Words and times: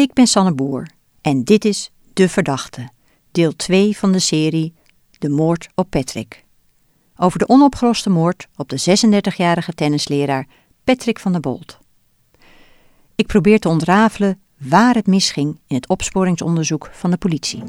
Ik 0.00 0.12
ben 0.12 0.26
Sanne 0.26 0.54
Boer 0.54 0.86
en 1.20 1.44
dit 1.44 1.64
is 1.64 1.90
De 2.12 2.28
Verdachte, 2.28 2.88
deel 3.30 3.56
2 3.56 3.96
van 3.96 4.12
de 4.12 4.18
serie 4.18 4.74
De 5.18 5.28
Moord 5.28 5.68
op 5.74 5.90
Patrick. 5.90 6.44
Over 7.16 7.38
de 7.38 7.48
onopgeloste 7.48 8.10
moord 8.10 8.48
op 8.56 8.68
de 8.68 8.98
36-jarige 9.32 9.72
tennisleraar 9.72 10.46
Patrick 10.84 11.18
van 11.18 11.32
der 11.32 11.40
Bolt. 11.40 11.78
Ik 13.14 13.26
probeer 13.26 13.58
te 13.58 13.68
ontrafelen 13.68 14.40
waar 14.58 14.94
het 14.94 15.06
misging 15.06 15.58
in 15.66 15.76
het 15.76 15.88
opsporingsonderzoek 15.88 16.88
van 16.92 17.10
de 17.10 17.16
politie. 17.16 17.62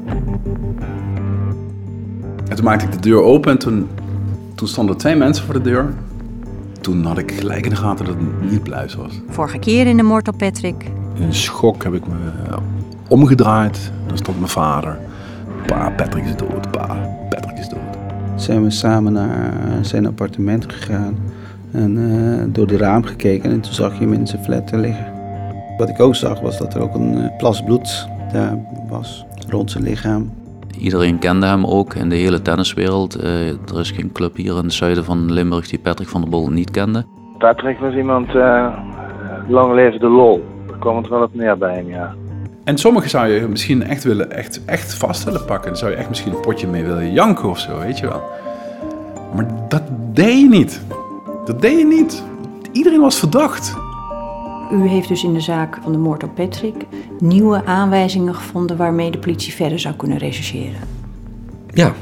En 2.48 2.56
toen 2.56 2.64
maakte 2.64 2.84
ik 2.84 2.92
de 2.92 3.00
deur 3.00 3.22
open 3.22 3.50
en 3.50 3.58
toen, 3.58 3.88
toen 4.54 4.68
stonden 4.68 4.96
twee 4.96 5.14
mensen 5.14 5.44
voor 5.44 5.54
de 5.54 5.60
deur. 5.60 5.94
Toen 6.80 7.04
had 7.04 7.18
ik 7.18 7.32
gelijk 7.32 7.64
in 7.64 7.70
de 7.70 7.76
gaten 7.76 8.04
dat 8.04 8.14
het 8.14 8.50
niet 8.50 8.62
Bluis 8.62 8.94
was. 8.94 9.20
Vorige 9.28 9.58
keer 9.58 9.86
in 9.86 9.96
de 9.96 10.02
moord 10.02 10.28
op 10.28 10.38
Patrick. 10.38 10.84
In 11.22 11.28
een 11.28 11.34
schok 11.34 11.82
heb 11.82 11.94
ik 11.94 12.06
me 12.06 12.14
eh, 12.48 12.56
omgedraaid. 13.08 13.92
Dan 14.06 14.16
stond 14.16 14.38
mijn 14.38 14.50
vader. 14.50 14.98
Pa, 15.66 15.90
Patrick 15.90 16.24
is 16.24 16.36
dood. 16.36 16.70
Pa, 16.70 17.16
Patrick 17.28 17.58
is 17.58 17.68
dood. 17.68 17.80
Zijn 18.36 18.62
we 18.62 18.70
samen 18.70 19.12
naar 19.12 19.54
zijn 19.80 20.06
appartement 20.06 20.72
gegaan. 20.72 21.16
En 21.72 21.96
eh, 21.96 22.54
door 22.54 22.66
de 22.66 22.76
raam 22.76 23.04
gekeken 23.04 23.50
en 23.50 23.60
toen 23.60 23.72
zag 23.72 23.92
je 23.92 24.00
hem 24.00 24.12
in 24.12 24.26
zijn 24.26 24.42
flat 24.42 24.70
liggen. 24.72 25.06
Wat 25.76 25.88
ik 25.88 26.00
ook 26.00 26.14
zag 26.14 26.40
was 26.40 26.58
dat 26.58 26.74
er 26.74 26.82
ook 26.82 26.94
een 26.94 27.14
eh, 27.14 27.36
plas 27.36 27.62
bloed 27.64 28.08
daar 28.32 28.58
was 28.88 29.24
rond 29.48 29.70
zijn 29.70 29.84
lichaam. 29.84 30.30
Iedereen 30.78 31.18
kende 31.18 31.46
hem 31.46 31.64
ook 31.64 31.94
in 31.94 32.08
de 32.08 32.16
hele 32.16 32.42
tenniswereld. 32.42 33.14
Eh, 33.14 33.48
er 33.48 33.80
is 33.80 33.90
geen 33.90 34.12
club 34.12 34.36
hier 34.36 34.56
in 34.56 34.64
het 34.64 34.72
zuiden 34.72 35.04
van 35.04 35.32
Limburg 35.32 35.68
die 35.68 35.78
Patrick 35.78 36.08
van 36.08 36.20
der 36.20 36.30
Bol 36.30 36.48
niet 36.48 36.70
kende. 36.70 37.04
Patrick 37.38 37.78
was 37.78 37.94
iemand, 37.94 38.34
uh, 38.34 38.66
lang 39.48 39.74
leven 39.74 40.00
de 40.00 40.08
lol. 40.08 40.44
Kwam 40.82 40.96
het 40.96 41.08
wel 41.08 41.22
op 41.22 41.34
neer 41.34 41.58
bij 41.58 41.74
hem, 41.74 41.88
ja. 41.88 42.14
En 42.64 42.78
sommigen 42.78 43.10
zou 43.10 43.28
je 43.28 43.48
misschien 43.48 43.82
echt, 43.82 44.04
willen, 44.04 44.30
echt, 44.30 44.64
echt 44.64 44.94
vast 44.94 45.24
willen 45.24 45.44
pakken. 45.44 45.68
Dan 45.68 45.78
zou 45.78 45.90
je 45.90 45.96
echt 45.96 46.08
misschien 46.08 46.32
een 46.34 46.40
potje 46.40 46.66
mee 46.66 46.84
willen 46.84 47.12
janken 47.12 47.48
of 47.48 47.58
zo, 47.58 47.78
weet 47.78 47.98
je 47.98 48.08
wel. 48.08 48.22
Maar 49.34 49.46
dat 49.68 49.82
deed 50.12 50.40
je 50.40 50.48
niet. 50.48 50.80
Dat 51.44 51.60
deed 51.60 51.78
je 51.78 51.84
niet. 51.84 52.24
Iedereen 52.72 53.00
was 53.00 53.18
verdacht. 53.18 53.74
U 54.72 54.88
heeft 54.88 55.08
dus 55.08 55.24
in 55.24 55.32
de 55.32 55.40
zaak 55.40 55.78
van 55.82 55.92
de 55.92 55.98
moord 55.98 56.22
op 56.22 56.34
Patrick 56.34 56.86
nieuwe 57.18 57.64
aanwijzingen 57.64 58.34
gevonden 58.34 58.76
waarmee 58.76 59.10
de 59.10 59.18
politie 59.18 59.52
verder 59.52 59.78
zou 59.78 59.94
kunnen 59.94 60.18
rechercheren. 60.18 60.80
Ja. 61.74 61.92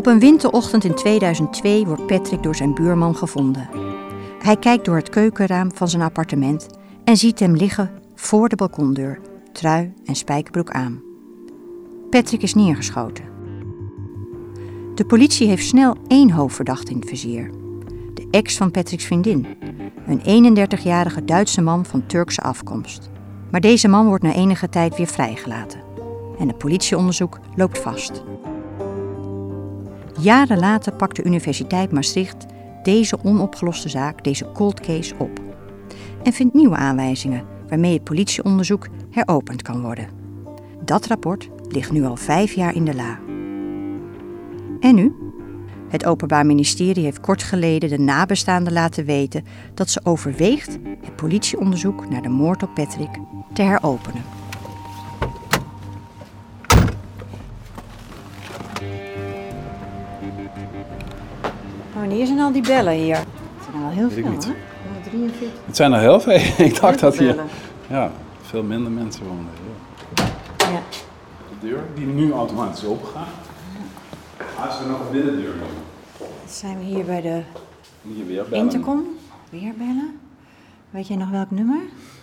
Op 0.00 0.06
een 0.06 0.18
winterochtend 0.18 0.84
in 0.84 0.94
2002 0.94 1.86
wordt 1.86 2.06
Patrick 2.06 2.42
door 2.42 2.54
zijn 2.54 2.74
buurman 2.74 3.16
gevonden. 3.16 3.68
Hij 4.38 4.56
kijkt 4.56 4.84
door 4.84 4.96
het 4.96 5.08
keukenraam 5.08 5.72
van 5.74 5.88
zijn 5.88 6.02
appartement 6.02 6.66
en 7.04 7.16
ziet 7.16 7.38
hem 7.38 7.56
liggen 7.56 7.90
voor 8.14 8.48
de 8.48 8.56
balkondeur, 8.56 9.20
trui 9.52 9.92
en 10.04 10.14
spijkerbroek 10.14 10.70
aan. 10.70 11.02
Patrick 12.10 12.42
is 12.42 12.54
neergeschoten. 12.54 13.24
De 14.94 15.04
politie 15.04 15.48
heeft 15.48 15.66
snel 15.66 15.96
één 16.06 16.30
hoofdverdachte 16.30 16.92
in 16.92 16.98
het 16.98 17.08
vizier. 17.08 17.50
De 18.14 18.28
ex 18.30 18.56
van 18.56 18.70
Patrick's 18.70 19.04
vriendin, 19.04 19.46
een 20.06 20.56
31-jarige 20.56 21.24
Duitse 21.24 21.60
man 21.60 21.84
van 21.84 22.06
Turkse 22.06 22.40
afkomst. 22.40 23.10
Maar 23.50 23.60
deze 23.60 23.88
man 23.88 24.06
wordt 24.06 24.24
na 24.24 24.32
enige 24.32 24.68
tijd 24.68 24.96
weer 24.96 25.06
vrijgelaten. 25.06 25.80
En 26.38 26.48
het 26.48 26.58
politieonderzoek 26.58 27.38
loopt 27.56 27.78
vast. 27.78 28.22
Jaren 30.18 30.58
later 30.58 30.92
pakt 30.92 31.16
de 31.16 31.24
Universiteit 31.24 31.92
Maastricht 31.92 32.46
deze 32.82 33.24
onopgeloste 33.24 33.88
zaak, 33.88 34.24
deze 34.24 34.52
cold 34.52 34.80
case, 34.80 35.14
op. 35.18 35.40
En 36.22 36.32
vindt 36.32 36.54
nieuwe 36.54 36.76
aanwijzingen 36.76 37.44
waarmee 37.68 37.92
het 37.92 38.04
politieonderzoek 38.04 38.88
heropend 39.10 39.62
kan 39.62 39.82
worden. 39.82 40.08
Dat 40.84 41.06
rapport 41.06 41.48
ligt 41.68 41.92
nu 41.92 42.04
al 42.04 42.16
vijf 42.16 42.52
jaar 42.52 42.74
in 42.74 42.84
de 42.84 42.94
la. 42.94 43.18
En 44.80 44.94
nu? 44.94 45.14
Het 45.88 46.06
Openbaar 46.06 46.46
Ministerie 46.46 47.04
heeft 47.04 47.20
kort 47.20 47.42
geleden 47.42 47.88
de 47.88 47.98
nabestaanden 47.98 48.72
laten 48.72 49.04
weten 49.04 49.44
dat 49.74 49.90
ze 49.90 50.00
overweegt 50.04 50.78
het 51.00 51.16
politieonderzoek 51.16 52.10
naar 52.10 52.22
de 52.22 52.28
moord 52.28 52.62
op 52.62 52.74
Patrick 52.74 53.18
te 53.52 53.62
heropenen. 53.62 54.39
Wanneer 62.10 62.26
zijn 62.28 62.40
al 62.40 62.52
die 62.52 62.62
bellen 62.62 62.92
hier? 62.92 63.16
Het 63.16 63.26
zijn 63.64 63.74
er 63.74 63.80
wel 63.80 63.90
heel 63.90 64.10
veel, 64.10 64.30
niet. 64.30 64.44
hè? 64.44 64.52
143. 64.92 65.48
Het 65.66 65.76
zijn 65.76 65.92
er 65.92 66.00
heel 66.00 66.20
veel. 66.20 66.32
Ik 66.66 66.80
dacht 66.80 66.98
dat 66.98 67.18
hier 67.18 67.36
ja, 67.88 68.12
veel 68.40 68.62
minder 68.62 68.92
mensen 68.92 69.26
woonden. 69.26 69.46
Ja. 70.16 70.24
Ja. 70.70 70.80
De 71.60 71.66
deur 71.68 71.82
die 71.94 72.06
nu 72.06 72.32
automatisch 72.32 72.84
open 72.84 73.08
gaat. 73.08 73.28
Als 74.66 74.78
we 74.78 74.86
nog 74.88 75.00
een 75.00 75.10
binnendeur 75.12 75.52
doen. 75.52 75.68
Dan 76.18 76.28
zijn 76.48 76.78
we 76.78 76.84
hier 76.84 77.04
bij 77.04 77.20
de 77.20 77.42
Hier 78.02 78.26
weer 78.26 78.42
bellen. 78.48 78.58
intercom. 78.64 79.04
Weer 79.50 79.72
bellen. 79.78 80.18
Weet 80.90 81.06
jij 81.08 81.16
nog 81.16 81.30
welk 81.30 81.50
nummer? 81.50 81.80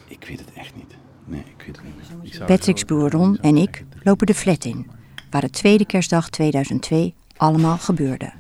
Ik 0.07 0.25
weet 0.27 0.39
het 0.39 0.53
echt 0.53 0.75
niet. 0.75 0.95
Nee, 1.25 1.43
ik 1.57 1.63
weet 1.65 1.75
het 1.75 1.85
niet. 2.23 2.45
Patrick's 2.45 2.83
broer 2.83 3.11
Ron 3.11 3.37
en 3.41 3.57
ik 3.57 3.85
lopen 4.03 4.27
de 4.27 4.33
flat 4.33 4.65
in, 4.65 4.89
waar 5.31 5.41
de 5.41 5.49
tweede 5.49 5.85
kerstdag 5.85 6.29
2002 6.29 7.13
allemaal 7.37 7.77
gebeurde. 7.77 8.31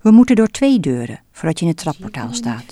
We 0.00 0.10
moeten 0.10 0.36
door 0.36 0.48
twee 0.48 0.80
deuren 0.80 1.20
voordat 1.32 1.58
je 1.58 1.64
in 1.64 1.70
het 1.70 1.80
trapportaal 1.80 2.28
staat. 2.32 2.64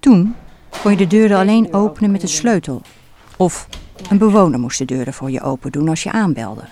Toen 0.00 0.34
kon 0.82 0.90
je 0.90 0.96
de 0.96 1.06
deuren 1.06 1.38
alleen 1.38 1.74
openen 1.74 2.10
met 2.10 2.22
een 2.22 2.28
sleutel. 2.28 2.82
Of 3.36 3.68
een 4.10 4.18
bewoner 4.18 4.60
moest 4.60 4.78
de 4.78 4.84
deuren 4.84 5.12
voor 5.12 5.30
je 5.30 5.40
open 5.40 5.72
doen 5.72 5.88
als 5.88 6.02
je 6.02 6.12
aanbelde. 6.12 6.64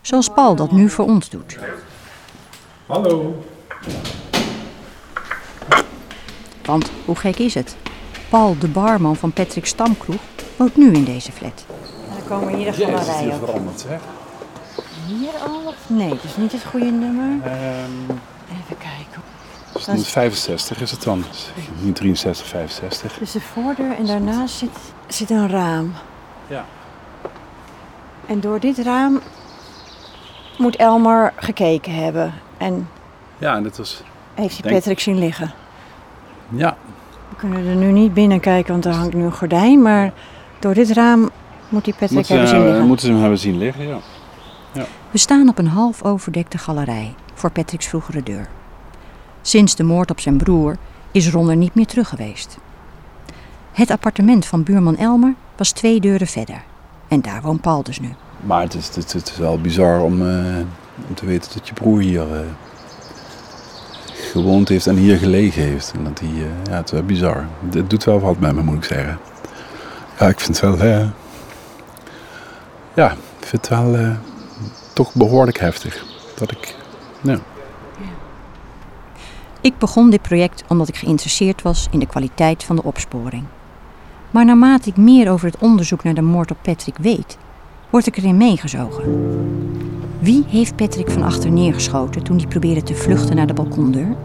Zoals 0.00 0.28
Paul 0.28 0.54
dat 0.54 0.72
nu 0.72 0.88
voor 0.88 1.04
ons 1.04 1.30
doet. 1.30 1.58
Hallo. 2.86 3.44
Want 6.64 6.90
hoe 7.04 7.16
gek 7.16 7.38
is 7.38 7.54
het? 7.54 7.76
Paul, 8.28 8.58
de 8.58 8.68
barman 8.68 9.16
van 9.16 9.32
Patrick's 9.32 9.70
stamkroeg, 9.70 10.20
woont 10.56 10.76
nu 10.76 10.92
in 10.92 11.04
deze 11.04 11.32
flat. 11.32 11.66
En 12.08 12.16
dan 12.16 12.24
komen 12.28 12.54
hier 12.54 12.72
de 12.72 12.84
het 12.84 13.00
is 13.00 13.38
veranderd 13.38 13.80
zeg. 13.80 14.00
Hier 15.06 15.32
al? 15.46 15.66
Of? 15.66 15.76
Nee, 15.86 16.08
dat 16.08 16.24
is 16.24 16.36
niet 16.36 16.52
het 16.52 16.64
goede 16.64 16.90
nummer. 16.90 17.46
Ehm 17.46 18.16
Even 18.60 18.76
kijken. 18.78 19.22
dus 19.72 19.86
het 19.86 19.98
is 19.98 20.08
65 20.08 20.80
is 20.80 20.90
het 20.90 21.02
dan. 21.02 21.24
Niet 21.80 21.96
63, 21.96 22.46
65. 22.46 23.18
Dus 23.18 23.32
de 23.32 23.40
voordeur 23.40 23.96
en 23.96 24.06
daarnaast 24.06 24.54
zit, 24.54 24.78
zit 25.06 25.30
een 25.30 25.48
raam. 25.48 25.92
Ja. 26.46 26.64
En 28.26 28.40
door 28.40 28.60
dit 28.60 28.78
raam 28.78 29.20
moet 30.58 30.76
Elmar 30.76 31.32
gekeken 31.36 31.94
hebben. 31.94 32.34
En 32.56 32.88
Ja, 33.38 33.56
en 33.56 33.62
dat 33.62 33.76
was... 33.76 34.02
heeft 34.34 34.52
hij 34.52 34.62
Denk- 34.62 34.74
Patrick 34.74 35.00
zien 35.00 35.18
liggen. 35.18 35.52
Ja, 36.48 36.76
We 37.28 37.36
kunnen 37.36 37.66
er 37.66 37.74
nu 37.74 37.92
niet 37.92 38.14
binnen 38.14 38.40
kijken, 38.40 38.72
want 38.72 38.84
er 38.84 38.92
hangt 38.92 39.14
nu 39.14 39.24
een 39.24 39.32
gordijn. 39.32 39.82
Maar 39.82 40.12
door 40.58 40.74
dit 40.74 40.90
raam 40.90 41.30
moet 41.68 41.84
hij 41.84 41.92
Patrick 41.94 42.10
moeten, 42.10 42.34
hebben 42.36 42.48
zien 42.52 42.60
ze- 42.60 42.66
liggen. 42.66 42.86
moeten 42.86 43.06
ze 43.06 43.12
hem 43.12 43.20
hebben 43.20 43.38
zien 43.38 43.58
liggen, 43.58 43.86
ja. 43.86 43.98
We 45.10 45.18
staan 45.18 45.48
op 45.48 45.58
een 45.58 45.66
half 45.68 46.02
overdekte 46.02 46.58
galerij 46.58 47.14
voor 47.42 47.50
Patrick's 47.50 47.86
vroegere 47.86 48.22
deur. 48.22 48.48
Sinds 49.40 49.74
de 49.74 49.82
moord 49.82 50.10
op 50.10 50.20
zijn 50.20 50.36
broer 50.36 50.76
is 51.10 51.30
Ron 51.30 51.50
er 51.50 51.56
niet 51.56 51.74
meer 51.74 51.86
terug 51.86 52.08
geweest. 52.08 52.56
Het 53.72 53.90
appartement 53.90 54.46
van 54.46 54.62
buurman 54.62 54.96
Elmer 54.96 55.34
was 55.56 55.70
twee 55.70 56.00
deuren 56.00 56.26
verder. 56.26 56.62
En 57.08 57.20
daar 57.20 57.42
woont 57.42 57.60
Paul 57.60 57.82
dus 57.82 58.00
nu. 58.00 58.08
Maar 58.40 58.62
het 58.62 58.74
is, 58.74 58.94
het, 58.94 59.14
is 59.14 59.36
wel 59.36 59.60
bizar 59.60 60.00
om, 60.00 60.28
eh, 60.28 60.56
om 61.08 61.14
te 61.14 61.26
weten 61.26 61.50
dat 61.54 61.68
je 61.68 61.74
broer 61.74 62.00
hier 62.00 62.34
eh, 62.34 62.40
gewoond 64.06 64.68
heeft 64.68 64.86
en 64.86 64.96
hier 64.96 65.18
gelegen 65.18 65.62
heeft. 65.62 65.92
En 65.96 66.04
dat 66.04 66.20
eh, 66.20 66.38
ja, 66.70 66.76
het 66.76 66.86
is 66.86 66.92
wel 66.92 67.02
bizar. 67.02 67.46
Het 67.70 67.90
doet 67.90 68.04
wel 68.04 68.20
wat 68.20 68.38
met 68.38 68.54
me, 68.54 68.62
moet 68.62 68.76
ik 68.76 68.84
zeggen. 68.84 69.18
Ja, 70.18 70.28
ik 70.28 70.40
vind 70.40 70.60
het 70.60 70.78
wel, 70.78 70.88
ja, 72.94 73.10
ik 73.12 73.46
vind 73.46 73.68
het 73.68 73.78
wel 73.78 74.16
toch 74.92 75.14
behoorlijk 75.14 75.58
heftig. 75.58 76.04
Dat 76.34 76.50
ik, 76.50 76.71
ja. 77.22 77.38
Ik 79.60 79.78
begon 79.78 80.10
dit 80.10 80.22
project 80.22 80.64
omdat 80.68 80.88
ik 80.88 80.96
geïnteresseerd 80.96 81.62
was 81.62 81.88
in 81.90 81.98
de 81.98 82.06
kwaliteit 82.06 82.64
van 82.64 82.76
de 82.76 82.82
opsporing. 82.82 83.44
Maar 84.30 84.44
naarmate 84.44 84.88
ik 84.88 84.96
meer 84.96 85.30
over 85.30 85.46
het 85.46 85.58
onderzoek 85.58 86.04
naar 86.04 86.14
de 86.14 86.22
moord 86.22 86.50
op 86.50 86.56
Patrick 86.62 86.96
weet, 86.98 87.38
word 87.90 88.06
ik 88.06 88.16
erin 88.16 88.36
meegezogen. 88.36 89.04
Wie 90.18 90.44
heeft 90.48 90.76
Patrick 90.76 91.10
van 91.10 91.22
achter 91.22 91.50
neergeschoten 91.50 92.22
toen 92.22 92.36
hij 92.36 92.46
probeerde 92.46 92.82
te 92.82 92.94
vluchten 92.94 93.36
naar 93.36 93.46
de 93.46 93.54
balkondeur? 93.54 94.16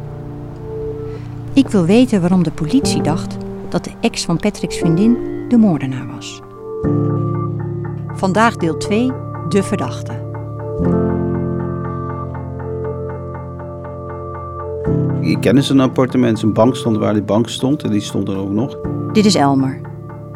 Ik 1.54 1.68
wil 1.68 1.86
weten 1.86 2.22
waarom 2.22 2.44
de 2.44 2.52
politie 2.52 3.02
dacht 3.02 3.38
dat 3.70 3.84
de 3.84 3.92
ex 4.02 4.26
van 4.26 4.38
Patrick's 4.38 4.78
vriendin 4.78 5.18
de 5.50 5.58
moordenaar 5.58 6.08
was. 6.08 6.42
Vandaag 8.08 8.56
deel 8.56 8.78
2, 8.78 9.12
de 9.50 9.64
verdachte. 9.64 10.27
Ik 15.30 15.42
kende 15.42 15.62
zijn 15.62 15.80
appartement. 15.80 16.40
Zijn 16.40 16.54
bank 16.54 16.76
stond 16.76 16.98
waar 16.98 17.14
die 17.14 17.24
bank 17.24 17.50
stond 17.50 17.84
en 17.84 17.92
die 17.92 18.02
stond 18.02 18.28
er 18.28 18.38
ook 18.38 18.52
nog. 18.52 18.78
Dit 19.12 19.26
is 19.26 19.36
Elmer, 19.36 19.82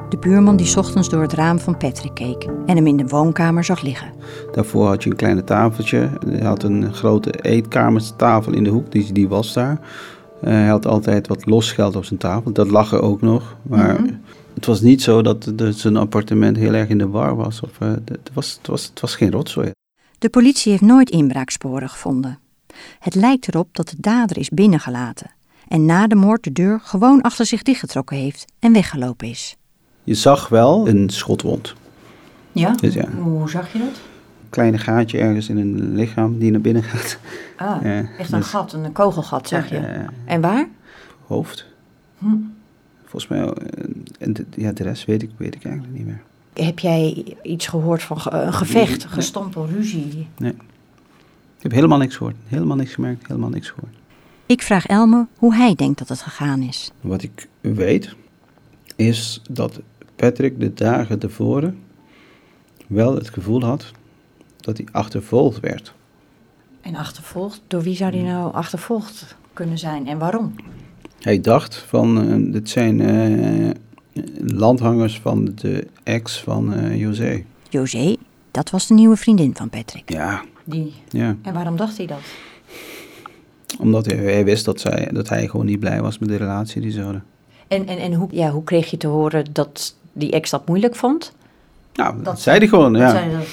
de 0.09 0.17
buurman 0.17 0.55
die 0.55 0.65
's 0.65 0.75
ochtends 0.75 1.09
door 1.09 1.21
het 1.21 1.33
raam 1.33 1.59
van 1.59 1.77
Patrick 1.77 2.13
keek 2.13 2.47
en 2.65 2.75
hem 2.75 2.87
in 2.87 2.97
de 2.97 3.07
woonkamer 3.07 3.63
zag 3.63 3.81
liggen. 3.81 4.11
Daarvoor 4.51 4.87
had 4.87 5.03
je 5.03 5.09
een 5.09 5.15
kleine 5.15 5.43
tafeltje. 5.43 6.09
Hij 6.27 6.47
had 6.47 6.63
een 6.63 6.93
grote 6.93 7.31
eetkamertafel 7.31 8.53
in 8.53 8.63
de 8.63 8.69
hoek, 8.69 8.91
die, 8.91 9.13
die 9.13 9.27
was 9.27 9.53
daar. 9.53 9.79
Hij 10.39 10.67
had 10.67 10.87
altijd 10.87 11.27
wat 11.27 11.45
losgeld 11.45 11.95
op 11.95 12.05
zijn 12.05 12.19
tafel, 12.19 12.51
dat 12.51 12.69
lag 12.69 12.91
er 12.91 13.01
ook 13.01 13.21
nog. 13.21 13.57
Maar 13.61 13.99
het 14.53 14.65
was 14.65 14.81
niet 14.81 15.01
zo 15.01 15.21
dat 15.21 15.51
zijn 15.69 15.97
appartement 15.97 16.57
heel 16.57 16.73
erg 16.73 16.89
in 16.89 16.97
de 16.97 17.07
war 17.07 17.35
was. 17.35 17.61
Of, 17.61 17.71
eh, 17.79 17.89
het, 17.89 18.31
was, 18.33 18.53
het, 18.57 18.67
was, 18.67 18.85
het 18.85 18.99
was 18.99 19.15
geen 19.15 19.31
rotzooi. 19.31 19.71
De 20.19 20.29
politie 20.29 20.71
heeft 20.71 20.83
nooit 20.83 21.09
inbraaksporen 21.09 21.89
gevonden. 21.89 22.39
Het 22.99 23.15
lijkt 23.15 23.47
erop 23.47 23.67
dat 23.75 23.89
de 23.89 23.95
dader 23.99 24.37
is 24.37 24.49
binnengelaten 24.49 25.31
en 25.67 25.85
na 25.85 26.07
de 26.07 26.15
moord 26.15 26.43
de 26.43 26.51
deur 26.51 26.79
gewoon 26.83 27.21
achter 27.21 27.45
zich 27.45 27.61
dichtgetrokken 27.63 28.17
heeft 28.17 28.45
en 28.59 28.73
weggelopen 28.73 29.27
is. 29.27 29.55
Je 30.03 30.13
zag 30.13 30.49
wel 30.49 30.87
een 30.87 31.09
schotwond. 31.09 31.73
Ja? 32.51 32.71
Dus 32.71 32.93
ja. 32.93 33.09
Hoe 33.09 33.49
zag 33.49 33.73
je 33.73 33.79
dat? 33.79 33.87
Een 33.87 34.49
kleine 34.49 34.77
gaatje 34.77 35.17
ergens 35.17 35.49
in 35.49 35.57
een 35.57 35.95
lichaam 35.95 36.39
die 36.39 36.51
naar 36.51 36.61
binnen 36.61 36.83
gaat. 36.83 37.17
Ah, 37.57 37.81
Ja, 37.83 38.05
echt 38.17 38.31
een 38.31 38.39
dus- 38.39 38.47
gat, 38.47 38.73
een 38.73 38.91
kogelgat 38.91 39.47
zag 39.47 39.69
je. 39.69 40.05
En 40.25 40.41
waar? 40.41 40.67
hoofd. 41.27 41.65
Hm. 42.17 42.25
Volgens 43.05 43.27
mij, 43.31 43.39
eh, 43.41 43.85
en 44.19 44.33
de, 44.33 44.45
ja, 44.55 44.71
de 44.71 44.83
rest 44.83 45.05
weet 45.05 45.21
ik, 45.23 45.29
weet 45.37 45.55
ik 45.55 45.65
eigenlijk 45.65 45.95
niet 45.97 46.05
meer. 46.05 46.21
Heb 46.65 46.79
jij 46.79 47.25
iets 47.43 47.67
gehoord 47.67 48.03
van 48.03 48.19
ge- 48.21 48.29
een 48.31 48.53
gevecht, 48.53 49.03
Nee. 49.03 49.13
gestompel, 49.13 49.67
ruzie? 49.67 50.27
Ik 51.61 51.67
heb 51.67 51.75
helemaal 51.75 51.97
niks 51.97 52.15
gehoord, 52.15 52.35
helemaal 52.47 52.77
niks 52.77 52.93
gemerkt, 52.93 53.27
helemaal 53.27 53.49
niks 53.49 53.69
gehoord. 53.69 53.95
Ik 54.45 54.61
vraag 54.61 54.85
Elmer 54.85 55.27
hoe 55.37 55.55
hij 55.55 55.75
denkt 55.75 55.99
dat 55.99 56.09
het 56.09 56.21
gegaan 56.21 56.61
is. 56.61 56.91
Wat 57.01 57.23
ik 57.23 57.47
weet, 57.59 58.15
is 58.95 59.41
dat 59.49 59.79
Patrick 60.15 60.59
de 60.59 60.73
dagen 60.73 61.19
tevoren 61.19 61.77
wel 62.87 63.15
het 63.15 63.29
gevoel 63.29 63.63
had 63.63 63.91
dat 64.57 64.77
hij 64.77 64.87
achtervolgd 64.91 65.59
werd. 65.59 65.93
En 66.81 66.95
achtervolgd? 66.95 67.61
Door 67.67 67.81
wie 67.81 67.95
zou 67.95 68.11
hij 68.15 68.23
nou 68.23 68.53
achtervolgd 68.53 69.35
kunnen 69.53 69.77
zijn 69.77 70.07
en 70.07 70.17
waarom? 70.17 70.55
Hij 71.19 71.39
dacht 71.39 71.75
van, 71.75 72.29
eh, 72.29 72.53
dit 72.53 72.69
zijn 72.69 73.01
eh, 73.01 73.69
landhangers 74.37 75.19
van 75.19 75.51
de 75.55 75.87
ex 76.03 76.41
van 76.41 76.73
eh 76.73 76.99
José. 76.99 77.43
José, 77.69 78.15
dat 78.51 78.69
was 78.69 78.87
de 78.87 78.93
nieuwe 78.93 79.15
vriendin 79.15 79.55
van 79.55 79.69
Patrick. 79.69 80.09
Ja, 80.11 80.43
Die. 80.63 80.93
ja. 81.09 81.35
En 81.41 81.53
waarom 81.53 81.77
dacht 81.77 81.97
hij 81.97 82.05
dat? 82.05 82.21
Omdat 83.79 84.05
hij, 84.05 84.15
hij 84.15 84.45
wist 84.45 84.65
dat, 84.65 84.79
zij, 84.79 85.09
dat 85.13 85.29
hij 85.29 85.47
gewoon 85.47 85.65
niet 85.65 85.79
blij 85.79 86.01
was 86.01 86.19
met 86.19 86.29
de 86.29 86.35
relatie 86.35 86.81
die 86.81 86.91
ze 86.91 87.01
hadden. 87.01 87.23
En, 87.67 87.87
en, 87.87 87.97
en 87.97 88.13
hoe, 88.13 88.27
ja, 88.31 88.49
hoe 88.49 88.63
kreeg 88.63 88.91
je 88.91 88.97
te 88.97 89.07
horen 89.07 89.45
dat 89.51 89.95
die 90.13 90.31
ex 90.31 90.49
dat 90.49 90.67
moeilijk 90.67 90.95
vond? 90.95 91.33
Nou, 91.93 92.15
dat, 92.15 92.25
Dat 92.25 92.41
zei 92.41 92.57
hij 92.57 92.67
gewoon, 92.67 92.93
Dat 92.93 93.01
ja. 93.01 93.09
zei 93.09 93.31
dat. 93.31 93.45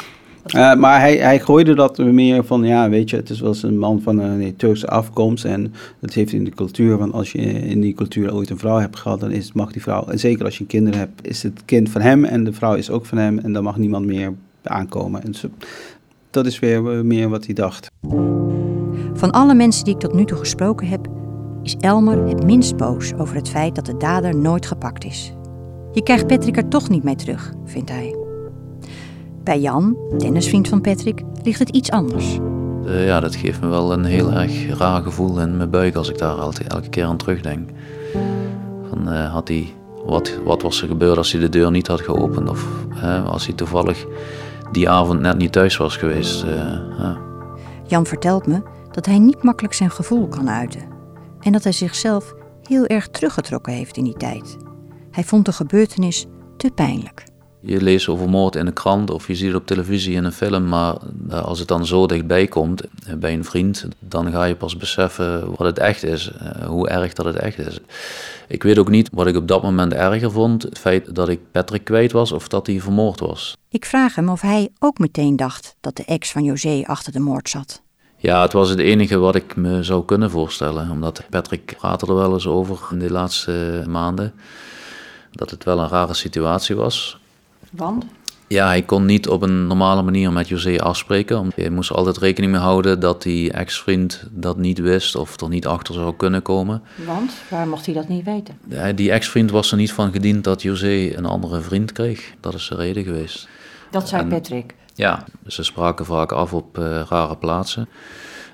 Eh, 0.52 0.74
maar 0.74 1.00
hij, 1.00 1.16
hij 1.16 1.40
gooide 1.40 1.74
dat 1.74 1.98
meer 1.98 2.44
van, 2.44 2.64
ja, 2.64 2.88
weet 2.88 3.10
je, 3.10 3.16
het 3.16 3.30
is 3.30 3.40
wel 3.40 3.48
eens 3.48 3.62
een 3.62 3.78
man 3.78 4.00
van 4.02 4.18
een 4.18 4.56
Turkse 4.56 4.86
afkomst. 4.86 5.44
En 5.44 5.74
dat 6.00 6.12
heeft 6.12 6.32
in 6.32 6.44
de 6.44 6.50
cultuur, 6.50 6.98
want 6.98 7.12
als 7.12 7.32
je 7.32 7.40
in 7.42 7.80
die 7.80 7.94
cultuur 7.94 8.34
ooit 8.34 8.50
een 8.50 8.58
vrouw 8.58 8.78
hebt 8.78 8.96
gehad, 8.96 9.20
dan 9.20 9.30
is, 9.30 9.52
mag 9.52 9.72
die 9.72 9.82
vrouw, 9.82 10.04
en 10.06 10.18
zeker 10.18 10.44
als 10.44 10.58
je 10.58 10.66
kinderen 10.66 10.98
hebt, 10.98 11.26
is 11.26 11.42
het 11.42 11.62
kind 11.64 11.90
van 11.90 12.00
hem 12.00 12.24
en 12.24 12.44
de 12.44 12.52
vrouw 12.52 12.74
is 12.74 12.90
ook 12.90 13.06
van 13.06 13.18
hem. 13.18 13.38
En 13.38 13.52
dan 13.52 13.62
mag 13.62 13.76
niemand 13.76 14.06
meer 14.06 14.32
aankomen. 14.62 15.22
En 15.24 15.34
zo, 15.34 15.48
dat 16.30 16.46
is 16.46 16.58
weer 16.58 16.98
eh, 16.98 17.02
meer 17.02 17.28
wat 17.28 17.44
hij 17.44 17.54
dacht. 17.54 17.90
Van 19.14 19.30
alle 19.30 19.54
mensen 19.54 19.84
die 19.84 19.94
ik 19.94 20.00
tot 20.00 20.14
nu 20.14 20.24
toe 20.24 20.38
gesproken 20.38 20.86
heb, 20.86 21.06
is 21.62 21.76
Elmer 21.76 22.26
het 22.26 22.44
minst 22.44 22.76
boos 22.76 23.14
over 23.14 23.36
het 23.36 23.48
feit 23.48 23.74
dat 23.74 23.86
de 23.86 23.96
dader 23.96 24.36
nooit 24.36 24.66
gepakt 24.66 25.04
is. 25.04 25.32
Je 25.92 26.02
krijgt 26.02 26.26
Patrick 26.26 26.56
er 26.56 26.68
toch 26.68 26.88
niet 26.88 27.02
mee 27.02 27.16
terug, 27.16 27.52
vindt 27.64 27.90
hij. 27.90 28.16
Bij 29.44 29.60
Jan, 29.60 29.96
tennisvriend 30.16 30.68
van 30.68 30.80
Patrick, 30.80 31.22
ligt 31.42 31.58
het 31.58 31.68
iets 31.68 31.90
anders. 31.90 32.38
Eh, 32.86 33.06
ja, 33.06 33.20
dat 33.20 33.36
geeft 33.36 33.60
me 33.60 33.68
wel 33.68 33.92
een 33.92 34.04
heel 34.04 34.32
erg 34.32 34.78
raar 34.78 35.02
gevoel 35.02 35.40
in 35.40 35.56
mijn 35.56 35.70
buik 35.70 35.94
als 35.94 36.10
ik 36.10 36.18
daar 36.18 36.34
altijd, 36.34 36.72
elke 36.72 36.88
keer 36.88 37.04
aan 37.04 37.16
terugdenk. 37.16 37.70
Van, 38.88 39.12
eh, 39.12 39.32
had 39.32 39.48
hij, 39.48 39.74
wat, 40.04 40.38
wat 40.44 40.62
was 40.62 40.82
er 40.82 40.88
gebeurd 40.88 41.16
als 41.16 41.32
hij 41.32 41.40
de 41.40 41.48
deur 41.48 41.70
niet 41.70 41.86
had 41.86 42.00
geopend? 42.00 42.48
Of 42.50 42.66
eh, 43.02 43.26
als 43.26 43.46
hij 43.46 43.54
toevallig 43.54 44.06
die 44.72 44.88
avond 44.90 45.20
net 45.20 45.36
niet 45.38 45.52
thuis 45.52 45.76
was 45.76 45.96
geweest? 45.96 46.42
eh, 46.42 46.50
ja. 46.98 47.18
Jan 47.86 48.06
vertelt 48.06 48.46
me 48.46 48.62
dat 48.90 49.06
hij 49.06 49.18
niet 49.18 49.42
makkelijk 49.42 49.74
zijn 49.74 49.90
gevoel 49.90 50.28
kan 50.28 50.50
uiten. 50.50 50.88
En 51.40 51.52
dat 51.52 51.62
hij 51.62 51.72
zichzelf 51.72 52.34
heel 52.62 52.86
erg 52.86 53.08
teruggetrokken 53.08 53.72
heeft 53.72 53.96
in 53.96 54.04
die 54.04 54.16
tijd. 54.16 54.56
Hij 55.10 55.24
vond 55.24 55.44
de 55.44 55.52
gebeurtenis 55.52 56.26
te 56.56 56.70
pijnlijk. 56.70 57.24
Je 57.60 57.80
leest 57.80 58.08
over 58.08 58.28
moord 58.28 58.56
in 58.56 58.64
de 58.64 58.72
krant 58.72 59.10
of 59.10 59.26
je 59.26 59.34
ziet 59.34 59.46
het 59.46 59.56
op 59.56 59.66
televisie 59.66 60.14
in 60.14 60.24
een 60.24 60.32
film, 60.32 60.68
maar 60.68 60.96
eh, 61.28 61.44
als 61.44 61.58
het 61.58 61.68
dan 61.68 61.86
zo 61.86 62.06
dichtbij 62.06 62.46
komt 62.46 62.82
eh, 62.82 63.14
bij 63.14 63.32
een 63.32 63.44
vriend, 63.44 63.88
dan 63.98 64.30
ga 64.30 64.44
je 64.44 64.54
pas 64.54 64.76
beseffen 64.76 65.48
wat 65.48 65.66
het 65.66 65.78
echt 65.78 66.02
is, 66.02 66.32
eh, 66.32 66.66
hoe 66.66 66.88
erg 66.88 67.12
dat 67.12 67.26
het 67.26 67.36
echt 67.36 67.58
is. 67.58 67.78
Ik 68.48 68.62
weet 68.62 68.78
ook 68.78 68.88
niet 68.88 69.08
wat 69.12 69.26
ik 69.26 69.36
op 69.36 69.48
dat 69.48 69.62
moment 69.62 69.92
erger 69.92 70.30
vond, 70.30 70.62
het 70.62 70.78
feit 70.78 71.14
dat 71.14 71.28
ik 71.28 71.40
Patrick 71.52 71.84
kwijt 71.84 72.12
was 72.12 72.32
of 72.32 72.48
dat 72.48 72.66
hij 72.66 72.80
vermoord 72.80 73.20
was. 73.20 73.56
Ik 73.68 73.84
vraag 73.84 74.14
hem 74.14 74.28
of 74.28 74.40
hij 74.40 74.68
ook 74.78 74.98
meteen 74.98 75.36
dacht 75.36 75.76
dat 75.80 75.96
de 75.96 76.04
ex 76.04 76.32
van 76.32 76.44
José 76.44 76.82
achter 76.86 77.12
de 77.12 77.20
moord 77.20 77.48
zat. 77.48 77.82
Ja, 78.16 78.42
het 78.42 78.52
was 78.52 78.68
het 78.68 78.78
enige 78.78 79.16
wat 79.16 79.34
ik 79.34 79.56
me 79.56 79.82
zou 79.82 80.04
kunnen 80.04 80.30
voorstellen, 80.30 80.90
omdat 80.90 81.22
Patrick 81.30 81.74
praatte 81.78 82.06
er 82.06 82.14
wel 82.14 82.32
eens 82.32 82.46
over 82.46 82.78
in 82.90 82.98
de 82.98 83.10
laatste 83.10 83.84
maanden, 83.88 84.32
dat 85.30 85.50
het 85.50 85.64
wel 85.64 85.78
een 85.78 85.88
rare 85.88 86.14
situatie 86.14 86.76
was. 86.76 87.18
Want? 87.72 88.04
Ja, 88.46 88.66
hij 88.66 88.82
kon 88.82 89.04
niet 89.04 89.28
op 89.28 89.42
een 89.42 89.66
normale 89.66 90.02
manier 90.02 90.32
met 90.32 90.48
José 90.48 90.78
afspreken. 90.80 91.50
Je 91.56 91.70
moest 91.70 91.92
altijd 91.92 92.16
rekening 92.18 92.52
mee 92.52 92.60
houden 92.60 93.00
dat 93.00 93.22
die 93.22 93.52
ex-vriend 93.52 94.24
dat 94.30 94.56
niet 94.56 94.78
wist 94.78 95.14
of 95.16 95.40
er 95.40 95.48
niet 95.48 95.66
achter 95.66 95.94
zou 95.94 96.14
kunnen 96.16 96.42
komen. 96.42 96.82
Want? 97.06 97.32
Waar 97.50 97.68
mocht 97.68 97.84
hij 97.86 97.94
dat 97.94 98.08
niet 98.08 98.24
weten? 98.24 98.58
Die 98.96 99.10
ex-vriend 99.12 99.50
was 99.50 99.70
er 99.70 99.76
niet 99.76 99.92
van 99.92 100.12
gediend 100.12 100.44
dat 100.44 100.62
José 100.62 101.12
een 101.16 101.26
andere 101.26 101.60
vriend 101.60 101.92
kreeg. 101.92 102.32
Dat 102.40 102.54
is 102.54 102.68
de 102.68 102.74
reden 102.74 103.04
geweest. 103.04 103.48
Dat 103.90 104.08
zei 104.08 104.22
En- 104.22 104.28
Patrick. 104.28 104.74
Ja, 104.94 105.24
ze 105.46 105.62
spraken 105.62 106.04
vaak 106.04 106.32
af 106.32 106.52
op 106.52 106.78
eh, 106.78 107.02
rare 107.08 107.36
plaatsen. 107.36 107.88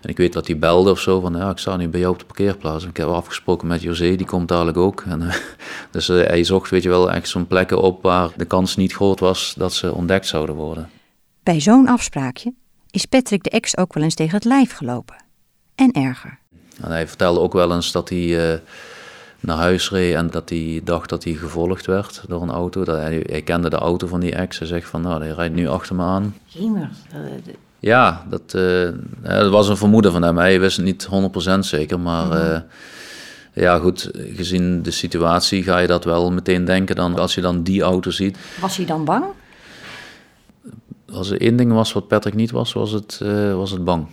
En 0.04 0.10
ik 0.10 0.16
weet 0.16 0.32
dat 0.32 0.46
hij 0.46 0.58
belde 0.58 0.90
of 0.90 1.00
zo 1.00 1.20
van, 1.20 1.36
ja, 1.36 1.50
ik 1.50 1.58
sta 1.58 1.76
nu 1.76 1.88
bij 1.88 2.00
jou 2.00 2.12
op 2.12 2.18
de 2.18 2.24
parkeerplaats. 2.24 2.84
Ik 2.86 2.96
heb 2.96 3.08
afgesproken 3.08 3.68
met 3.68 3.82
José, 3.82 4.16
die 4.16 4.26
komt 4.26 4.48
dadelijk 4.48 4.76
ook. 4.76 5.04
En, 5.08 5.22
eh, 5.22 5.34
dus 5.90 6.08
eh, 6.08 6.26
hij 6.26 6.44
zocht, 6.44 6.70
weet 6.70 6.82
je 6.82 6.88
wel, 6.88 7.12
echt 7.12 7.28
zo'n 7.28 7.46
plekken 7.46 7.80
op 7.80 8.02
waar 8.02 8.30
de 8.36 8.44
kans 8.44 8.76
niet 8.76 8.92
groot 8.92 9.20
was 9.20 9.54
dat 9.56 9.72
ze 9.72 9.94
ontdekt 9.94 10.26
zouden 10.26 10.54
worden. 10.54 10.90
Bij 11.42 11.60
zo'n 11.60 11.88
afspraakje 11.88 12.52
is 12.90 13.04
Patrick 13.04 13.42
de 13.42 13.50
ex 13.50 13.76
ook 13.76 13.94
wel 13.94 14.02
eens 14.02 14.14
tegen 14.14 14.34
het 14.34 14.44
lijf 14.44 14.72
gelopen. 14.72 15.16
En 15.74 15.92
erger. 15.92 16.38
En 16.80 16.90
hij 16.90 17.08
vertelde 17.08 17.40
ook 17.40 17.52
wel 17.52 17.72
eens 17.74 17.92
dat 17.92 18.08
hij 18.08 18.52
eh, 18.52 18.58
naar 19.40 19.56
huis 19.56 19.90
reed 19.90 20.14
en 20.14 20.30
dat 20.30 20.48
hij 20.48 20.80
dacht 20.84 21.08
dat 21.08 21.24
hij 21.24 21.32
gevolgd 21.32 21.86
werd 21.86 22.22
door 22.28 22.42
een 22.42 22.50
auto. 22.50 22.84
Dat 22.84 22.96
hij, 22.96 23.24
hij 23.26 23.42
kende 23.42 23.70
de 23.70 23.76
auto 23.76 24.06
van 24.06 24.20
die 24.20 24.34
ex. 24.34 24.58
Hij 24.58 24.68
zegt 24.68 24.88
van, 24.88 25.00
nou, 25.00 25.22
hij 25.22 25.32
rijdt 25.32 25.54
nu 25.54 25.68
achter 25.68 25.94
me 25.94 26.02
aan. 26.02 26.36
Jemig. 26.44 26.88
Ja, 27.84 28.24
dat, 28.28 28.54
eh, 28.54 28.88
eh, 28.88 28.94
dat 29.22 29.50
was 29.50 29.68
een 29.68 29.76
vermoeden 29.76 30.12
van 30.12 30.22
hem. 30.22 30.36
Hij 30.36 30.60
wist 30.60 30.76
het 30.76 30.86
niet 30.86 31.04
100% 31.04 31.66
zeker, 31.66 32.00
maar 32.00 32.30
eh, 32.30 32.60
ja 33.52 33.78
goed, 33.78 34.10
gezien 34.34 34.82
de 34.82 34.90
situatie 34.90 35.62
ga 35.62 35.78
je 35.78 35.86
dat 35.86 36.04
wel 36.04 36.32
meteen 36.32 36.64
denken 36.64 36.96
dan 36.96 37.18
als 37.18 37.34
je 37.34 37.40
dan 37.40 37.62
die 37.62 37.82
auto 37.82 38.10
ziet. 38.10 38.38
Was 38.60 38.76
hij 38.76 38.86
dan 38.86 39.04
bang? 39.04 39.24
Als 41.12 41.30
er 41.30 41.40
één 41.40 41.56
ding 41.56 41.72
was 41.72 41.92
wat 41.92 42.08
Patrick 42.08 42.34
niet 42.34 42.50
was, 42.50 42.72
was 42.72 42.90
het, 42.90 43.20
eh, 43.22 43.54
was 43.54 43.70
het 43.70 43.84
bang. 43.84 44.06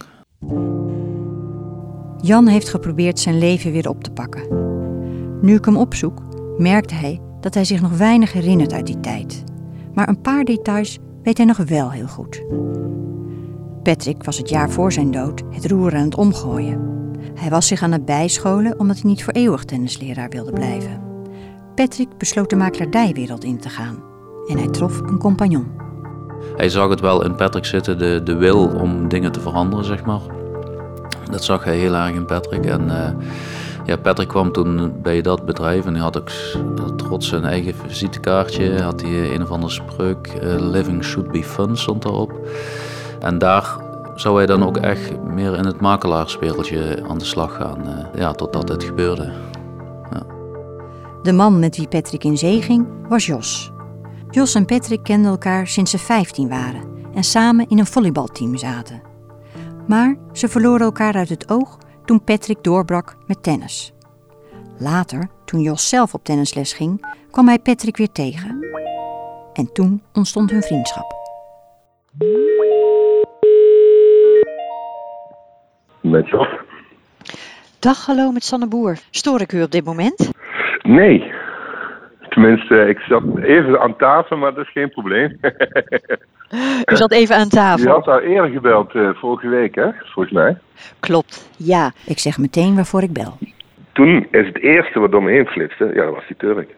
Jan 2.21 2.47
heeft 2.47 2.69
geprobeerd 2.69 3.19
zijn 3.19 3.37
leven 3.37 3.71
weer 3.71 3.89
op 3.89 4.03
te 4.03 4.11
pakken. 4.11 4.47
Nu 5.41 5.55
ik 5.55 5.65
hem 5.65 5.77
opzoek, 5.77 6.21
merkt 6.57 6.91
hij 6.91 7.21
dat 7.41 7.53
hij 7.53 7.65
zich 7.65 7.81
nog 7.81 7.97
weinig 7.97 8.33
herinnert 8.33 8.73
uit 8.73 8.85
die 8.85 8.99
tijd. 8.99 9.43
Maar 9.93 10.07
een 10.09 10.21
paar 10.21 10.43
details 10.43 10.97
weet 11.23 11.37
hij 11.37 11.45
nog 11.45 11.57
wel 11.57 11.91
heel 11.91 12.07
goed. 12.07 12.41
Patrick 13.83 14.23
was 14.23 14.37
het 14.37 14.49
jaar 14.49 14.69
voor 14.69 14.91
zijn 14.91 15.11
dood 15.11 15.41
het 15.49 15.65
roer 15.65 15.95
aan 15.95 16.03
het 16.03 16.15
omgooien. 16.15 16.89
Hij 17.35 17.49
was 17.49 17.67
zich 17.67 17.83
aan 17.83 17.91
het 17.91 18.05
bijscholen 18.05 18.79
omdat 18.79 18.99
hij 18.99 19.09
niet 19.09 19.23
voor 19.23 19.33
eeuwig 19.33 19.63
tennisleraar 19.63 20.29
wilde 20.29 20.51
blijven. 20.51 21.01
Patrick 21.75 22.17
besloot 22.17 22.49
de 22.49 22.55
makelaardijwereld 22.55 23.43
in 23.43 23.59
te 23.59 23.69
gaan 23.69 24.03
en 24.47 24.57
hij 24.57 24.67
trof 24.67 24.99
een 24.99 25.17
compagnon. 25.17 25.67
Hij 26.55 26.69
zag 26.69 26.89
het 26.89 26.99
wel 26.99 27.23
in 27.25 27.35
Patrick 27.35 27.65
zitten, 27.65 27.97
de, 27.97 28.21
de 28.23 28.35
wil 28.35 28.67
om 28.67 29.07
dingen 29.07 29.31
te 29.31 29.39
veranderen, 29.39 29.85
zeg 29.85 30.05
maar. 30.05 30.21
Dat 31.31 31.43
zag 31.43 31.63
hij 31.63 31.77
heel 31.77 31.95
erg 31.95 32.15
in 32.15 32.25
Patrick. 32.25 32.65
En 32.65 32.89
eh, 32.89 33.11
ja, 33.85 33.97
Patrick 33.97 34.27
kwam 34.27 34.51
toen 34.51 35.01
bij 35.01 35.21
dat 35.21 35.45
bedrijf 35.45 35.85
en 35.85 35.93
hij 35.93 36.03
had 36.03 36.17
ook 36.17 36.29
trots 36.97 37.27
zijn 37.27 37.43
eigen 37.43 37.73
visitekaartje. 37.75 38.81
Had 38.81 39.01
hij 39.01 39.33
een 39.33 39.41
of 39.41 39.49
andere 39.49 39.71
spreuk, 39.71 40.27
eh, 40.27 40.55
living 40.59 41.03
should 41.03 41.31
be 41.31 41.43
fun, 41.43 41.77
stond 41.77 42.01
daarop. 42.01 42.31
En 43.21 43.37
daar 43.37 43.77
zou 44.15 44.37
hij 44.37 44.45
dan 44.45 44.63
ook 44.63 44.77
echt 44.77 45.21
meer 45.21 45.57
in 45.57 45.65
het 45.65 45.81
makelaarswereldje 45.81 47.03
aan 47.07 47.17
de 47.17 47.25
slag 47.25 47.55
gaan. 47.55 47.87
Uh, 47.87 48.05
ja, 48.15 48.31
totdat 48.31 48.69
het 48.69 48.83
gebeurde. 48.83 49.31
Ja. 50.11 50.25
De 51.23 51.31
man 51.31 51.59
met 51.59 51.77
wie 51.77 51.87
Patrick 51.87 52.23
in 52.23 52.37
zee 52.37 52.61
ging 52.61 52.87
was 53.09 53.25
Jos. 53.25 53.71
Jos 54.29 54.55
en 54.55 54.65
Patrick 54.65 55.03
kenden 55.03 55.31
elkaar 55.31 55.67
sinds 55.67 55.91
ze 55.91 55.97
15 55.97 56.49
waren 56.49 56.83
en 57.13 57.23
samen 57.23 57.69
in 57.69 57.79
een 57.79 57.85
volleybalteam 57.85 58.57
zaten. 58.57 59.01
Maar 59.87 60.17
ze 60.31 60.47
verloren 60.47 60.85
elkaar 60.85 61.13
uit 61.13 61.29
het 61.29 61.51
oog 61.51 61.77
toen 62.05 62.23
Patrick 62.23 62.63
doorbrak 62.63 63.15
met 63.27 63.43
tennis. 63.43 63.93
Later, 64.77 65.29
toen 65.45 65.61
Jos 65.61 65.89
zelf 65.89 66.13
op 66.13 66.23
tennisles 66.23 66.73
ging, 66.73 67.05
kwam 67.31 67.47
hij 67.47 67.59
Patrick 67.59 67.97
weer 67.97 68.11
tegen. 68.11 68.65
En 69.53 69.73
toen 69.73 70.01
ontstond 70.13 70.51
hun 70.51 70.63
vriendschap. 70.63 71.19
Met 76.01 76.29
Jos? 76.29 76.47
Dag, 77.79 78.05
hallo 78.05 78.31
met 78.31 78.43
Sanne 78.43 78.67
Boer. 78.67 78.97
Stoor 79.11 79.41
ik 79.41 79.51
u 79.51 79.61
op 79.61 79.71
dit 79.71 79.85
moment? 79.85 80.31
Nee. 80.81 81.31
Tenminste, 82.29 82.87
ik 82.87 82.99
zat 82.99 83.23
even 83.41 83.79
aan 83.79 83.95
tafel, 83.95 84.37
maar 84.37 84.53
dat 84.53 84.65
is 84.65 84.71
geen 84.71 84.89
probleem. 84.89 85.37
U 86.91 86.95
zat 86.95 87.11
even 87.11 87.35
aan 87.35 87.49
tafel. 87.49 87.83
Je 87.83 87.89
had 87.89 88.07
al 88.07 88.19
eerder 88.19 88.51
gebeld, 88.51 88.95
uh, 88.95 89.09
vorige 89.13 89.47
week, 89.47 89.75
hè? 89.75 89.89
Volgens 89.99 90.33
mij. 90.33 90.57
Klopt, 90.99 91.51
ja. 91.57 91.91
Ik 92.05 92.19
zeg 92.19 92.37
meteen 92.37 92.75
waarvoor 92.75 93.03
ik 93.03 93.13
bel. 93.13 93.37
Toen 93.91 94.27
is 94.31 94.45
het 94.45 94.59
eerste 94.59 94.99
wat 94.99 95.11
door 95.11 95.23
me 95.23 95.31
heen 95.31 95.45
flitste, 95.45 95.91
ja, 95.93 96.03
dat 96.03 96.13
was 96.13 96.27
die 96.27 96.37
Turk. 96.37 96.69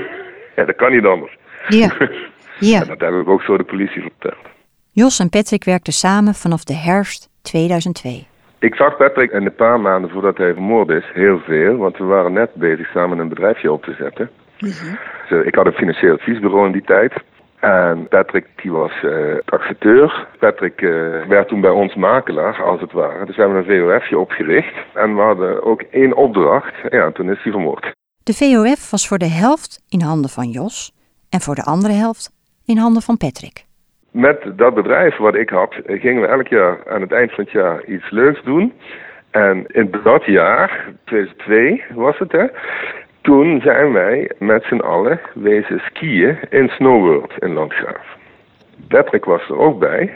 ja, 0.56 0.64
dat 0.64 0.76
kan 0.76 0.92
niet 0.92 1.04
anders. 1.04 1.36
Ja. 1.68 1.92
ja. 2.70 2.80
En 2.80 2.86
dat 2.88 3.00
heb 3.00 3.14
ik 3.14 3.28
ook 3.28 3.42
zo 3.42 3.56
de 3.56 3.64
politie 3.64 4.02
verteld. 4.02 4.46
Jos 4.92 5.18
en 5.18 5.28
Patrick 5.28 5.64
werkten 5.64 5.92
samen 5.92 6.34
vanaf 6.34 6.64
de 6.64 6.74
herfst 6.74 7.28
2002. 7.42 8.29
Ik 8.60 8.74
zag 8.74 8.96
Patrick 8.96 9.30
in 9.30 9.44
de 9.44 9.50
paar 9.50 9.80
maanden 9.80 10.10
voordat 10.10 10.36
hij 10.36 10.52
vermoord 10.52 10.88
is 10.88 11.10
heel 11.12 11.38
veel, 11.38 11.76
want 11.76 11.96
we 11.96 12.04
waren 12.04 12.32
net 12.32 12.54
bezig 12.54 12.90
samen 12.90 13.18
een 13.18 13.28
bedrijfje 13.28 13.72
op 13.72 13.82
te 13.84 13.94
zetten. 13.98 14.30
Mhm. 14.58 15.46
ik 15.46 15.54
had 15.54 15.66
een 15.66 15.72
financieel 15.72 16.14
adviesbureau 16.14 16.66
in 16.66 16.72
die 16.72 16.84
tijd. 16.84 17.12
En 17.60 18.08
Patrick 18.08 18.46
die 18.56 18.72
was 18.72 18.92
uh, 19.02 19.34
accepteur. 19.44 20.26
Patrick 20.38 20.80
uh, 20.80 20.90
werd 21.26 21.48
toen 21.48 21.60
bij 21.60 21.70
ons 21.70 21.94
makelaar, 21.94 22.62
als 22.62 22.80
het 22.80 22.92
ware. 22.92 23.26
Dus 23.26 23.36
we 23.36 23.42
hebben 23.42 23.68
een 23.68 23.86
VOFje 23.90 24.18
opgericht. 24.18 24.74
En 24.94 25.14
we 25.14 25.20
hadden 25.20 25.62
ook 25.62 25.82
één 25.82 26.16
opdracht. 26.16 26.74
Ja, 26.88 27.10
toen 27.10 27.30
is 27.30 27.42
hij 27.42 27.52
vermoord. 27.52 27.92
De 28.22 28.34
VOF 28.34 28.90
was 28.90 29.08
voor 29.08 29.18
de 29.18 29.30
helft 29.30 29.82
in 29.88 30.00
handen 30.00 30.30
van 30.30 30.48
Jos 30.48 30.92
en 31.30 31.40
voor 31.40 31.54
de 31.54 31.64
andere 31.64 31.94
helft 31.94 32.30
in 32.64 32.76
handen 32.76 33.02
van 33.02 33.16
Patrick. 33.16 33.64
Met 34.10 34.52
dat 34.56 34.74
bedrijf 34.74 35.16
wat 35.16 35.34
ik 35.34 35.50
had, 35.50 35.74
gingen 35.86 36.22
we 36.22 36.28
elk 36.28 36.48
jaar 36.48 36.78
aan 36.88 37.00
het 37.00 37.12
eind 37.12 37.32
van 37.32 37.44
het 37.44 37.52
jaar 37.52 37.84
iets 37.84 38.10
leuks 38.10 38.42
doen. 38.42 38.72
En 39.30 39.64
in 39.66 39.90
dat 40.02 40.24
jaar, 40.24 40.84
2002 41.04 41.84
was 41.94 42.18
het, 42.18 42.32
hè, 42.32 42.46
toen 43.20 43.60
zijn 43.60 43.92
wij 43.92 44.30
met 44.38 44.64
z'n 44.64 44.80
allen 44.80 45.20
wezen 45.34 45.78
skiën 45.78 46.38
in 46.48 46.68
Snowworld 46.68 47.32
in 47.38 47.52
Landgraaf. 47.52 48.16
Patrick 48.88 49.24
was 49.24 49.48
er 49.48 49.58
ook 49.58 49.78
bij. 49.78 50.14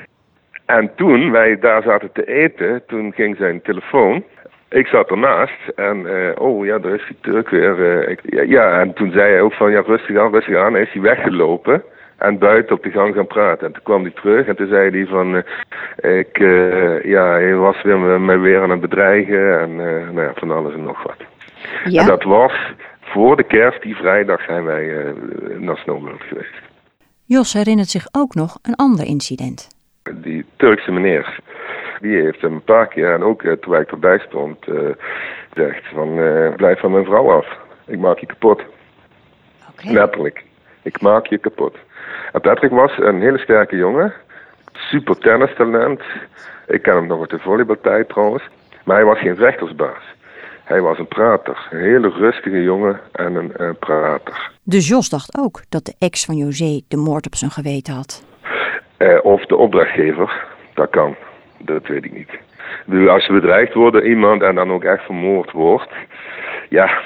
En 0.66 0.90
toen 0.94 1.30
wij 1.30 1.58
daar 1.58 1.82
zaten 1.82 2.12
te 2.12 2.24
eten, 2.24 2.82
toen 2.86 3.12
ging 3.12 3.36
zijn 3.36 3.62
telefoon. 3.62 4.24
Ik 4.68 4.86
zat 4.86 5.10
ernaast 5.10 5.68
en, 5.76 6.00
uh, 6.00 6.30
oh 6.34 6.64
ja, 6.64 6.78
daar 6.78 6.94
is 6.94 7.06
die 7.06 7.16
Turk 7.20 7.48
weer. 7.48 8.08
Ik, 8.08 8.20
ja, 8.46 8.80
en 8.80 8.92
toen 8.92 9.10
zei 9.10 9.30
hij 9.30 9.40
ook 9.40 9.52
van, 9.52 9.70
ja, 9.70 9.82
rustig 9.86 10.18
aan, 10.18 10.32
rustig 10.32 10.56
aan. 10.56 10.76
is 10.76 10.92
hij 10.92 11.02
weggelopen 11.02 11.82
en 12.16 12.38
buiten 12.38 12.76
op 12.76 12.82
de 12.82 12.90
gang 12.90 13.14
gaan 13.14 13.26
praten. 13.26 13.66
En 13.66 13.72
toen 13.72 13.82
kwam 13.82 14.02
hij 14.02 14.10
terug 14.10 14.46
en 14.46 14.56
toen 14.56 14.68
zei 14.68 14.90
hij 14.90 15.06
van, 15.06 15.34
uh, 15.34 16.18
ik, 16.18 16.38
ja, 17.04 17.30
hij 17.30 17.54
was 17.54 17.82
weer 17.82 17.98
me 17.98 18.38
weer 18.38 18.62
aan 18.62 18.70
het 18.70 18.80
bedreigen 18.80 19.60
en 19.60 19.76
nou 20.14 20.20
ja, 20.20 20.32
van 20.34 20.50
alles 20.50 20.74
en 20.74 20.82
nog 20.82 21.02
wat. 21.02 21.16
Ja. 21.84 22.00
En 22.00 22.06
dat 22.06 22.22
was 22.22 22.52
voor 23.00 23.36
de 23.36 23.42
kerst, 23.42 23.82
die 23.82 23.96
vrijdag, 23.96 24.44
zijn 24.44 24.64
wij 24.64 24.84
uh, 24.84 25.12
naar 25.58 25.76
Snowworld 25.76 26.22
geweest. 26.22 26.54
Jos 27.24 27.52
herinnert 27.52 27.88
zich 27.88 28.06
ook 28.12 28.34
nog 28.34 28.58
een 28.62 28.74
ander 28.74 29.06
incident. 29.06 29.68
Die 30.12 30.44
Turkse 30.56 30.92
meneer, 30.92 31.38
die 32.00 32.20
heeft 32.20 32.42
een 32.42 32.62
paar 32.62 32.88
keer, 32.88 33.14
en 33.14 33.22
ook 33.22 33.42
uh, 33.42 33.52
toen 33.52 33.74
ik 33.74 33.90
erbij 33.90 34.18
stond, 34.18 34.68
uh, 34.68 34.90
gezegd 35.50 35.86
van 35.94 36.14
blijf 36.56 36.80
van 36.80 36.90
mijn 36.90 37.04
vrouw 37.04 37.30
af. 37.30 37.46
Ik 37.86 37.98
maak 37.98 38.18
je 38.18 38.26
kapot. 38.26 38.62
Okay. 39.70 39.92
Letterlijk. 39.92 40.44
Ik 40.82 41.00
maak 41.00 41.26
je 41.26 41.38
kapot. 41.38 41.76
En 42.32 42.40
Patrick 42.40 42.70
was 42.70 42.98
een 42.98 43.20
hele 43.20 43.38
sterke 43.38 43.76
jongen. 43.76 44.12
Super 44.72 45.18
tennistalent. 45.18 46.00
Ik 46.66 46.82
ken 46.82 46.94
hem 46.94 47.06
nog 47.06 47.20
uit 47.20 47.30
de 47.30 47.38
volleybaltijd 47.38 48.08
trouwens. 48.08 48.42
Maar 48.84 48.96
hij 48.96 49.04
was 49.04 49.18
geen 49.18 49.36
vechtersbaas. 49.36 50.14
Hij 50.64 50.80
was 50.80 50.98
een 50.98 51.08
prater, 51.08 51.68
een 51.70 51.80
hele 51.80 52.08
rustige 52.08 52.62
jongen 52.62 53.00
en 53.12 53.34
een, 53.34 53.52
een 53.54 53.78
prater. 53.78 54.50
Dus 54.62 54.88
Jos 54.88 55.08
dacht 55.08 55.38
ook 55.38 55.62
dat 55.68 55.84
de 55.84 55.94
ex 55.98 56.24
van 56.24 56.36
José 56.36 56.80
de 56.88 56.96
moord 56.96 57.26
op 57.26 57.34
zijn 57.34 57.50
geweten 57.50 57.94
had? 57.94 58.24
Eh, 58.96 59.18
of 59.22 59.46
de 59.46 59.56
opdrachtgever, 59.56 60.44
dat 60.74 60.90
kan. 60.90 61.16
Dat 61.58 61.86
weet 61.86 62.04
ik 62.04 62.12
niet. 62.12 62.30
Dus 62.86 63.08
als 63.08 63.26
je 63.26 63.32
bedreigd 63.32 63.74
wordt 63.74 63.92
door 63.92 64.06
iemand 64.06 64.42
en 64.42 64.54
dan 64.54 64.72
ook 64.72 64.84
echt 64.84 65.04
vermoord 65.04 65.50
wordt, 65.50 65.92
ja, 66.68 67.00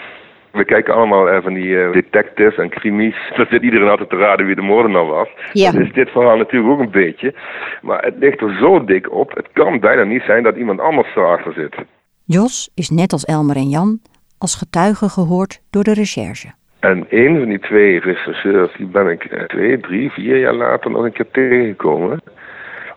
we 0.59 0.65
kijken 0.65 0.95
allemaal 0.95 1.43
van 1.43 1.55
die 1.55 1.69
uh, 1.69 1.93
detectives 1.93 2.57
en 2.57 2.69
crimies. 2.69 3.17
Dat 3.37 3.49
zit 3.51 3.63
iedereen 3.63 3.89
altijd 3.89 4.11
te 4.11 4.17
raden 4.17 4.47
wie 4.47 4.55
de 4.55 4.63
moordenaar 4.63 5.07
was. 5.07 5.29
Ja. 5.53 5.71
Dus 5.71 5.93
dit 5.93 6.11
verhaal 6.11 6.37
natuurlijk 6.37 6.73
ook 6.73 6.81
een 6.81 6.91
beetje. 6.91 7.35
Maar 7.83 8.03
het 8.05 8.15
ligt 8.19 8.41
er 8.41 8.57
zo 8.61 8.85
dik 8.85 9.13
op. 9.13 9.35
Het 9.35 9.49
kan 9.53 9.81
bijna 9.81 10.03
niet 10.03 10.23
zijn 10.23 10.43
dat 10.43 10.57
iemand 10.57 10.81
anders 10.81 11.17
erachter 11.17 11.53
zit. 11.53 11.75
Jos 12.25 12.71
is 12.75 12.91
net 12.91 13.13
als 13.13 13.25
Elmer 13.25 13.57
en 13.57 13.69
Jan 13.69 14.01
als 14.39 14.55
getuige 14.55 15.09
gehoord 15.09 15.61
door 15.71 15.85
de 15.85 15.95
recherche. 15.95 16.49
En 16.81 17.07
een 17.09 17.39
van 17.39 17.49
die 17.49 17.59
twee 17.59 18.01
rechercheurs, 18.01 18.77
die 18.77 18.87
ben 18.87 19.09
ik 19.09 19.25
eh, 19.25 19.43
twee, 19.43 19.81
drie, 19.81 20.11
vier 20.11 20.39
jaar 20.39 20.55
later 20.55 20.91
nog 20.91 21.05
een 21.05 21.13
keer 21.13 21.31
tegengekomen. 21.33 22.23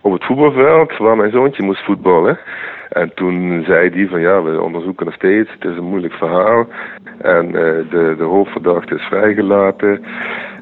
Op 0.01 0.11
het 0.11 0.25
voetbalveld 0.25 0.97
waar 0.97 1.17
mijn 1.17 1.31
zoontje 1.31 1.63
moest 1.63 1.85
voetballen. 1.85 2.39
En 2.91 3.11
toen 3.13 3.63
zei 3.65 3.89
hij 3.89 4.07
van 4.07 4.21
ja, 4.21 4.41
we 4.41 4.61
onderzoeken 4.61 5.05
nog 5.05 5.15
steeds, 5.15 5.51
het 5.51 5.71
is 5.71 5.77
een 5.77 5.89
moeilijk 5.89 6.13
verhaal. 6.13 6.67
En 7.17 7.45
uh, 7.45 7.53
de, 7.89 8.15
de 8.17 8.23
hoofdverdachte 8.23 8.95
is 8.95 9.01
vrijgelaten. 9.01 10.01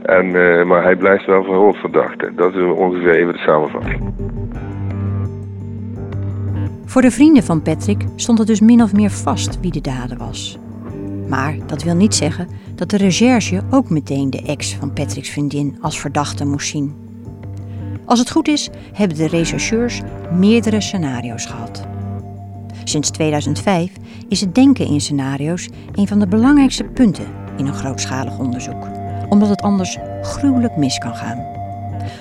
En, 0.01 0.25
uh, 0.25 0.65
maar 0.65 0.83
hij 0.83 0.95
blijft 0.95 1.25
wel 1.25 1.43
voor 1.43 1.55
hoofdverdachte. 1.55 2.31
Dat 2.35 2.55
is 2.55 2.63
ongeveer 2.63 3.15
even 3.15 3.33
de 3.33 3.39
samenvatting. 3.39 4.13
Voor 6.85 7.01
de 7.01 7.11
vrienden 7.11 7.43
van 7.43 7.61
Patrick 7.61 8.05
stond 8.15 8.37
het 8.37 8.47
dus 8.47 8.61
min 8.61 8.81
of 8.81 8.93
meer 8.93 9.11
vast 9.11 9.59
wie 9.59 9.71
de 9.71 9.81
dader 9.81 10.17
was. 10.17 10.59
Maar 11.29 11.55
dat 11.67 11.83
wil 11.83 11.95
niet 11.95 12.15
zeggen 12.15 12.47
dat 12.75 12.89
de 12.89 12.97
recherche 12.97 13.61
ook 13.69 13.89
meteen 13.89 14.29
de 14.29 14.43
ex 14.45 14.75
van 14.75 14.93
Patrick's 14.93 15.29
vriendin 15.29 15.77
als 15.81 15.99
verdachte 15.99 16.45
moest 16.45 16.67
zien. 16.67 16.95
Als 18.05 18.19
het 18.19 18.31
goed 18.31 18.47
is, 18.47 18.69
hebben 18.93 19.17
de 19.17 19.27
rechercheurs 19.27 20.01
meerdere 20.31 20.81
scenario's 20.81 21.45
gehad. 21.45 21.87
Sinds 22.89 23.09
2005 23.09 23.91
is 24.27 24.41
het 24.41 24.55
denken 24.55 24.85
in 24.85 25.01
scenario's 25.01 25.69
een 25.91 26.07
van 26.07 26.19
de 26.19 26.27
belangrijkste 26.27 26.83
punten 26.83 27.27
in 27.57 27.67
een 27.67 27.73
grootschalig 27.73 28.37
onderzoek, 28.39 28.87
omdat 29.29 29.49
het 29.49 29.61
anders 29.61 29.97
gruwelijk 30.21 30.77
mis 30.77 30.97
kan 30.97 31.15
gaan. 31.15 31.45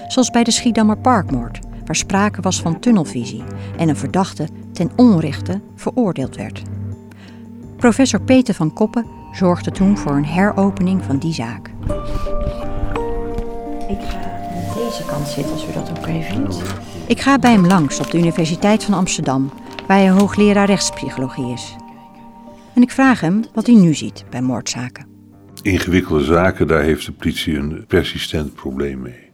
Zoals 0.09 0.31
bij 0.31 0.45
de 0.45 0.51
Schiedammer 0.51 0.99
Parkmoord, 0.99 1.59
waar 1.85 1.97
sprake 1.97 2.41
was 2.41 2.61
van 2.61 2.81
tunnelvisie 2.81 3.43
en 3.77 3.89
een 3.89 3.97
verdachte 3.97 4.49
ten 4.73 4.91
onrechte 4.97 5.61
veroordeeld 5.75 6.37
werd. 6.37 6.63
Professor 7.77 8.21
Peter 8.21 8.55
van 8.55 8.73
Koppen 8.73 9.07
zorgde 9.33 9.71
toen 9.71 9.99
voor 9.99 10.13
een 10.13 10.27
heropening 10.27 11.05
van 11.05 11.19
die 11.19 11.33
zaak. 11.33 11.71
Ik 13.89 14.01
ga 14.01 14.19
aan 14.19 14.75
deze 14.75 15.05
kant 15.07 15.27
zitten 15.27 15.53
als 15.53 15.69
u 15.69 15.73
dat 15.73 15.91
ook 15.99 16.07
even 16.07 16.35
vindt. 16.35 16.63
Ik 17.07 17.21
ga 17.21 17.39
bij 17.39 17.53
hem 17.53 17.67
langs 17.67 18.01
op 18.01 18.11
de 18.11 18.19
Universiteit 18.19 18.85
van 18.85 18.95
Amsterdam, 18.95 19.51
waar 19.89 19.99
hij 19.99 20.11
hoogleraar 20.11 20.67
rechtspsychologie 20.67 21.53
is. 21.53 21.77
En 22.75 22.83
ik 22.83 22.91
vraag 22.91 23.21
hem 23.21 23.45
wat 23.55 23.67
hij 23.67 23.75
nu 23.75 23.95
ziet 23.95 24.25
bij 24.31 24.43
moordzaken. 24.43 25.07
Ingewikkelde 25.63 26.25
zaken, 26.25 26.67
daar 26.67 26.83
heeft 26.83 27.07
de 27.07 27.13
politie 27.13 27.57
een 27.57 27.85
persistent 27.87 28.55
probleem 28.55 29.01
mee. 29.01 29.31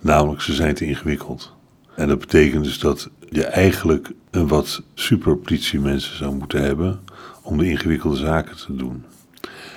Namelijk, 0.00 0.40
ze 0.40 0.52
zijn 0.52 0.74
te 0.74 0.84
ingewikkeld. 0.84 1.54
En 1.96 2.08
dat 2.08 2.18
betekent 2.18 2.64
dus 2.64 2.78
dat 2.78 3.10
je 3.30 3.44
eigenlijk 3.44 4.10
een 4.30 4.48
wat 4.48 4.82
superpolitiemensen 4.94 6.16
zou 6.16 6.34
moeten 6.34 6.62
hebben 6.62 7.00
om 7.42 7.58
de 7.58 7.68
ingewikkelde 7.68 8.16
zaken 8.16 8.56
te 8.56 8.76
doen. 8.76 9.04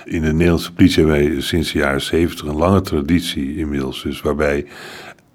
In 0.04 0.22
de 0.22 0.32
Nederlandse 0.32 0.72
politie 0.72 1.04
hebben 1.04 1.30
wij 1.30 1.40
sinds 1.40 1.72
de 1.72 1.78
jaren 1.78 2.00
zeventig 2.00 2.46
een 2.46 2.56
lange 2.56 2.80
traditie 2.80 3.56
inmiddels, 3.56 4.02
dus 4.02 4.20
waarbij 4.20 4.66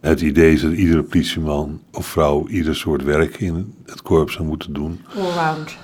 het 0.09 0.21
idee 0.21 0.53
is 0.53 0.61
dat 0.61 0.71
iedere 0.71 1.03
politieman 1.03 1.81
of 1.91 2.05
vrouw 2.05 2.47
ieder 2.47 2.75
soort 2.75 3.03
werk 3.03 3.37
in 3.37 3.75
het 3.85 4.01
korps 4.01 4.33
zou 4.33 4.47
moeten 4.47 4.73
doen. 4.73 5.01
Allround. 5.17 5.77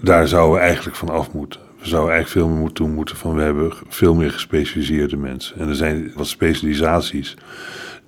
Daar 0.00 0.28
zouden 0.28 0.54
we 0.54 0.60
eigenlijk 0.66 0.96
van 0.96 1.08
af 1.08 1.32
moeten. 1.32 1.60
We 1.60 1.82
We 1.86 1.88
zouden 1.88 2.14
eigenlijk 2.14 2.44
veel 2.44 2.54
meer 2.54 2.62
moeten 2.62 2.84
doen 2.84 2.94
moeten 2.94 3.16
van 3.16 3.34
we 3.34 3.42
hebben 3.42 3.72
veel 3.88 4.14
meer 4.14 4.30
gespecialiseerde 4.30 5.16
mensen. 5.16 5.58
En 5.58 5.68
er 5.68 5.74
zijn 5.74 6.12
wat 6.14 6.26
specialisaties 6.26 7.36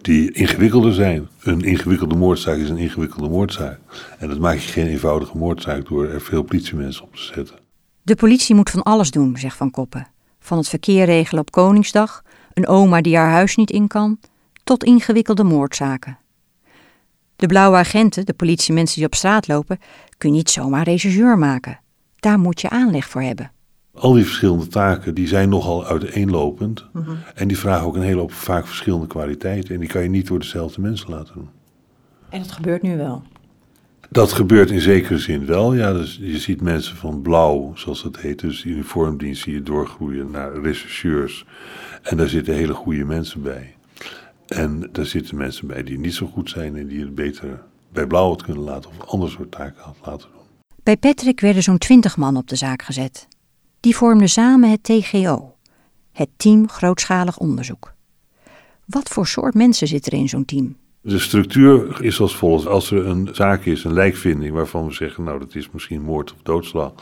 die 0.01 0.33
ingewikkelder 0.33 0.95
zijn. 0.95 1.29
Een 1.43 1.61
ingewikkelde 1.61 2.17
moordzaak 2.17 2.57
is 2.57 2.69
een 2.69 2.79
ingewikkelde 2.79 3.29
moordzaak. 3.29 3.79
En 4.19 4.29
dat 4.29 4.39
maak 4.39 4.55
je 4.55 4.69
geen 4.69 4.87
eenvoudige 4.87 5.37
moordzaak 5.37 5.89
door 5.89 6.07
er 6.07 6.21
veel 6.21 6.43
politiemensen 6.43 7.05
op 7.05 7.15
te 7.15 7.23
zetten. 7.23 7.57
De 8.03 8.17
politie 8.17 8.55
moet 8.55 8.71
van 8.71 8.83
alles 8.83 9.11
doen, 9.11 9.37
zegt 9.37 9.57
Van 9.57 9.71
Koppen. 9.71 10.07
Van 10.41 10.59
het 10.59 10.69
verkeer 10.69 11.05
regelen 11.05 11.41
op 11.41 11.51
Koningsdag, 11.51 12.23
een 12.55 12.67
oma 12.67 13.01
die 13.01 13.17
haar 13.17 13.31
huis 13.31 13.57
niet 13.57 13.71
in 13.71 13.87
kan, 13.87 14.19
tot 14.69 14.85
ingewikkelde 14.85 15.45
moordzaken. 15.45 16.19
De 17.37 17.47
blauwe 17.47 17.77
agenten, 17.77 18.27
de 18.27 18.35
politiemensen 18.35 18.97
die 18.97 19.07
op 19.07 19.15
straat 19.15 19.49
lopen, 19.49 19.79
kun 20.19 20.31
je 20.31 20.37
niet 20.37 20.51
zomaar 20.51 20.85
rechercheur 20.85 21.39
maken. 21.39 21.81
Daar 22.17 22.39
moet 22.39 22.61
je 22.61 22.71
aanleg 22.71 23.05
voor 23.09 23.23
hebben. 23.23 23.51
Al 23.95 24.13
die 24.13 24.25
verschillende 24.25 24.67
taken 24.67 25.15
die 25.15 25.27
zijn 25.27 25.49
nogal 25.49 25.87
uiteenlopend. 25.87 26.87
En 27.35 27.49
die 27.49 27.59
vragen 27.59 27.87
ook 27.87 27.97
een 27.97 28.03
hele 28.03 28.21
hoop 28.21 28.33
vaak 28.33 28.67
verschillende 28.67 29.07
kwaliteiten. 29.07 29.75
En 29.75 29.81
die 29.81 29.89
kan 29.89 30.03
je 30.03 30.09
niet 30.09 30.27
door 30.27 30.39
dezelfde 30.39 30.81
mensen 30.81 31.11
laten 31.11 31.35
doen. 31.35 31.49
En 32.29 32.39
dat 32.39 32.53
gebeurt 32.53 32.83
nu 32.83 32.97
wel. 32.97 33.23
Dat 34.11 34.33
gebeurt 34.33 34.71
in 34.71 34.81
zekere 34.81 35.19
zin 35.19 35.47
wel. 35.47 35.75
Ja, 35.75 35.93
dus 35.93 36.19
je 36.21 36.39
ziet 36.39 36.61
mensen 36.61 36.97
van 36.97 37.23
blauw, 37.23 37.73
zoals 37.75 38.03
dat 38.03 38.19
heet, 38.19 38.41
dus 38.41 38.65
uniformdienst, 38.65 39.43
zie 39.43 39.55
je 39.55 39.63
doorgroeien 39.63 40.31
naar 40.31 40.61
rechercheurs. 40.61 41.47
En 42.03 42.17
daar 42.17 42.29
zitten 42.29 42.55
hele 42.55 42.75
goede 42.75 43.05
mensen 43.05 43.43
bij. 43.43 43.77
En 44.49 44.89
daar 44.93 45.07
zitten 45.07 45.37
mensen 45.37 45.67
bij 45.67 45.83
die 45.83 45.99
niet 45.99 46.15
zo 46.15 46.27
goed 46.27 46.51
zijn 46.51 46.77
en 46.77 46.87
die 46.87 47.01
het 47.01 47.15
beter 47.15 47.63
bij 47.93 48.07
blauw 48.07 48.29
had 48.29 48.43
kunnen 48.43 48.63
laten 48.63 48.91
of 48.91 49.07
ander 49.07 49.31
soort 49.31 49.51
taken 49.51 49.83
had 49.83 49.97
laten 50.05 50.29
doen. 50.33 50.43
Bij 50.83 50.97
Patrick 50.97 51.41
werden 51.41 51.63
zo'n 51.63 51.79
twintig 51.79 52.17
man 52.17 52.37
op 52.37 52.49
de 52.49 52.57
zaak 52.57 52.83
gezet. 52.83 53.29
Die 53.81 53.97
vormden 53.97 54.29
samen 54.29 54.71
het 54.71 54.83
TGO, 54.83 55.55
het 56.13 56.29
Team 56.37 56.69
Grootschalig 56.69 57.39
Onderzoek. 57.39 57.95
Wat 58.85 59.09
voor 59.09 59.27
soort 59.27 59.55
mensen 59.55 59.87
zit 59.87 60.07
er 60.07 60.13
in 60.13 60.29
zo'n 60.29 60.45
team? 60.45 60.77
De 61.01 61.19
structuur 61.19 62.05
is 62.05 62.21
als 62.21 62.37
volgt. 62.37 62.67
Als 62.67 62.91
er 62.91 63.07
een 63.07 63.29
zaak 63.33 63.65
is, 63.65 63.85
een 63.85 63.93
lijkvinding, 63.93 64.55
waarvan 64.55 64.87
we 64.87 64.93
zeggen, 64.93 65.25
nou 65.25 65.39
dat 65.39 65.55
is 65.55 65.71
misschien 65.71 66.03
moord 66.03 66.33
of 66.33 66.39
doodslag, 66.43 66.93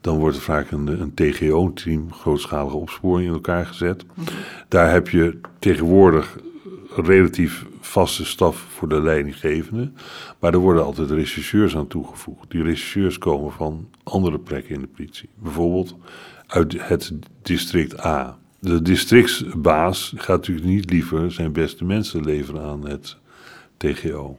dan 0.00 0.18
wordt 0.18 0.36
er 0.36 0.42
vaak 0.42 0.70
een, 0.70 1.00
een 1.00 1.14
TGO-team, 1.14 2.12
grootschalige 2.12 2.76
opsporing, 2.76 3.28
in 3.28 3.34
elkaar 3.34 3.66
gezet. 3.66 4.04
Daar 4.68 4.90
heb 4.90 5.08
je 5.08 5.40
tegenwoordig 5.58 6.36
relatief 6.94 7.66
vaste 7.80 8.24
staf 8.24 8.56
voor 8.56 8.88
de 8.88 9.00
leidinggevende, 9.02 9.90
maar 10.38 10.52
er 10.52 10.58
worden 10.58 10.84
altijd 10.84 11.10
rechercheurs 11.10 11.76
aan 11.76 11.86
toegevoegd. 11.86 12.50
Die 12.50 12.62
rechercheurs 12.62 13.18
komen 13.18 13.52
van 13.52 13.88
andere 14.02 14.38
plekken 14.38 14.74
in 14.74 14.80
de 14.80 14.86
politie. 14.86 15.28
Bijvoorbeeld 15.34 15.96
uit 16.46 16.74
het 16.88 17.12
district 17.42 18.04
A. 18.04 18.38
De 18.58 18.82
districtsbaas 18.82 20.12
gaat 20.16 20.36
natuurlijk 20.36 20.66
niet 20.66 20.90
liever 20.90 21.32
zijn 21.32 21.52
beste 21.52 21.84
mensen 21.84 22.24
leveren 22.24 22.62
aan 22.62 22.88
het 22.88 23.16
TGO. 23.76 24.38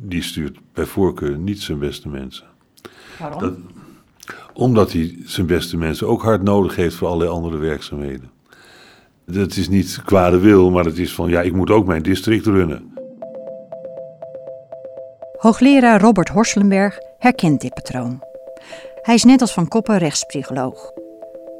Die 0.00 0.22
stuurt 0.22 0.58
bij 0.72 0.86
voorkeur 0.86 1.38
niet 1.38 1.60
zijn 1.62 1.78
beste 1.78 2.08
mensen. 2.08 2.46
Waarom? 3.18 3.40
Dat- 3.40 3.54
omdat 4.54 4.92
hij 4.92 5.18
zijn 5.24 5.46
beste 5.46 5.76
mensen 5.76 6.06
ook 6.08 6.22
hard 6.22 6.42
nodig 6.42 6.76
heeft 6.76 6.94
voor 6.94 7.08
allerlei 7.08 7.30
andere 7.30 7.56
werkzaamheden. 7.56 8.30
Dat 9.32 9.56
is 9.56 9.68
niet 9.68 10.00
kwade 10.04 10.38
wil, 10.38 10.70
maar 10.70 10.84
het 10.84 10.98
is 10.98 11.14
van 11.14 11.28
ja, 11.28 11.40
ik 11.40 11.52
moet 11.52 11.70
ook 11.70 11.86
mijn 11.86 12.02
district 12.02 12.46
runnen. 12.46 12.94
Hoogleraar 15.36 16.00
Robert 16.00 16.28
Horselenberg 16.28 16.98
herkent 17.18 17.60
dit 17.60 17.74
patroon. 17.74 18.22
Hij 19.02 19.14
is 19.14 19.24
net 19.24 19.40
als 19.40 19.52
Van 19.52 19.68
Koppen 19.68 19.98
rechtspsycholoog. 19.98 20.90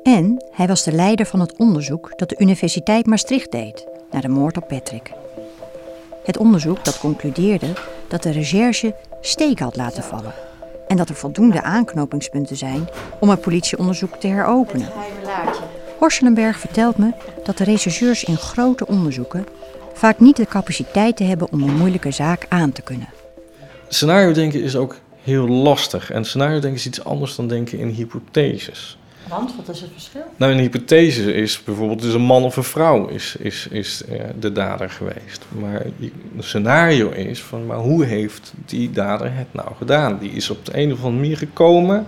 En 0.03 0.45
hij 0.51 0.67
was 0.67 0.85
de 0.85 0.93
leider 0.93 1.27
van 1.27 1.41
het 1.41 1.57
onderzoek 1.57 2.13
dat 2.19 2.29
de 2.29 2.37
Universiteit 2.39 3.07
Maastricht 3.07 3.53
deed 3.53 3.87
naar 4.11 4.23
de 4.23 4.29
moord 4.29 4.57
op 4.57 4.69
Patrick. 4.69 5.13
Het 6.25 6.37
onderzoek 6.37 6.85
dat 6.85 6.99
concludeerde 6.99 7.73
dat 8.09 8.23
de 8.23 8.31
recherche 8.31 8.95
steek 9.21 9.59
had 9.59 9.77
laten 9.77 10.03
vallen 10.03 10.35
en 10.89 10.97
dat 10.97 11.09
er 11.09 11.15
voldoende 11.15 11.63
aanknopingspunten 11.63 12.57
zijn 12.57 12.89
om 13.21 13.29
het 13.29 13.41
politieonderzoek 13.41 14.17
te 14.17 14.27
heropenen. 14.27 14.89
Horselenberg 16.03 16.59
vertelt 16.59 16.99
me 16.99 17.13
dat 17.45 17.59
de 17.59 17.65
rechercheurs 17.65 18.25
in 18.25 18.37
grote 18.37 18.87
onderzoeken 18.87 19.47
vaak 19.95 20.21
niet 20.21 20.37
de 20.37 20.47
capaciteiten 20.47 21.27
hebben 21.27 21.53
om 21.53 21.63
een 21.63 21.77
moeilijke 21.77 22.11
zaak 22.11 22.47
aan 22.49 22.73
te 22.73 22.83
kunnen. 22.83 23.09
Scenario 23.89 24.33
denken 24.33 24.63
is 24.63 24.77
ook 24.77 24.97
heel 25.23 25.49
lastig. 25.49 26.11
En 26.11 26.25
scenario 26.25 26.61
denken 26.61 26.79
is 26.79 26.87
iets 26.87 27.05
anders 27.05 27.37
dan 27.37 27.49
denken 27.49 27.79
in 27.79 27.89
hypotheses. 27.89 28.99
Want 29.29 29.57
wat 29.57 29.69
is 29.69 29.81
het 29.81 29.91
verschil? 29.93 30.25
Nou, 30.37 30.53
een 30.53 30.59
hypothese 30.59 31.35
is 31.35 31.63
bijvoorbeeld 31.65 32.03
dus 32.03 32.15
een 32.15 32.21
man 32.21 32.43
of 32.43 32.57
een 32.57 32.65
vrouw 32.65 33.07
is, 33.07 33.37
is, 33.39 33.67
is 33.71 34.05
eh, 34.05 34.25
de 34.41 34.53
dader 34.53 34.91
geweest. 34.91 35.45
Maar 35.49 35.85
een 36.37 36.43
scenario 36.43 37.11
is 37.11 37.43
van, 37.43 37.67
maar 37.67 37.79
hoe 37.79 38.05
heeft 38.05 38.53
die 38.67 38.91
dader 38.91 39.35
het 39.35 39.53
nou 39.53 39.69
gedaan? 39.79 40.19
Die 40.19 40.31
is 40.31 40.51
op 40.51 40.65
de 40.65 40.79
een 40.79 40.93
of 40.93 40.99
andere 40.99 41.21
manier 41.21 41.37
gekomen, 41.37 42.07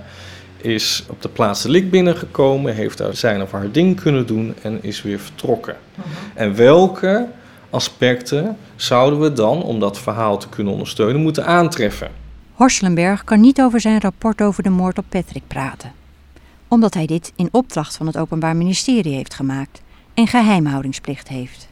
is 0.65 1.05
op 1.09 1.23
de 1.23 1.29
plaats 1.29 1.63
delict 1.63 1.91
binnengekomen, 1.91 2.75
heeft 2.75 2.99
daar 2.99 3.17
zijn 3.17 3.43
of 3.43 3.53
haar 3.53 3.71
ding 3.71 4.01
kunnen 4.01 4.27
doen 4.27 4.55
en 4.63 4.83
is 4.83 5.03
weer 5.03 5.19
vertrokken. 5.19 5.77
En 6.35 6.55
welke 6.55 7.27
aspecten 7.71 8.57
zouden 8.77 9.21
we 9.21 9.33
dan, 9.33 9.63
om 9.63 9.81
dat 9.81 9.99
verhaal 9.99 10.39
te 10.39 10.49
kunnen 10.49 10.73
ondersteunen, 10.73 11.23
moeten 11.23 11.47
aantreffen? 11.47 12.11
Horselenberg 12.53 13.25
kan 13.25 13.41
niet 13.41 13.61
over 13.61 13.81
zijn 13.81 14.01
rapport 14.01 14.43
over 14.43 14.63
de 14.63 14.71
moord 14.71 14.99
op 14.99 15.05
Patrick 15.09 15.43
praten. 15.47 15.93
Omdat 16.69 16.95
hij 16.95 17.07
dit 17.07 17.33
in 17.37 17.49
opdracht 17.51 17.97
van 17.97 18.07
het 18.07 18.17
Openbaar 18.17 18.57
Ministerie 18.57 19.15
heeft 19.15 19.35
gemaakt 19.35 19.83
en 20.15 20.27
geheimhoudingsplicht 20.27 21.29
heeft. 21.29 21.69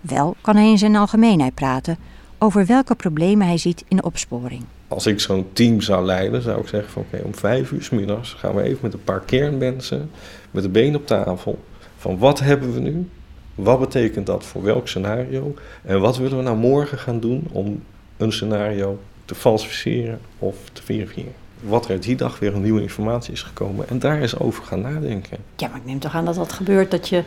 Wel 0.00 0.36
kan 0.40 0.56
hij 0.56 0.70
in 0.70 0.78
zijn 0.78 0.96
algemeenheid 0.96 1.54
praten 1.54 1.98
over 2.38 2.66
welke 2.66 2.94
problemen 2.94 3.46
hij 3.46 3.58
ziet 3.58 3.84
in 3.88 3.96
de 3.96 4.02
opsporing. 4.02 4.64
Als 4.88 5.06
ik 5.06 5.20
zo'n 5.20 5.46
team 5.52 5.80
zou 5.80 6.04
leiden, 6.04 6.42
zou 6.42 6.60
ik 6.60 6.68
zeggen 6.68 6.92
van 6.92 7.04
oké, 7.12 7.24
om 7.24 7.34
vijf 7.34 7.70
uur 7.70 7.82
's 7.82 7.90
middags 7.90 8.32
gaan 8.32 8.54
we 8.54 8.62
even 8.62 8.78
met 8.82 8.92
een 8.92 9.04
paar 9.04 9.20
kernmensen, 9.20 10.10
met 10.50 10.62
de 10.62 10.68
been 10.68 10.96
op 10.96 11.06
tafel, 11.06 11.58
van 11.96 12.18
wat 12.18 12.40
hebben 12.40 12.72
we 12.74 12.80
nu? 12.80 13.08
Wat 13.54 13.80
betekent 13.80 14.26
dat 14.26 14.44
voor 14.44 14.62
welk 14.62 14.88
scenario? 14.88 15.54
En 15.82 16.00
wat 16.00 16.16
willen 16.16 16.36
we 16.36 16.42
nou 16.42 16.56
morgen 16.56 16.98
gaan 16.98 17.20
doen 17.20 17.46
om 17.52 17.82
een 18.16 18.32
scenario 18.32 18.98
te 19.24 19.34
falsificeren 19.34 20.20
of 20.38 20.56
te 20.72 20.82
verifiëren? 20.82 21.32
Wat 21.60 21.88
er 21.88 22.00
die 22.00 22.16
dag 22.16 22.38
weer 22.38 22.54
een 22.54 22.62
nieuwe 22.62 22.82
informatie 22.82 23.32
is 23.32 23.42
gekomen 23.42 23.88
en 23.88 23.98
daar 23.98 24.20
eens 24.20 24.38
over 24.38 24.64
gaan 24.64 24.80
nadenken. 24.80 25.38
Ja, 25.56 25.68
maar 25.68 25.76
ik 25.76 25.84
neem 25.84 25.98
toch 25.98 26.14
aan 26.14 26.24
dat 26.24 26.34
dat 26.34 26.52
gebeurt 26.52 26.90
dat 26.90 27.08
je 27.08 27.22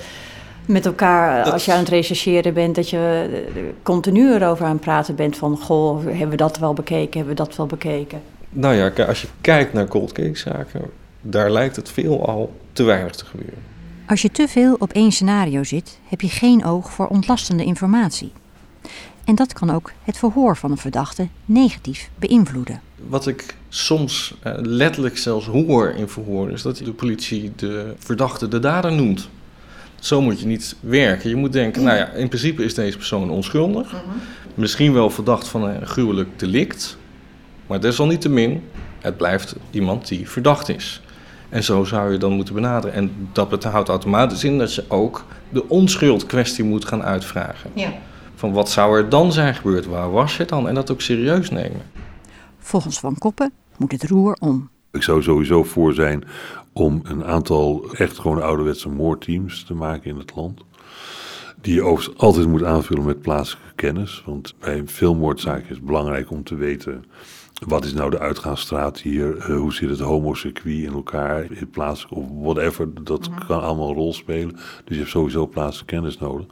met 0.69 0.85
elkaar, 0.85 1.43
Dat- 1.43 1.53
als 1.53 1.65
je 1.65 1.71
aan 1.73 1.79
het 1.79 1.89
rechercheren 1.89 2.53
bent, 2.53 2.75
dat 2.75 2.89
je 2.89 3.29
eh, 3.55 3.61
continu 3.83 4.33
erover 4.33 4.65
aan 4.65 4.71
het 4.71 4.81
praten 4.81 5.15
bent 5.15 5.37
van, 5.37 5.57
goh, 5.57 6.03
hebben 6.03 6.29
we 6.29 6.35
dat 6.35 6.57
wel 6.57 6.73
bekeken, 6.73 7.17
hebben 7.19 7.35
we 7.35 7.43
dat 7.43 7.55
wel 7.55 7.65
bekeken? 7.65 8.21
Nou 8.49 8.75
ja, 8.75 9.05
als 9.05 9.21
je 9.21 9.27
kijkt 9.41 9.73
naar 9.73 9.87
cold 9.87 10.11
case 10.11 10.35
zaken, 10.35 10.81
daar 11.21 11.51
lijkt 11.51 11.75
het 11.75 11.89
veelal 11.91 12.53
te 12.73 12.83
weinig 12.83 13.15
te 13.15 13.25
gebeuren. 13.25 13.57
Als 14.07 14.21
je 14.21 14.31
te 14.31 14.47
veel 14.47 14.75
op 14.79 14.91
één 14.93 15.11
scenario 15.11 15.63
zit, 15.63 15.99
heb 16.07 16.21
je 16.21 16.29
geen 16.29 16.65
oog 16.65 16.91
voor 16.91 17.07
ontlastende 17.07 17.63
informatie. 17.63 18.31
En 19.23 19.35
dat 19.35 19.53
kan 19.53 19.69
ook 19.69 19.91
het 20.03 20.17
verhoor 20.17 20.57
van 20.57 20.71
een 20.71 20.77
verdachte 20.77 21.27
negatief 21.45 22.09
beïnvloeden. 22.15 22.81
Wat 23.07 23.27
ik 23.27 23.55
soms 23.69 24.35
eh, 24.41 24.53
letterlijk 24.55 25.17
zelfs 25.17 25.45
hoor 25.45 25.89
in 25.89 26.07
verhoor, 26.09 26.51
is 26.51 26.61
dat 26.61 26.77
de 26.77 26.91
politie 26.91 27.51
de 27.55 27.93
verdachte 27.99 28.47
de 28.47 28.59
dader 28.59 28.91
noemt. 28.91 29.29
Zo 29.99 30.21
moet 30.21 30.39
je 30.39 30.45
niet 30.45 30.75
werken. 30.79 31.29
Je 31.29 31.35
moet 31.35 31.53
denken, 31.53 31.83
nou 31.83 31.97
ja, 31.97 32.09
in 32.09 32.27
principe 32.27 32.63
is 32.63 32.73
deze 32.73 32.97
persoon 32.97 33.29
onschuldig. 33.29 33.93
Misschien 34.53 34.93
wel 34.93 35.09
verdacht 35.09 35.47
van 35.47 35.63
een 35.63 35.87
gruwelijk 35.87 36.39
delict. 36.39 36.97
Maar 37.67 37.79
desalniettemin, 37.79 38.63
het 38.99 39.17
blijft 39.17 39.55
iemand 39.71 40.07
die 40.07 40.29
verdacht 40.29 40.69
is. 40.69 41.01
En 41.49 41.63
zo 41.63 41.83
zou 41.83 42.11
je 42.11 42.17
dan 42.17 42.31
moeten 42.31 42.53
benaderen. 42.53 42.95
En 42.95 43.29
dat 43.33 43.63
houdt 43.63 43.89
automatisch 43.89 44.43
in 44.43 44.57
dat 44.57 44.75
je 44.75 44.83
ook 44.87 45.25
de 45.49 45.69
onschuldkwestie 45.69 46.63
moet 46.63 46.85
gaan 46.85 47.03
uitvragen. 47.03 47.71
Ja. 47.73 47.93
Van 48.35 48.53
wat 48.53 48.69
zou 48.69 48.97
er 48.97 49.09
dan 49.09 49.31
zijn 49.31 49.55
gebeurd? 49.55 49.85
Waar 49.85 50.11
was 50.11 50.37
je 50.37 50.45
dan? 50.45 50.67
En 50.67 50.75
dat 50.75 50.91
ook 50.91 51.01
serieus 51.01 51.49
nemen. 51.49 51.81
Volgens 52.59 52.99
Van 52.99 53.17
Koppen 53.17 53.51
moet 53.77 53.91
het 53.91 54.03
roer 54.03 54.37
om. 54.39 54.69
Ik 54.91 55.03
zou 55.03 55.23
sowieso 55.23 55.63
voor 55.63 55.93
zijn 55.93 56.23
om 56.73 57.01
een 57.03 57.25
aantal 57.25 57.93
echt 57.93 58.19
gewoon 58.19 58.41
ouderwetse 58.41 58.89
moordteams 58.89 59.63
te 59.63 59.73
maken 59.73 60.09
in 60.09 60.17
het 60.17 60.35
land. 60.35 60.61
Die 61.61 61.73
je 61.73 61.81
overigens 61.83 62.17
altijd 62.17 62.47
moet 62.47 62.63
aanvullen 62.63 63.05
met 63.05 63.21
plaatselijke 63.21 63.73
kennis. 63.75 64.23
Want 64.25 64.55
bij 64.59 64.81
veel 64.85 65.15
moordzaken 65.15 65.69
is 65.69 65.75
het 65.75 65.85
belangrijk 65.85 66.31
om 66.31 66.43
te 66.43 66.55
weten... 66.55 67.03
wat 67.67 67.85
is 67.85 67.93
nou 67.93 68.09
de 68.09 68.19
uitgaansstraat 68.19 68.99
hier? 68.99 69.37
eh, 69.37 69.57
hoe 69.57 69.73
zit 69.73 69.89
het 69.89 69.99
homocircuit 69.99 70.83
in 70.83 70.93
elkaar? 70.93 71.51
In 71.51 71.69
plaatselijk 71.69 72.15
of 72.15 72.25
whatever. 72.41 73.03
Dat 73.03 73.29
kan 73.47 73.61
allemaal 73.61 73.89
een 73.89 73.95
rol 73.95 74.13
spelen. 74.13 74.55
Dus 74.55 74.63
je 74.85 74.95
hebt 74.95 75.09
sowieso 75.09 75.47
plaatselijke 75.47 75.95
kennis 75.95 76.17
nodig. 76.17 76.45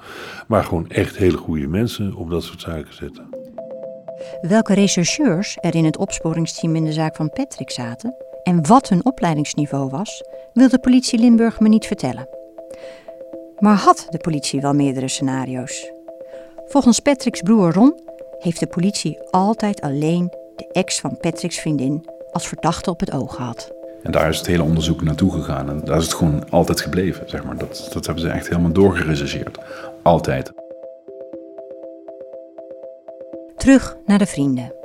Maar 0.48 0.64
gewoon 0.64 0.90
echt 0.90 1.18
hele 1.18 1.38
goede 1.38 1.68
mensen 1.68 2.14
op 2.14 2.30
dat 2.30 2.44
soort 2.44 2.62
zaken 2.62 2.94
zetten. 2.94 3.30
Welke 4.42 4.74
rechercheurs 4.74 5.58
er 5.62 5.76
in 5.76 5.86
het 5.86 5.98
opsporingsteam 5.98 6.76
in 6.76 6.84
de 6.84 6.94
zaak 6.94 7.16
van 7.16 7.30
Patrick 7.30 7.72
zaten 7.72 8.27
En 8.48 8.68
wat 8.68 8.90
hun 8.90 9.06
opleidingsniveau 9.06 9.90
was, 9.90 10.24
wil 10.54 10.70
de 10.70 10.80
politie 10.80 11.20
Limburg 11.20 11.60
me 11.60 11.68
niet 11.68 11.86
vertellen. 11.86 12.28
Maar 13.60 13.76
had 13.76 14.08
de 14.10 14.18
politie 14.18 14.62
wel 14.62 14.74
meerdere 14.74 15.08
scenario's? 15.08 15.92
Volgens 16.68 17.00
Patrick's 17.00 17.42
broer 17.42 17.74
Ron 17.74 18.00
heeft 18.40 18.60
de 18.60 18.68
politie 18.68 19.20
altijd 19.30 19.82
alleen 19.82 20.28
de 20.56 20.68
ex 20.72 21.00
van 21.00 21.18
Patrick's 21.18 21.60
vriendin 21.60 22.06
als 22.32 22.48
verdachte 22.48 22.90
op 22.90 23.00
het 23.00 23.12
oog 23.12 23.36
gehad. 23.36 23.72
En 24.04 24.12
daar 24.12 24.30
is 24.30 24.38
het 24.38 24.48
hele 24.48 24.64
onderzoek 24.64 25.02
naartoe 25.02 25.32
gegaan. 25.32 25.70
En 25.70 25.82
daar 25.86 25.98
is 25.98 26.04
het 26.04 26.14
gewoon 26.14 26.50
altijd 26.50 26.82
gebleven, 26.82 27.30
zeg 27.30 27.44
maar. 27.44 27.58
Dat, 27.58 27.90
dat 27.94 28.06
hebben 28.06 28.24
ze 28.24 28.30
echt 28.30 28.48
helemaal 28.48 28.72
doorgerecenseerd. 28.72 29.58
Altijd. 30.04 30.52
Terug 33.58 33.98
naar 34.06 34.18
de 34.18 34.26
vrienden. 34.26 34.77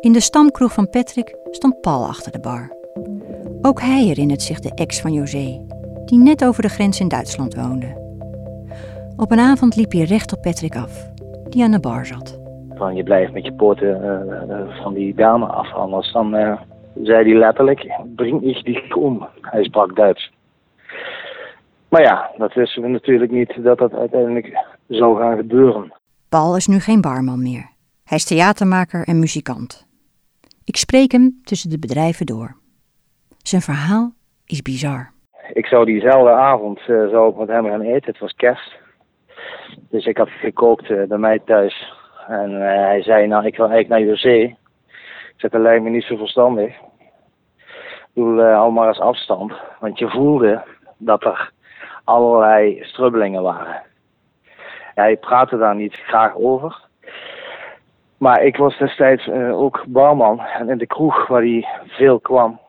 In 0.00 0.12
de 0.12 0.20
stamkroeg 0.20 0.72
van 0.72 0.90
Patrick 0.90 1.36
stond 1.50 1.80
Paul 1.80 2.06
achter 2.06 2.32
de 2.32 2.40
bar. 2.40 2.72
Ook 3.62 3.80
hij 3.80 4.02
herinnert 4.04 4.42
zich 4.42 4.60
de 4.60 4.74
ex 4.74 5.00
van 5.00 5.12
José, 5.12 5.66
die 6.04 6.18
net 6.18 6.44
over 6.44 6.62
de 6.62 6.68
grens 6.68 7.00
in 7.00 7.08
Duitsland 7.08 7.54
woonde. 7.54 7.98
Op 9.16 9.30
een 9.30 9.38
avond 9.38 9.76
liep 9.76 9.92
hij 9.92 10.02
recht 10.02 10.32
op 10.32 10.42
Patrick 10.42 10.76
af, 10.76 11.10
die 11.48 11.62
aan 11.62 11.70
de 11.70 11.80
bar 11.80 12.06
zat. 12.06 12.40
Van 12.74 12.96
je 12.96 13.02
blijft 13.02 13.32
met 13.32 13.44
je 13.44 13.52
poten 13.52 14.02
eh, 14.02 14.42
eh, 14.50 14.82
van 14.82 14.94
die 14.94 15.14
dame 15.14 15.46
af, 15.46 15.74
anders 15.74 16.12
dan 16.12 16.34
eh, 16.34 16.60
zei 17.02 17.30
hij 17.30 17.38
letterlijk, 17.38 18.00
breng 18.16 18.42
ik 18.42 18.64
dich 18.64 18.94
om. 18.94 19.26
Hij 19.40 19.64
sprak 19.64 19.96
Duits. 19.96 20.32
Maar 21.88 22.02
ja, 22.02 22.30
dat 22.38 22.54
wisten 22.54 22.82
we 22.82 22.88
natuurlijk 22.88 23.30
niet 23.30 23.62
dat 23.62 23.78
dat 23.78 23.92
uiteindelijk 23.92 24.64
zou 24.88 25.18
gaan 25.18 25.36
gebeuren. 25.36 25.92
Paul 26.28 26.56
is 26.56 26.66
nu 26.66 26.78
geen 26.78 27.00
barman 27.00 27.42
meer. 27.42 27.68
Hij 28.04 28.18
is 28.18 28.24
theatermaker 28.24 29.06
en 29.06 29.18
muzikant. 29.18 29.88
Ik 30.64 30.76
spreek 30.76 31.12
hem 31.12 31.40
tussen 31.44 31.70
de 31.70 31.78
bedrijven 31.78 32.26
door. 32.26 32.56
Zijn 33.42 33.62
verhaal 33.62 34.12
is 34.46 34.62
bizar. 34.62 35.12
Ik 35.52 35.66
zou 35.66 35.84
diezelfde 35.84 36.30
avond 36.30 36.78
uh, 36.78 36.86
zou 36.86 37.30
ik 37.30 37.36
met 37.36 37.48
hem 37.48 37.66
gaan 37.66 37.80
eten. 37.80 38.10
Het 38.10 38.18
was 38.18 38.34
kerst. 38.34 38.78
Dus 39.90 40.06
ik 40.06 40.16
had 40.16 40.28
gekookt 40.28 40.90
uh, 40.90 41.06
bij 41.06 41.18
mij 41.18 41.38
thuis. 41.38 41.92
En 42.28 42.50
uh, 42.50 42.58
hij 42.58 43.02
zei, 43.02 43.26
nou, 43.26 43.46
ik 43.46 43.56
wil 43.56 43.68
eigenlijk 43.70 44.00
naar 44.00 44.08
José. 44.08 44.36
Ik 44.38 45.36
zei, 45.36 45.52
dat 45.52 45.60
lijkt 45.60 45.82
me 45.82 45.90
niet 45.90 46.04
zo 46.04 46.16
verstandig. 46.16 46.76
Ik 46.76 48.12
bedoel, 48.12 48.40
hou 48.40 48.72
maar 48.72 48.88
eens 48.88 49.00
afstand. 49.00 49.52
Want 49.80 49.98
je 49.98 50.10
voelde 50.10 50.64
dat 50.98 51.24
er 51.24 51.52
allerlei 52.04 52.84
strubbelingen 52.84 53.42
waren. 53.42 53.82
Hij 54.94 55.16
praatte 55.16 55.56
daar 55.56 55.74
niet 55.74 55.94
graag 55.94 56.34
over. 56.34 56.88
Maar 58.20 58.44
ik 58.44 58.56
was 58.56 58.78
destijds 58.78 59.26
uh, 59.26 59.60
ook 59.60 59.84
barman. 59.86 60.40
En 60.40 60.68
in 60.68 60.78
de 60.78 60.86
kroeg 60.86 61.26
waar 61.26 61.42
hij 61.42 61.66
veel 61.86 62.20
kwam, 62.20 62.60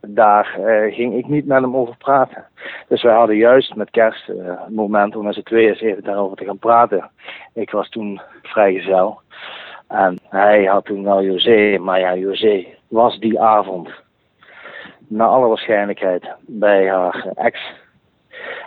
daar 0.00 0.56
uh, 0.58 0.94
ging 0.94 1.14
ik 1.14 1.26
niet 1.26 1.46
met 1.46 1.60
hem 1.60 1.76
over 1.76 1.96
praten. 1.96 2.44
Dus 2.88 3.02
wij 3.02 3.14
hadden 3.14 3.36
juist 3.36 3.74
met 3.74 3.90
kerst 3.90 4.28
uh, 4.28 4.36
een 4.36 4.74
moment 4.74 5.16
om 5.16 5.24
met 5.24 5.34
z'n 5.34 5.42
tweeën 5.42 6.00
daarover 6.02 6.36
te 6.36 6.44
gaan 6.44 6.58
praten. 6.58 7.10
Ik 7.54 7.70
was 7.70 7.88
toen 7.88 8.20
vrijgezel. 8.42 9.20
En 9.88 10.18
hij 10.28 10.64
had 10.64 10.84
toen 10.84 11.04
wel 11.04 11.22
José, 11.22 11.78
maar 11.78 12.00
ja, 12.00 12.16
José 12.16 12.66
was 12.88 13.18
die 13.18 13.40
avond 13.40 13.90
naar 15.06 15.28
alle 15.28 15.46
waarschijnlijkheid 15.46 16.28
bij 16.46 16.88
haar 16.88 17.26
ex. 17.34 17.60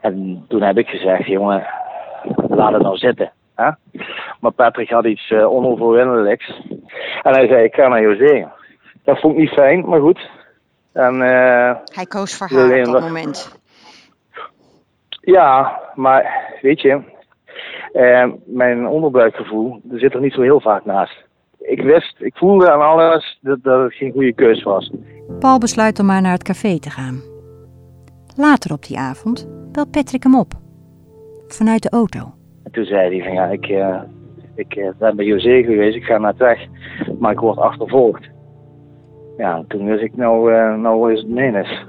En 0.01 0.45
toen 0.47 0.61
heb 0.61 0.77
ik 0.77 0.87
gezegd, 0.87 1.25
jongen, 1.25 1.65
laat 2.47 2.73
het 2.73 2.81
nou 2.81 2.97
zitten. 2.97 3.31
Hè? 3.63 3.99
Maar 4.39 4.51
Patrick 4.51 4.89
had 4.89 5.05
iets 5.05 5.29
uh, 5.29 5.51
onoverwinnelijks. 5.51 6.61
En 7.21 7.33
hij 7.33 7.47
zei, 7.47 7.63
ik 7.63 7.75
ga 7.75 7.87
naar 7.87 8.01
José. 8.01 8.47
Dat 9.03 9.19
vond 9.19 9.33
ik 9.33 9.39
niet 9.39 9.49
fijn, 9.49 9.89
maar 9.89 9.99
goed. 9.99 10.29
En, 10.91 11.13
uh, 11.13 11.75
hij 11.93 12.05
koos 12.07 12.37
voor 12.37 12.47
haar 12.47 12.79
op 12.79 12.91
dat 12.91 13.01
moment. 13.01 13.59
Ja, 15.21 15.79
maar 15.95 16.49
weet 16.61 16.81
je, 16.81 17.01
uh, 17.93 18.33
mijn 18.45 18.87
onderbuikgevoel 18.87 19.81
er 19.91 19.99
zit 19.99 20.13
er 20.13 20.21
niet 20.21 20.33
zo 20.33 20.41
heel 20.41 20.61
vaak 20.61 20.85
naast. 20.85 21.25
Ik 21.59 21.81
wist, 21.81 22.15
ik 22.19 22.35
voelde 22.35 22.71
aan 22.71 22.81
alles 22.81 23.37
dat, 23.41 23.63
dat 23.63 23.83
het 23.83 23.93
geen 23.93 24.11
goede 24.11 24.33
keus 24.33 24.63
was. 24.63 24.91
Paul 25.39 25.57
besluit 25.57 25.99
om 25.99 26.05
maar 26.05 26.21
naar 26.21 26.31
het 26.31 26.43
café 26.43 26.79
te 26.79 26.89
gaan. 26.89 27.21
Later 28.35 28.73
op 28.73 28.83
die 28.83 28.99
avond 28.99 29.47
belt 29.71 29.91
Patrick 29.91 30.23
hem 30.23 30.39
op. 30.39 30.53
Vanuit 31.47 31.81
de 31.81 31.89
auto. 31.89 32.33
En 32.71 32.77
toen 32.77 32.85
zei 32.85 33.17
hij 33.17 33.25
van 33.27 33.33
ja, 33.33 33.45
ik, 33.45 33.69
uh, 33.69 34.01
ik 34.55 34.75
uh, 34.75 34.89
ben 34.99 35.15
bij 35.15 35.25
José 35.25 35.63
geweest, 35.63 35.95
ik 35.95 36.03
ga 36.03 36.17
naar 36.17 36.29
het 36.29 36.39
weg, 36.39 36.67
maar 37.19 37.31
ik 37.31 37.39
word 37.39 37.57
achtervolgd. 37.57 38.29
Ja, 39.37 39.63
toen 39.67 39.85
wist 39.85 40.03
ik 40.03 40.15
nou, 40.15 40.53
uh, 40.53 40.75
nou 40.75 41.13
is 41.13 41.19
het 41.19 41.29
menis. 41.29 41.85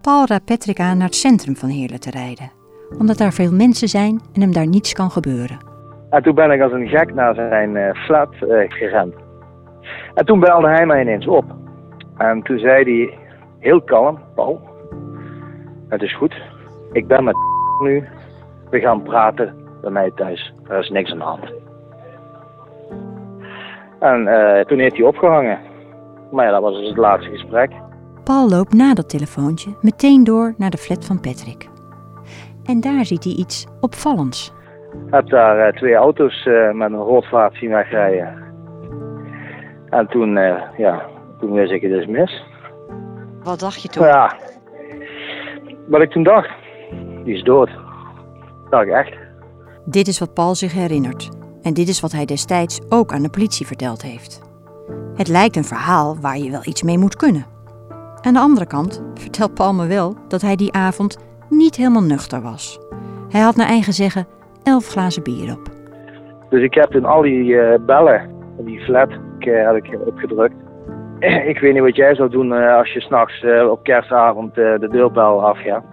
Paul 0.00 0.26
raadt 0.26 0.44
Patrick 0.44 0.80
aan 0.80 0.96
naar 0.98 1.06
het 1.06 1.16
centrum 1.16 1.56
van 1.56 1.68
Heerlen 1.68 2.00
te 2.00 2.10
rijden. 2.10 2.50
Omdat 2.98 3.18
daar 3.18 3.32
veel 3.32 3.52
mensen 3.52 3.88
zijn 3.88 4.20
en 4.32 4.40
hem 4.40 4.52
daar 4.52 4.66
niets 4.66 4.92
kan 4.92 5.10
gebeuren. 5.10 5.58
En 6.10 6.22
toen 6.22 6.34
ben 6.34 6.50
ik 6.50 6.62
als 6.62 6.72
een 6.72 6.88
gek 6.88 7.14
naar 7.14 7.34
zijn 7.34 7.94
flat 7.96 8.34
gerend. 8.68 9.14
En 10.14 10.24
toen 10.24 10.40
belde 10.40 10.68
hij 10.68 10.86
mij 10.86 11.00
ineens 11.00 11.26
op. 11.26 11.44
En 12.16 12.42
toen 12.42 12.58
zei 12.58 12.84
hij 12.84 13.18
heel 13.58 13.82
kalm, 13.82 14.18
Paul, 14.34 14.60
het 15.88 16.02
is 16.02 16.16
goed, 16.16 16.34
ik 16.92 17.06
ben 17.06 17.24
met 17.24 17.36
nu, 17.84 18.04
we 18.70 18.80
gaan 18.80 19.02
praten 19.02 19.59
bij 19.80 19.90
mij 19.90 20.10
thuis. 20.14 20.54
Er 20.68 20.78
is 20.78 20.90
niks 20.90 21.10
aan 21.10 21.18
de 21.18 21.24
hand. 21.24 21.52
En 23.98 24.26
uh, 24.26 24.60
toen 24.60 24.78
heeft 24.78 24.96
hij 24.96 25.06
opgehangen. 25.06 25.58
Maar 26.30 26.44
ja, 26.44 26.50
dat 26.50 26.62
was 26.62 26.74
dus 26.74 26.88
het 26.88 26.96
laatste 26.96 27.30
gesprek. 27.30 27.72
Paul 28.24 28.48
loopt 28.48 28.72
na 28.72 28.94
dat 28.94 29.08
telefoontje 29.08 29.74
meteen 29.80 30.24
door 30.24 30.54
naar 30.56 30.70
de 30.70 30.76
flat 30.76 31.04
van 31.04 31.20
Patrick. 31.20 31.68
En 32.64 32.80
daar 32.80 33.04
ziet 33.04 33.24
hij 33.24 33.32
iets 33.32 33.66
opvallends. 33.80 34.52
Ik 35.06 35.14
heb 35.14 35.28
daar 35.28 35.66
uh, 35.66 35.72
twee 35.72 35.94
auto's 35.94 36.46
uh, 36.46 36.72
met 36.72 36.92
een 36.92 36.98
roodvaart 36.98 37.54
zien 37.54 37.70
wegrijden. 37.70 38.38
En 39.88 40.06
toen, 40.06 40.32
ja, 40.76 41.02
toen 41.38 41.52
wist 41.52 41.72
ik 41.72 41.82
het 41.82 41.90
dus 41.90 42.06
mis. 42.06 42.44
Wat 43.42 43.60
dacht 43.60 43.82
je 43.82 43.88
toen? 43.88 44.06
Ja, 44.06 44.36
wat 45.86 46.00
ik 46.00 46.10
toen 46.10 46.22
dacht, 46.22 46.50
die 47.24 47.34
is 47.34 47.42
dood. 47.42 47.70
Dat 48.62 48.70
dacht 48.70 48.86
ik 48.86 48.92
echt. 48.92 49.29
Dit 49.84 50.06
is 50.06 50.18
wat 50.18 50.34
Paul 50.34 50.54
zich 50.54 50.72
herinnert. 50.72 51.28
En 51.62 51.74
dit 51.74 51.88
is 51.88 52.00
wat 52.00 52.12
hij 52.12 52.24
destijds 52.24 52.80
ook 52.88 53.12
aan 53.12 53.22
de 53.22 53.30
politie 53.30 53.66
verteld 53.66 54.02
heeft. 54.02 54.40
Het 55.14 55.28
lijkt 55.28 55.56
een 55.56 55.64
verhaal 55.64 56.16
waar 56.20 56.38
je 56.38 56.50
wel 56.50 56.60
iets 56.64 56.82
mee 56.82 56.98
moet 56.98 57.16
kunnen. 57.16 57.46
Aan 58.20 58.32
de 58.32 58.40
andere 58.40 58.66
kant 58.66 59.02
vertelt 59.14 59.54
Paul 59.54 59.74
me 59.74 59.86
wel 59.86 60.16
dat 60.28 60.40
hij 60.40 60.56
die 60.56 60.72
avond 60.72 61.18
niet 61.48 61.76
helemaal 61.76 62.02
nuchter 62.02 62.42
was. 62.42 62.80
Hij 63.28 63.40
had 63.40 63.56
naar 63.56 63.66
eigen 63.66 63.92
zeggen 63.92 64.26
elf 64.62 64.88
glazen 64.88 65.22
bier 65.22 65.52
op. 65.52 65.68
Dus 66.48 66.62
ik 66.62 66.74
heb 66.74 66.90
toen 66.90 67.04
al 67.04 67.22
die 67.22 67.44
uh, 67.44 67.74
bellen, 67.86 68.30
die 68.58 68.80
flat, 68.80 69.10
uh, 69.38 69.66
had 69.66 69.76
ik 69.76 69.98
opgedrukt. 70.06 70.54
ik 71.52 71.58
weet 71.58 71.72
niet 71.72 71.82
wat 71.82 71.96
jij 71.96 72.14
zou 72.14 72.30
doen 72.30 72.52
uh, 72.52 72.76
als 72.76 72.92
je 72.92 73.00
s'nachts 73.00 73.44
op 73.70 73.82
kerstavond 73.82 74.54
de 74.54 74.88
deurbel 74.90 75.44
afgaat. 75.44 75.84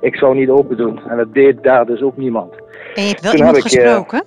Ik 0.00 0.16
zou 0.16 0.34
niet 0.34 0.48
open 0.48 0.76
doen. 0.76 1.00
En 1.08 1.16
dat 1.16 1.34
deed 1.34 1.62
daar 1.62 1.86
dus 1.86 2.02
ook 2.02 2.16
niemand. 2.16 2.54
En 2.94 3.02
je 3.02 3.08
hebt 3.08 3.20
wel 3.20 3.30
Toen 3.30 3.40
iemand 3.40 3.62
gesproken? 3.62 4.24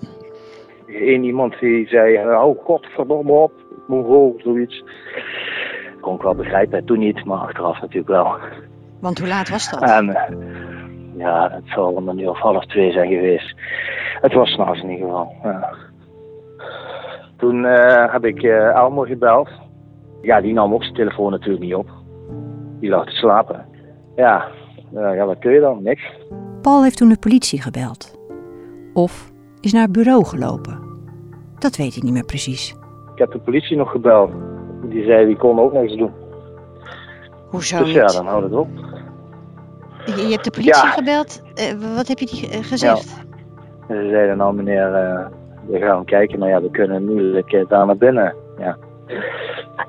Eén 0.88 1.23
iemand 1.23 1.60
die 1.60 1.88
zei, 1.88 2.36
oh 2.36 2.63
godverdomme 2.65 3.32
op, 3.32 3.51
mongool, 3.88 4.36
zoiets. 4.38 4.84
Kon 6.01 6.15
ik 6.15 6.21
wel 6.21 6.36
begrijpen, 6.36 6.86
toen 6.86 6.99
niet, 6.99 7.25
maar 7.25 7.38
achteraf 7.38 7.82
natuurlijk 7.82 8.08
wel. 8.08 8.36
Want 8.99 9.19
hoe 9.19 9.27
laat 9.27 9.49
was 9.49 9.69
dat? 9.71 9.82
En, 9.82 10.17
ja, 11.17 11.49
het 11.51 11.63
zal 11.65 11.93
om 11.93 12.08
een 12.08 12.19
uur 12.19 12.29
of 12.29 12.39
half 12.39 12.65
twee 12.65 12.91
zijn 12.91 13.10
geweest. 13.10 13.55
Het 14.21 14.34
was 14.34 14.49
s'nachts 14.49 14.82
in 14.82 14.89
ieder 14.89 15.05
geval. 15.05 15.36
Ja. 15.43 15.73
Toen 17.38 17.63
uh, 17.63 18.13
heb 18.13 18.25
ik 18.25 18.43
uh, 18.43 18.75
Elmo 18.75 19.01
gebeld. 19.01 19.49
Ja, 20.21 20.41
die 20.41 20.53
nam 20.53 20.73
ook 20.73 20.84
zijn 20.84 20.95
telefoon 20.95 21.32
natuurlijk 21.32 21.63
niet 21.63 21.75
op. 21.75 21.89
Die 22.79 22.89
lag 22.89 23.05
te 23.05 23.15
slapen. 23.15 23.65
Ja, 24.15 24.47
ja, 24.93 25.25
wat 25.25 25.39
kun 25.39 25.52
je 25.52 25.60
dan? 25.60 25.84
Niks. 25.84 26.02
Paul 26.62 26.84
heeft 26.84 26.97
toen 26.97 27.10
de 27.10 27.17
politie 27.19 27.62
gebeld. 27.62 28.17
Of 28.93 29.32
is 29.60 29.73
naar 29.73 29.82
het 29.82 29.91
bureau 29.91 30.25
gelopen. 30.25 30.80
Dat 31.60 31.75
weet 31.75 31.93
hij 31.93 32.04
niet 32.04 32.13
meer 32.13 32.25
precies. 32.25 32.75
Ik 33.13 33.19
heb 33.19 33.32
de 33.32 33.39
politie 33.39 33.78
nog 33.78 33.91
gebeld. 33.91 34.32
Die 34.89 35.04
zei 35.06 35.25
die 35.25 35.38
kon 35.38 35.60
ook 35.60 35.73
niks 35.73 35.95
doen. 35.95 36.12
Hoezo 37.49 37.78
Dus 37.78 37.88
niet? 37.88 37.95
ja, 37.95 38.06
dan 38.06 38.25
houdt 38.28 38.43
het 38.43 38.54
op. 38.54 38.67
Je, 40.06 40.15
je 40.21 40.32
hebt 40.32 40.43
de 40.43 40.52
politie 40.52 40.84
Ja. 40.84 40.89
gebeld. 40.91 41.41
Eh, 41.56 41.95
wat 41.95 42.08
heb 42.08 42.19
je 42.19 42.25
die 42.25 42.49
eh, 42.49 42.63
gezegd? 42.63 43.17
En 43.88 44.04
ze 44.04 44.10
zeiden 44.10 44.38
nou 44.38 44.54
meneer, 44.56 44.93
eh, 44.93 45.25
we 45.67 45.80
gaan 45.80 46.06
kijken, 46.06 46.39
maar 46.39 46.49
ja, 46.49 46.62
we 46.62 46.71
kunnen 46.71 47.06
moeilijk 47.06 47.52
eh, 47.54 47.67
daar 47.67 47.86
naar 47.86 47.97
binnen. 47.97 48.36
Ja. 48.58 48.78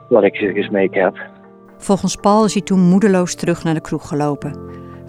Wat 0.08 0.22
ik 0.22 0.36
ze 0.36 0.52
gesmeken 0.52 1.02
heb. 1.02 1.16
Volgens 1.76 2.16
Paul 2.16 2.44
is 2.44 2.52
hij 2.54 2.62
toen 2.62 2.80
moedeloos 2.80 3.34
terug 3.34 3.64
naar 3.64 3.74
de 3.74 3.80
kroeg 3.80 4.08
gelopen, 4.08 4.54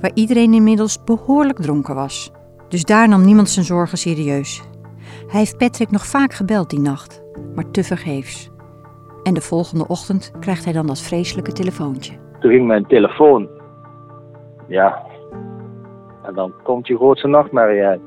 waar 0.02 0.12
iedereen 0.14 0.54
inmiddels 0.54 1.04
behoorlijk 1.04 1.60
dronken 1.60 1.96
was. 1.96 2.32
Dus 2.68 2.84
daar 2.84 3.08
nam 3.08 3.26
niemand 3.26 3.50
zijn 3.50 3.66
zorgen 3.66 3.98
serieus. 3.98 4.64
Hij 5.28 5.40
heeft 5.40 5.58
Patrick 5.58 5.92
nog 5.92 6.06
vaak 6.06 6.34
gebeld 6.34 6.70
die 6.70 6.80
nacht, 6.80 7.24
maar 7.56 7.72
tevergeefs. 7.72 8.52
En 9.24 9.34
de 9.34 9.42
volgende 9.42 9.88
ochtend 9.88 10.32
krijgt 10.40 10.64
hij 10.64 10.74
dan 10.74 10.88
dat 10.88 11.00
vreselijke 11.02 11.52
telefoontje. 11.52 12.14
Toen 12.40 12.52
ging 12.52 12.68
mijn 12.68 12.86
telefoon. 12.86 13.50
Ja. 14.68 15.04
En 16.24 16.34
dan 16.34 16.54
komt 16.64 16.88
je 16.88 16.96
grootste 16.96 17.28
nachtmerrie 17.28 17.84
uit. 17.84 18.02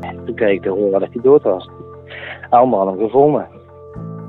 Toen 0.00 0.34
kreeg 0.34 0.54
ik 0.54 0.62
te 0.62 0.68
horen 0.68 1.00
dat 1.00 1.08
hij 1.12 1.22
dood 1.22 1.42
was. 1.42 1.70
Allemaal 2.50 2.86
hem 2.86 2.98
gevonden. 2.98 3.48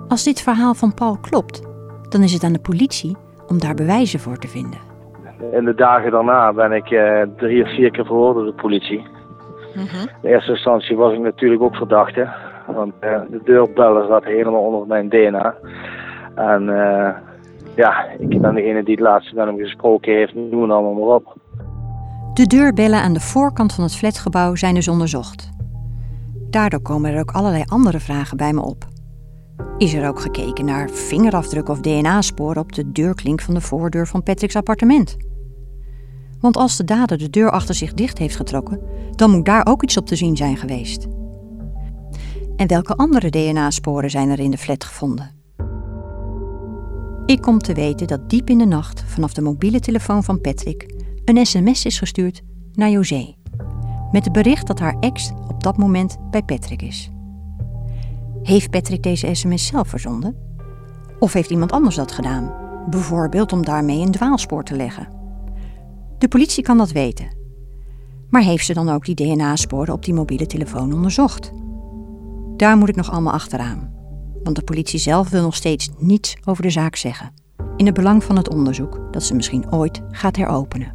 Als 0.08 0.24
dit 0.24 0.42
verhaal 0.42 0.74
van 0.74 0.94
Paul 0.94 1.18
klopt, 1.22 1.62
dan 2.10 2.22
is 2.22 2.34
het 2.34 2.44
aan 2.44 2.54
de 2.54 2.60
politie 2.60 3.16
om 3.48 3.60
daar 3.60 3.76
bewijzen 3.76 4.20
voor 4.20 4.38
te 4.38 4.48
vinden. 4.48 4.91
In 5.52 5.66
de 5.66 5.76
dagen 5.76 6.12
daarna 6.12 6.54
ben 6.54 6.72
ik 6.72 6.92
eh, 6.92 7.22
drie 7.38 7.64
of 7.64 7.70
vier 7.70 7.92
keer 7.92 8.06
verhoord 8.06 8.36
door 8.36 8.46
de 8.46 8.54
politie. 8.54 9.04
In 10.22 10.30
eerste 10.30 10.52
instantie 10.52 10.98
was 10.98 11.14
ik 11.14 11.20
natuurlijk 11.20 11.62
ook 11.62 11.76
verdachte. 11.76 12.30
Want 12.68 12.94
eh, 13.00 13.22
de 13.30 13.42
deurbellen 13.44 14.08
zat 14.08 14.24
helemaal 14.24 14.62
onder 14.62 14.88
mijn 14.88 15.10
DNA. 15.10 15.56
En 16.36 16.70
eh, 16.70 17.16
ja, 17.76 18.06
ik 18.20 18.42
ben 18.42 18.56
degene 18.56 18.84
die 18.84 18.96
het 18.96 19.04
laatste 19.04 19.36
met 19.36 19.46
hem 19.46 19.58
gesproken 19.58 20.14
heeft. 20.14 20.36
Noem 20.36 20.62
het 20.62 20.72
allemaal 20.72 20.94
maar 20.94 21.16
op. 21.16 21.36
De 22.34 22.48
deurbellen 22.48 23.02
aan 23.02 23.14
de 23.14 23.20
voorkant 23.20 23.74
van 23.74 23.84
het 23.84 23.96
flatgebouw 23.96 24.56
zijn 24.56 24.76
dus 24.76 24.88
onderzocht. 24.88 25.50
Daardoor 26.50 26.82
komen 26.82 27.14
er 27.14 27.20
ook 27.20 27.32
allerlei 27.32 27.64
andere 27.68 28.00
vragen 28.00 28.38
bij 28.38 28.54
me 28.54 28.62
op. 28.62 28.84
Is 29.78 29.94
er 29.94 30.08
ook 30.08 30.20
gekeken 30.20 30.66
naar 30.66 30.90
vingerafdrukken 30.90 31.74
of 31.74 31.80
DNA-sporen 31.80 32.62
op 32.62 32.74
de 32.74 32.92
deurklink 32.92 33.42
van 33.42 33.54
de 33.54 33.62
voordeur 33.62 34.08
van 34.08 34.24
Patrick's 34.24 34.56
appartement? 34.56 35.31
Want 36.42 36.58
als 36.58 36.78
de 36.78 36.84
dader 36.84 37.18
de 37.18 37.30
deur 37.30 37.52
achter 37.52 37.76
zich 37.76 37.94
dicht 37.94 38.18
heeft 38.18 38.36
getrokken, 38.36 38.82
dan 39.12 39.32
moet 39.32 39.46
daar 39.46 39.66
ook 39.66 39.84
iets 39.84 39.98
op 39.98 40.06
te 40.06 40.16
zien 40.16 40.38
zijn 40.38 40.58
geweest. 40.58 41.08
En 42.56 42.68
welke 42.68 42.96
andere 42.96 43.30
DNA-sporen 43.30 44.10
zijn 44.10 44.30
er 44.30 44.40
in 44.40 44.52
de 44.52 44.58
flat 44.58 44.84
gevonden? 44.84 45.40
Ik 47.26 47.42
kom 47.42 47.60
te 47.60 47.74
weten 47.74 48.08
dat 48.08 48.30
diep 48.30 48.50
in 48.50 48.58
de 48.58 48.66
nacht 48.66 49.04
vanaf 49.08 49.34
de 49.34 49.42
mobiele 49.42 49.80
telefoon 49.80 50.24
van 50.24 50.42
Patrick 50.42 50.94
een 51.26 51.46
sms 51.46 51.86
is 51.86 52.00
gestuurd 52.00 52.42
naar 52.74 52.90
José. 52.90 53.36
Met 54.12 54.24
het 54.24 54.34
bericht 54.34 54.68
dat 54.68 54.80
haar 54.80 54.96
ex 55.00 55.32
op 55.48 55.64
dat 55.64 55.78
moment 55.78 56.18
bij 56.32 56.44
Patrick 56.44 56.82
is. 56.82 57.10
Heeft 58.44 58.70
Patrick 58.70 59.04
deze 59.04 59.34
sms 59.34 59.66
zelf 59.66 59.88
verzonden? 59.88 60.36
Of 61.20 61.34
heeft 61.34 61.50
iemand 61.50 61.72
anders 61.72 61.96
dat 61.96 62.12
gedaan? 62.12 62.54
Bijvoorbeeld 62.90 63.54
om 63.54 63.66
daarmee 63.66 64.00
een 64.00 64.12
dwaalspoor 64.12 64.64
te 64.64 64.76
leggen. 64.76 65.21
De 66.22 66.28
politie 66.28 66.64
kan 66.64 66.78
dat 66.78 66.92
weten. 66.92 67.28
Maar 68.30 68.42
heeft 68.42 68.66
ze 68.66 68.74
dan 68.74 68.90
ook 68.90 69.06
die 69.06 69.16
DNA-sporen 69.16 69.94
op 69.94 70.06
die 70.06 70.14
mobiele 70.14 70.46
telefoon 70.46 70.94
onderzocht? 70.94 71.52
Daar 72.58 72.78
moet 72.78 72.90
ik 72.90 72.96
nog 72.96 73.12
allemaal 73.12 73.34
achteraan. 73.34 73.94
Want 74.44 74.56
de 74.56 74.64
politie 74.64 75.00
zelf 75.00 75.30
wil 75.30 75.42
nog 75.42 75.56
steeds 75.56 75.90
niets 75.98 76.38
over 76.46 76.64
de 76.64 76.70
zaak 76.70 76.96
zeggen. 76.96 77.34
In 77.78 77.86
het 77.86 77.96
belang 77.96 78.24
van 78.24 78.38
het 78.38 78.50
onderzoek 78.50 79.00
dat 79.12 79.24
ze 79.24 79.36
misschien 79.36 79.72
ooit 79.72 80.02
gaat 80.12 80.36
heropenen. 80.36 80.94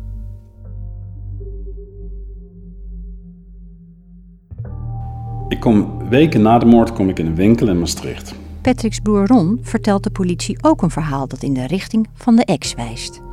Ik 5.48 5.60
kom 5.60 6.08
weken 6.08 6.42
na 6.42 6.58
de 6.58 6.66
moord 6.66 6.92
kom 6.92 7.08
ik 7.08 7.18
in 7.18 7.26
een 7.26 7.34
winkel 7.34 7.68
in 7.68 7.78
Maastricht. 7.78 8.34
Patrick's 8.60 9.00
broer 9.00 9.26
Ron 9.26 9.58
vertelt 9.62 10.02
de 10.02 10.10
politie 10.10 10.58
ook 10.60 10.82
een 10.82 10.90
verhaal 10.90 11.28
dat 11.28 11.42
in 11.42 11.54
de 11.54 11.66
richting 11.66 12.08
van 12.14 12.36
de 12.36 12.44
ex 12.44 12.74
wijst. 12.74 13.24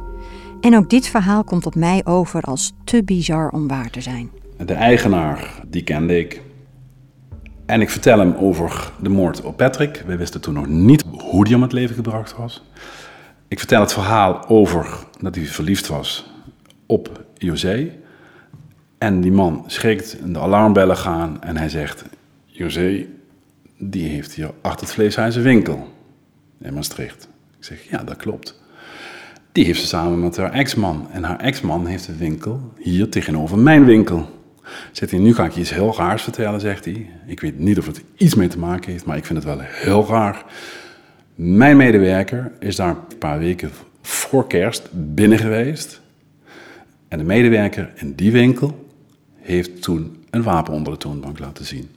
En 0.63 0.75
ook 0.75 0.89
dit 0.89 1.07
verhaal 1.07 1.43
komt 1.43 1.65
op 1.65 1.75
mij 1.75 2.01
over 2.05 2.41
als 2.41 2.73
te 2.83 3.03
bizar 3.03 3.49
om 3.49 3.67
waar 3.67 3.89
te 3.89 4.01
zijn. 4.01 4.29
De 4.65 4.73
eigenaar, 4.73 5.61
die 5.67 5.83
kende 5.83 6.19
ik. 6.19 6.41
En 7.65 7.81
ik 7.81 7.89
vertel 7.89 8.19
hem 8.19 8.33
over 8.35 8.91
de 9.01 9.09
moord 9.09 9.41
op 9.41 9.57
Patrick. 9.57 10.03
We 10.05 10.15
wisten 10.17 10.41
toen 10.41 10.53
nog 10.53 10.67
niet 10.67 11.03
hoe 11.17 11.45
die 11.45 11.55
om 11.55 11.61
het 11.61 11.71
leven 11.71 11.95
gebracht 11.95 12.35
was. 12.35 12.63
Ik 13.47 13.59
vertel 13.59 13.79
het 13.79 13.93
verhaal 13.93 14.47
over 14.47 15.05
dat 15.19 15.35
hij 15.35 15.45
verliefd 15.45 15.87
was 15.87 16.31
op 16.85 17.23
José. 17.37 17.91
En 18.97 19.21
die 19.21 19.31
man 19.31 19.63
schrikt 19.67 20.19
en 20.19 20.33
de 20.33 20.39
alarmbellen 20.39 20.97
gaan 20.97 21.41
en 21.41 21.57
hij 21.57 21.69
zegt... 21.69 22.03
José, 22.45 23.05
die 23.77 24.09
heeft 24.09 24.33
hier 24.33 24.51
achter 24.61 24.85
het 24.85 24.93
vleeshuis 24.93 25.35
een 25.35 25.41
winkel 25.41 25.87
in 26.61 26.73
Maastricht. 26.73 27.27
Ik 27.57 27.63
zeg, 27.63 27.89
ja, 27.89 28.03
dat 28.03 28.15
klopt. 28.15 28.61
Die 29.53 29.65
heeft 29.65 29.79
ze 29.79 29.87
samen 29.87 30.19
met 30.19 30.37
haar 30.37 30.51
ex-man. 30.51 31.07
En 31.11 31.23
haar 31.23 31.39
ex-man 31.39 31.85
heeft 31.85 32.07
een 32.07 32.17
winkel 32.17 32.71
hier 32.77 33.09
tegenover 33.09 33.57
mijn 33.57 33.85
winkel. 33.85 34.29
Zegt 34.91 35.11
hij, 35.11 35.19
nu 35.19 35.33
ga 35.33 35.45
ik 35.45 35.51
je 35.51 35.59
iets 35.59 35.73
heel 35.73 35.95
raars 35.97 36.23
vertellen, 36.23 36.59
zegt 36.59 36.85
hij. 36.85 37.09
Ik 37.25 37.39
weet 37.39 37.59
niet 37.59 37.77
of 37.77 37.85
het 37.85 38.03
iets 38.17 38.35
mee 38.35 38.47
te 38.47 38.59
maken 38.59 38.91
heeft, 38.91 39.05
maar 39.05 39.17
ik 39.17 39.25
vind 39.25 39.43
het 39.43 39.55
wel 39.55 39.59
heel 39.61 40.05
raar. 40.07 40.45
Mijn 41.35 41.77
medewerker 41.77 42.51
is 42.59 42.75
daar 42.75 42.89
een 42.89 43.17
paar 43.17 43.39
weken 43.39 43.71
voor 44.01 44.47
kerst 44.47 44.89
binnen 44.91 45.37
geweest. 45.37 46.01
En 47.07 47.17
de 47.17 47.23
medewerker 47.23 47.91
in 47.95 48.15
die 48.15 48.31
winkel 48.31 48.87
heeft 49.35 49.81
toen 49.81 50.23
een 50.29 50.43
wapen 50.43 50.73
onder 50.73 50.93
de 50.93 50.99
toonbank 50.99 51.39
laten 51.39 51.65
zien. 51.65 51.89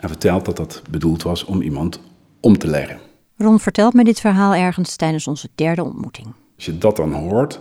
En 0.00 0.08
vertelt 0.08 0.44
dat 0.44 0.56
dat 0.56 0.82
bedoeld 0.90 1.22
was 1.22 1.44
om 1.44 1.62
iemand 1.62 2.00
om 2.40 2.58
te 2.58 2.66
leggen. 2.66 2.98
Ron 3.36 3.60
vertelt 3.60 3.94
me 3.94 4.04
dit 4.04 4.20
verhaal 4.20 4.54
ergens 4.54 4.96
tijdens 4.96 5.26
onze 5.26 5.48
derde 5.54 5.84
ontmoeting. 5.84 6.26
Als 6.58 6.66
je 6.66 6.78
dat 6.78 6.96
dan 6.96 7.12
hoort, 7.12 7.60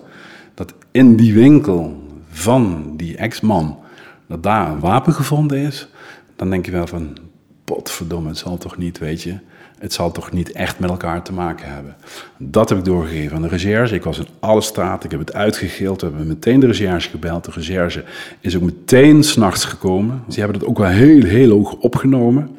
dat 0.53 0.73
in 0.91 1.15
die 1.15 1.33
winkel 1.33 2.03
van 2.29 2.93
die 2.95 3.17
ex-man, 3.17 3.79
dat 4.27 4.43
daar 4.43 4.71
een 4.71 4.79
wapen 4.79 5.13
gevonden 5.13 5.57
is, 5.57 5.87
dan 6.35 6.49
denk 6.49 6.65
je 6.65 6.71
wel 6.71 6.87
van, 6.87 7.17
potverdomme, 7.63 8.29
het 8.29 8.37
zal 8.37 8.57
toch 8.57 8.77
niet, 8.77 8.97
weet 8.97 9.23
je, 9.23 9.37
het 9.79 9.93
zal 9.93 10.11
toch 10.11 10.31
niet 10.31 10.51
echt 10.51 10.79
met 10.79 10.89
elkaar 10.89 11.23
te 11.23 11.33
maken 11.33 11.73
hebben. 11.73 11.95
Dat 12.37 12.69
heb 12.69 12.77
ik 12.77 12.85
doorgegeven 12.85 13.35
aan 13.35 13.41
de 13.41 13.47
recherche. 13.47 13.95
Ik 13.95 14.03
was 14.03 14.19
in 14.19 14.27
alle 14.39 14.61
straten, 14.61 15.05
ik 15.05 15.11
heb 15.11 15.19
het 15.19 15.33
uitgegeeld, 15.33 16.01
we 16.01 16.07
hebben 16.07 16.27
meteen 16.27 16.59
de 16.59 16.65
recherche 16.67 17.09
gebeld. 17.09 17.45
De 17.45 17.51
recherche 17.51 18.03
is 18.39 18.55
ook 18.55 18.61
meteen 18.61 19.23
s'nachts 19.23 19.65
gekomen. 19.65 20.23
Ze 20.29 20.39
hebben 20.39 20.59
het 20.59 20.67
ook 20.67 20.77
wel 20.77 20.87
heel, 20.87 21.23
heel 21.23 21.49
hoog 21.49 21.73
opgenomen. 21.73 22.57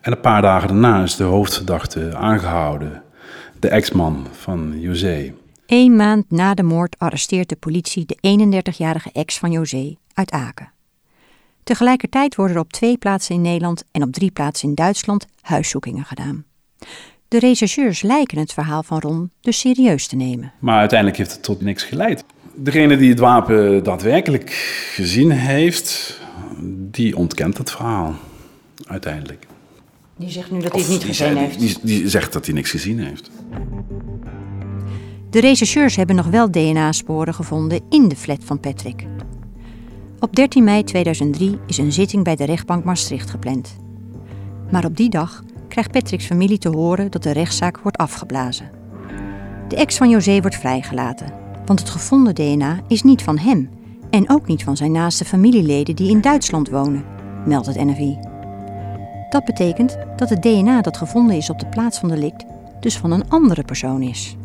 En 0.00 0.12
een 0.12 0.20
paar 0.20 0.42
dagen 0.42 0.68
daarna 0.68 1.02
is 1.02 1.16
de 1.16 1.24
hoofdverdachte 1.24 2.16
aangehouden, 2.16 3.02
de 3.58 3.68
ex-man 3.68 4.26
van 4.32 4.74
José. 4.80 5.32
Eén 5.68 5.96
maand 5.96 6.30
na 6.30 6.54
de 6.54 6.62
moord 6.62 6.98
arresteert 6.98 7.48
de 7.48 7.56
politie 7.56 8.06
de 8.06 8.62
31-jarige 8.62 9.10
ex 9.12 9.38
van 9.38 9.50
José 9.50 9.96
uit 10.14 10.30
Aken. 10.30 10.72
Tegelijkertijd 11.64 12.34
worden 12.34 12.56
er 12.56 12.62
op 12.62 12.72
twee 12.72 12.98
plaatsen 12.98 13.34
in 13.34 13.40
Nederland 13.40 13.84
en 13.90 14.02
op 14.02 14.12
drie 14.12 14.30
plaatsen 14.30 14.68
in 14.68 14.74
Duitsland 14.74 15.26
huiszoekingen 15.40 16.04
gedaan. 16.04 16.44
De 17.28 17.38
rechercheurs 17.38 18.02
lijken 18.02 18.38
het 18.38 18.52
verhaal 18.52 18.82
van 18.82 18.98
Ron 18.98 19.30
dus 19.40 19.58
serieus 19.58 20.06
te 20.06 20.16
nemen. 20.16 20.52
Maar 20.58 20.78
uiteindelijk 20.78 21.18
heeft 21.18 21.32
het 21.32 21.42
tot 21.42 21.60
niks 21.60 21.82
geleid. 21.82 22.24
Degene 22.54 22.96
die 22.96 23.10
het 23.10 23.18
wapen 23.18 23.84
daadwerkelijk 23.84 24.50
gezien 24.94 25.30
heeft, 25.30 26.20
die 26.70 27.16
ontkent 27.16 27.58
het 27.58 27.70
verhaal. 27.70 28.14
Uiteindelijk. 28.86 29.46
Die 30.16 30.30
zegt 30.30 30.50
nu 30.50 30.60
dat 30.60 30.72
hij 30.72 30.80
het 30.80 30.90
niet 30.90 31.04
gezien 31.04 31.36
heeft. 31.36 31.58
Die, 31.58 31.76
die 31.82 32.08
zegt 32.08 32.32
dat 32.32 32.44
hij 32.44 32.54
niks 32.54 32.70
gezien 32.70 32.98
heeft. 33.00 33.30
De 35.30 35.40
rechercheurs 35.40 35.96
hebben 35.96 36.16
nog 36.16 36.26
wel 36.26 36.50
DNA-sporen 36.50 37.34
gevonden 37.34 37.80
in 37.88 38.08
de 38.08 38.16
flat 38.16 38.44
van 38.44 38.60
Patrick. 38.60 39.06
Op 40.20 40.36
13 40.36 40.64
mei 40.64 40.84
2003 40.84 41.58
is 41.66 41.78
een 41.78 41.92
zitting 41.92 42.24
bij 42.24 42.36
de 42.36 42.44
rechtbank 42.44 42.84
Maastricht 42.84 43.30
gepland. 43.30 43.76
Maar 44.70 44.84
op 44.84 44.96
die 44.96 45.10
dag 45.10 45.42
krijgt 45.68 45.90
Patrick's 45.90 46.26
familie 46.26 46.58
te 46.58 46.68
horen 46.68 47.10
dat 47.10 47.22
de 47.22 47.32
rechtszaak 47.32 47.78
wordt 47.78 47.96
afgeblazen. 47.96 48.70
De 49.68 49.76
ex 49.76 49.96
van 49.96 50.08
José 50.08 50.40
wordt 50.40 50.56
vrijgelaten, 50.56 51.32
want 51.66 51.78
het 51.78 51.90
gevonden 51.90 52.34
DNA 52.34 52.80
is 52.86 53.02
niet 53.02 53.22
van 53.22 53.38
hem 53.38 53.70
en 54.10 54.30
ook 54.30 54.46
niet 54.46 54.64
van 54.64 54.76
zijn 54.76 54.92
naaste 54.92 55.24
familieleden 55.24 55.96
die 55.96 56.10
in 56.10 56.20
Duitsland 56.20 56.68
wonen, 56.68 57.04
meldt 57.46 57.66
het 57.66 57.76
NFI. 57.76 58.18
Dat 59.30 59.44
betekent 59.44 59.98
dat 60.16 60.30
het 60.30 60.42
DNA 60.42 60.80
dat 60.80 60.96
gevonden 60.96 61.36
is 61.36 61.50
op 61.50 61.58
de 61.58 61.66
plaats 61.66 61.98
van 61.98 62.08
delict 62.08 62.44
dus 62.80 62.96
van 62.96 63.10
een 63.10 63.28
andere 63.30 63.62
persoon 63.62 64.02
is. 64.02 64.36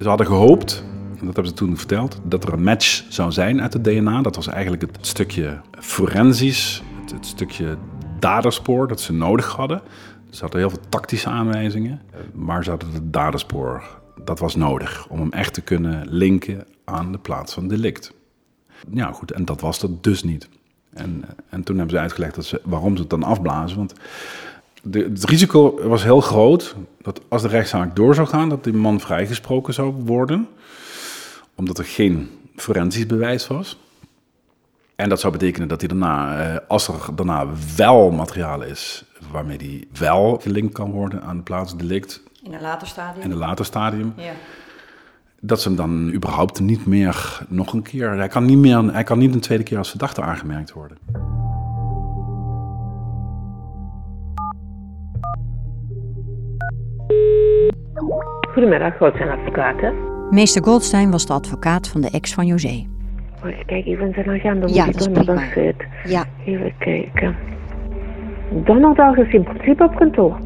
Ze 0.00 0.08
hadden 0.08 0.26
gehoopt, 0.26 0.84
en 1.18 1.26
dat 1.26 1.34
hebben 1.34 1.46
ze 1.46 1.52
toen 1.52 1.76
verteld, 1.76 2.20
dat 2.24 2.44
er 2.44 2.52
een 2.52 2.62
match 2.62 3.04
zou 3.08 3.32
zijn 3.32 3.60
uit 3.60 3.72
het 3.72 3.84
DNA. 3.84 4.22
Dat 4.22 4.36
was 4.36 4.46
eigenlijk 4.46 4.82
het 4.82 5.06
stukje 5.06 5.60
forensisch, 5.78 6.82
het, 7.00 7.10
het 7.10 7.26
stukje 7.26 7.76
daderspoor 8.18 8.88
dat 8.88 9.00
ze 9.00 9.12
nodig 9.12 9.46
hadden. 9.46 9.82
Ze 10.30 10.40
hadden 10.40 10.60
heel 10.60 10.70
veel 10.70 10.88
tactische 10.88 11.28
aanwijzingen, 11.28 12.00
maar 12.32 12.64
ze 12.64 12.70
hadden 12.70 12.92
het 12.92 13.12
daderspoor. 13.12 14.00
Dat 14.24 14.38
was 14.38 14.54
nodig 14.54 15.06
om 15.08 15.20
hem 15.20 15.32
echt 15.32 15.54
te 15.54 15.60
kunnen 15.60 16.06
linken 16.08 16.66
aan 16.84 17.12
de 17.12 17.18
plaats 17.18 17.54
van 17.54 17.68
delict. 17.68 18.12
Ja, 18.90 19.12
goed, 19.12 19.30
en 19.32 19.44
dat 19.44 19.60
was 19.60 19.82
er 19.82 19.88
dus 20.00 20.22
niet. 20.22 20.48
En, 20.92 21.24
en 21.48 21.62
toen 21.62 21.76
hebben 21.76 21.94
ze 21.94 22.00
uitgelegd 22.00 22.34
dat 22.34 22.44
ze, 22.44 22.60
waarom 22.64 22.94
ze 22.94 23.00
het 23.00 23.10
dan 23.10 23.22
afblazen. 23.22 23.76
Want 23.76 23.94
de, 24.82 24.98
het 24.98 25.24
risico 25.24 25.88
was 25.88 26.02
heel 26.02 26.20
groot 26.20 26.76
dat 27.02 27.20
als 27.28 27.42
de 27.42 27.48
rechtszaak 27.48 27.96
door 27.96 28.14
zou 28.14 28.26
gaan, 28.28 28.48
dat 28.48 28.64
die 28.64 28.72
man 28.72 29.00
vrijgesproken 29.00 29.74
zou 29.74 29.92
worden. 30.04 30.48
Omdat 31.54 31.78
er 31.78 31.84
geen 31.84 32.28
forensisch 32.56 33.06
bewijs 33.06 33.46
was. 33.46 33.78
En 34.96 35.08
dat 35.08 35.20
zou 35.20 35.32
betekenen 35.32 35.68
dat 35.68 35.80
hij 35.80 35.88
daarna, 35.88 36.38
eh, 36.52 36.56
als 36.68 36.88
er 36.88 36.94
daarna 37.14 37.46
wel 37.76 38.10
materiaal 38.10 38.62
is 38.62 39.04
waarmee 39.30 39.56
hij 39.56 39.84
wel 39.98 40.38
gelinkt 40.42 40.72
kan 40.74 40.90
worden 40.90 41.22
aan 41.22 41.36
de 41.36 41.42
plaats 41.42 41.76
delict 41.76 42.22
In 42.42 42.52
een 42.54 42.60
later 42.60 42.86
stadium. 42.88 43.24
in 43.24 43.30
een 43.30 43.36
later 43.36 43.64
stadium, 43.64 44.12
Ja. 44.16 44.32
dat 45.40 45.60
ze 45.60 45.68
hem 45.68 45.76
dan 45.76 46.12
überhaupt 46.12 46.60
niet 46.60 46.86
meer 46.86 47.40
nog 47.48 47.72
een 47.72 47.82
keer. 47.82 48.10
Hij 48.16 48.28
kan 48.28 48.44
niet, 48.44 48.58
meer, 48.58 48.92
hij 48.92 49.04
kan 49.04 49.18
niet 49.18 49.34
een 49.34 49.40
tweede 49.40 49.64
keer 49.64 49.78
als 49.78 49.90
verdachte 49.90 50.22
aangemerkt 50.22 50.72
worden. 50.72 50.98
Goedemiddag, 58.52 58.96
Goldstein 58.96 59.30
Advocaten. 59.30 59.94
Meester 60.30 60.64
Goldstein 60.64 61.10
was 61.10 61.26
de 61.26 61.32
advocaat 61.32 61.88
van 61.88 62.00
de 62.00 62.10
ex 62.10 62.34
van 62.34 62.46
José. 62.46 62.86
Oh, 63.36 63.42
kijken, 63.42 63.92
even 63.92 64.06
in 64.06 64.12
zijn 64.12 64.28
agenda. 64.28 64.66
Ja, 64.66 64.86
dat 64.86 65.26
dat 65.26 65.40
zit. 65.54 65.84
Ja. 66.04 66.24
Even 66.44 66.72
kijken. 66.78 67.36
Donderdag 68.64 69.16
is 69.16 69.32
in 69.32 69.42
principe 69.42 69.84
op 69.84 69.94
kantoor. 69.94 70.38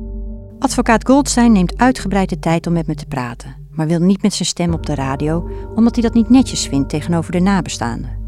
Advocaat 0.59 1.07
Goldstein 1.07 1.53
neemt 1.53 1.79
uitgebreid 1.79 2.29
de 2.29 2.39
tijd 2.39 2.67
om 2.67 2.73
met 2.73 2.87
me 2.87 2.95
te 2.95 3.07
praten, 3.07 3.55
maar 3.71 3.87
wil 3.87 4.01
niet 4.01 4.23
met 4.23 4.33
zijn 4.33 4.49
stem 4.49 4.73
op 4.73 4.87
de 4.87 4.95
radio, 4.95 5.51
omdat 5.75 5.95
hij 5.95 6.03
dat 6.03 6.15
niet 6.15 6.31
netjes 6.31 6.69
vindt 6.69 6.89
tegenover 6.89 7.33
de 7.33 7.41
nabestaanden. 7.41 8.23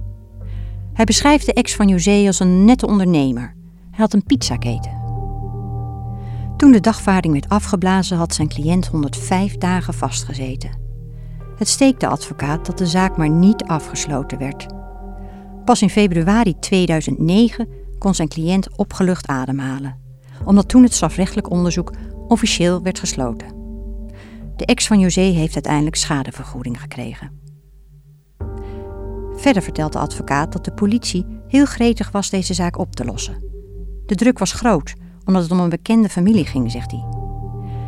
Hij 0.92 1.04
beschrijft 1.04 1.46
de 1.46 1.52
ex 1.52 1.76
van 1.76 1.88
José 1.88 2.26
als 2.26 2.40
een 2.40 2.64
nette 2.64 2.86
ondernemer. 2.86 3.54
Hij 3.90 3.98
had 3.98 4.12
een 4.12 4.24
pizzaketen. 4.24 4.95
Toen 6.56 6.72
de 6.72 6.80
dagvaarding 6.80 7.32
werd 7.32 7.48
afgeblazen, 7.48 8.16
had 8.16 8.34
zijn 8.34 8.48
cliënt 8.48 8.86
105 8.86 9.56
dagen 9.56 9.94
vastgezeten. 9.94 10.70
Het 11.56 11.68
steekt 11.68 12.00
de 12.00 12.06
advocaat 12.06 12.66
dat 12.66 12.78
de 12.78 12.86
zaak 12.86 13.16
maar 13.16 13.30
niet 13.30 13.62
afgesloten 13.62 14.38
werd. 14.38 14.66
Pas 15.64 15.82
in 15.82 15.90
februari 15.90 16.58
2009 16.58 17.68
kon 17.98 18.14
zijn 18.14 18.28
cliënt 18.28 18.76
opgelucht 18.76 19.26
ademhalen, 19.26 19.98
omdat 20.44 20.68
toen 20.68 20.82
het 20.82 20.94
strafrechtelijk 20.94 21.50
onderzoek 21.50 21.92
officieel 22.28 22.82
werd 22.82 22.98
gesloten. 22.98 23.54
De 24.56 24.64
ex 24.64 24.86
van 24.86 24.98
José 24.98 25.20
heeft 25.20 25.54
uiteindelijk 25.54 25.96
schadevergoeding 25.96 26.80
gekregen. 26.80 27.40
Verder 29.36 29.62
vertelt 29.62 29.92
de 29.92 29.98
advocaat 29.98 30.52
dat 30.52 30.64
de 30.64 30.72
politie 30.72 31.26
heel 31.48 31.66
gretig 31.66 32.10
was 32.10 32.30
deze 32.30 32.54
zaak 32.54 32.78
op 32.78 32.94
te 32.94 33.04
lossen. 33.04 33.42
De 34.06 34.14
druk 34.14 34.38
was 34.38 34.52
groot, 34.52 34.94
omdat 35.26 35.42
het 35.42 35.50
om 35.50 35.60
een 35.60 35.68
bekende 35.68 36.08
familie 36.08 36.46
ging, 36.46 36.70
zegt 36.70 36.90
hij. 36.90 37.04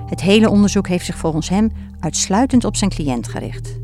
Het 0.07 0.21
hele 0.21 0.51
onderzoek 0.51 0.89
heeft 0.89 1.05
zich 1.05 1.17
volgens 1.17 1.49
hem 1.49 1.71
uitsluitend 2.01 2.65
op 2.65 2.77
zijn 2.77 2.91
cliënt 2.91 3.29
gericht. 3.29 3.79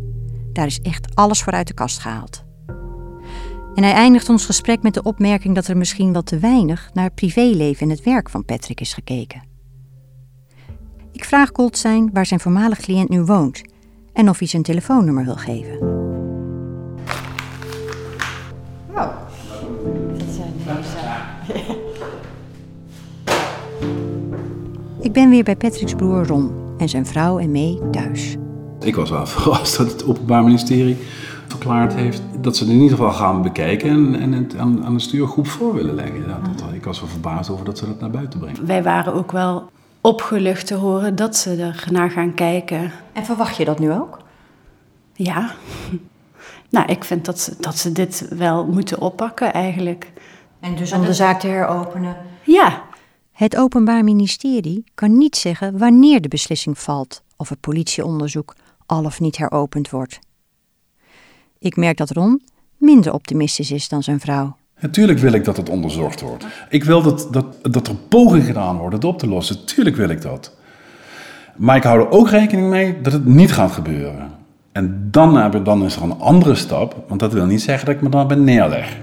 Daar 0.52 0.66
is 0.66 0.80
echt 0.80 1.14
alles 1.14 1.42
voor 1.42 1.52
uit 1.52 1.66
de 1.66 1.74
kast 1.74 1.98
gehaald. 1.98 2.44
En 3.74 3.82
hij 3.82 3.92
eindigt 3.92 4.28
ons 4.28 4.44
gesprek 4.44 4.82
met 4.82 4.94
de 4.94 5.02
opmerking 5.02 5.54
dat 5.54 5.66
er 5.66 5.76
misschien 5.76 6.12
wel 6.12 6.22
te 6.22 6.38
weinig 6.38 6.90
naar 6.92 7.04
het 7.04 7.14
privéleven 7.14 7.82
en 7.82 7.90
het 7.90 8.02
werk 8.02 8.30
van 8.30 8.44
Patrick 8.44 8.80
is 8.80 8.94
gekeken. 8.94 9.42
Ik 11.12 11.24
vraag 11.24 11.50
Goldstein 11.52 12.10
waar 12.12 12.26
zijn 12.26 12.40
voormalig 12.40 12.78
cliënt 12.78 13.08
nu 13.08 13.22
woont 13.22 13.62
en 14.12 14.28
of 14.28 14.38
hij 14.38 14.48
zijn 14.48 14.62
telefoonnummer 14.62 15.24
wil 15.24 15.36
geven. 15.36 16.03
Ik 25.04 25.12
ben 25.12 25.30
weer 25.30 25.44
bij 25.44 25.56
Patrick's 25.56 25.94
broer 25.94 26.26
Ron 26.26 26.74
en 26.78 26.88
zijn 26.88 27.06
vrouw 27.06 27.38
en 27.38 27.50
mee 27.50 27.80
thuis. 27.90 28.36
Ik 28.80 28.94
was 28.96 29.10
wel 29.10 29.26
verrast 29.36 29.76
dat 29.76 29.92
het 29.92 30.04
Openbaar 30.04 30.44
Ministerie 30.44 30.96
verklaard 31.48 31.94
heeft 31.94 32.22
dat 32.40 32.56
ze 32.56 32.64
het 32.64 32.72
in 32.72 32.80
ieder 32.80 32.96
geval 32.96 33.12
gaan 33.12 33.42
bekijken 33.42 33.90
en, 33.90 34.20
en 34.20 34.32
het 34.32 34.56
aan, 34.56 34.84
aan 34.84 34.94
de 34.94 35.00
stuurgroep 35.00 35.46
voor 35.46 35.74
willen 35.74 35.94
leggen. 35.94 36.26
Ja, 36.26 36.40
dat, 36.56 36.72
ik 36.72 36.84
was 36.84 37.00
wel 37.00 37.08
verbaasd 37.08 37.50
over 37.50 37.64
dat 37.64 37.78
ze 37.78 37.86
dat 37.86 38.00
naar 38.00 38.10
buiten 38.10 38.38
brengen. 38.38 38.66
Wij 38.66 38.82
waren 38.82 39.14
ook 39.14 39.32
wel 39.32 39.70
opgelucht 40.00 40.66
te 40.66 40.74
horen 40.74 41.16
dat 41.16 41.36
ze 41.36 41.56
er 41.56 41.86
naar 41.90 42.10
gaan 42.10 42.34
kijken. 42.34 42.92
En 43.12 43.24
verwacht 43.24 43.56
je 43.56 43.64
dat 43.64 43.78
nu 43.78 43.92
ook? 43.92 44.18
Ja. 45.12 45.50
Nou, 46.68 46.86
ik 46.86 47.04
vind 47.04 47.24
dat 47.24 47.40
ze, 47.40 47.54
dat 47.60 47.76
ze 47.76 47.92
dit 47.92 48.26
wel 48.30 48.66
moeten 48.66 49.00
oppakken 49.00 49.52
eigenlijk. 49.52 50.12
En 50.60 50.76
dus 50.76 50.92
om 50.92 51.04
de 51.04 51.14
zaak 51.14 51.40
te 51.40 51.46
heropenen? 51.46 52.16
Ja. 52.42 52.82
Het 53.35 53.57
Openbaar 53.57 54.05
Ministerie 54.05 54.85
kan 54.94 55.18
niet 55.18 55.37
zeggen 55.37 55.79
wanneer 55.79 56.20
de 56.20 56.29
beslissing 56.29 56.79
valt 56.79 57.23
of 57.37 57.49
het 57.49 57.61
politieonderzoek 57.61 58.55
al 58.87 59.05
of 59.05 59.20
niet 59.20 59.37
heropend 59.37 59.90
wordt. 59.90 60.18
Ik 61.59 61.77
merk 61.77 61.97
dat 61.97 62.11
Ron 62.11 62.42
minder 62.77 63.12
optimistisch 63.12 63.70
is 63.70 63.88
dan 63.88 64.03
zijn 64.03 64.20
vrouw. 64.20 64.57
Natuurlijk 64.81 65.18
wil 65.18 65.33
ik 65.33 65.44
dat 65.44 65.57
het 65.57 65.68
onderzocht 65.68 66.20
wordt. 66.20 66.47
Ik 66.68 66.85
wil 66.85 67.03
dat, 67.03 67.29
dat, 67.31 67.47
dat 67.62 67.88
er 67.88 67.94
pogingen 67.94 68.47
gedaan 68.47 68.77
worden 68.77 68.99
het 68.99 69.09
op 69.09 69.18
te 69.18 69.29
lossen. 69.29 69.66
Tuurlijk 69.66 69.97
wil 69.97 70.09
ik 70.09 70.23
dat. 70.23 70.53
Maar 71.57 71.77
ik 71.77 71.83
hou 71.83 72.01
er 72.01 72.11
ook 72.11 72.29
rekening 72.29 72.68
mee 72.68 73.01
dat 73.01 73.12
het 73.12 73.25
niet 73.25 73.53
gaat 73.53 73.73
gebeuren. 73.73 74.31
En 74.73 75.09
dan, 75.11 75.62
dan 75.64 75.85
is 75.85 75.97
er 75.97 76.03
een 76.03 76.18
andere 76.18 76.55
stap, 76.55 77.05
want 77.09 77.20
dat 77.20 77.33
wil 77.33 77.47
niet 77.47 77.62
zeggen 77.62 77.87
dat 77.87 77.94
ik 77.94 78.03
me 78.03 78.09
daarbij 78.09 78.37
neerleg. 78.37 78.97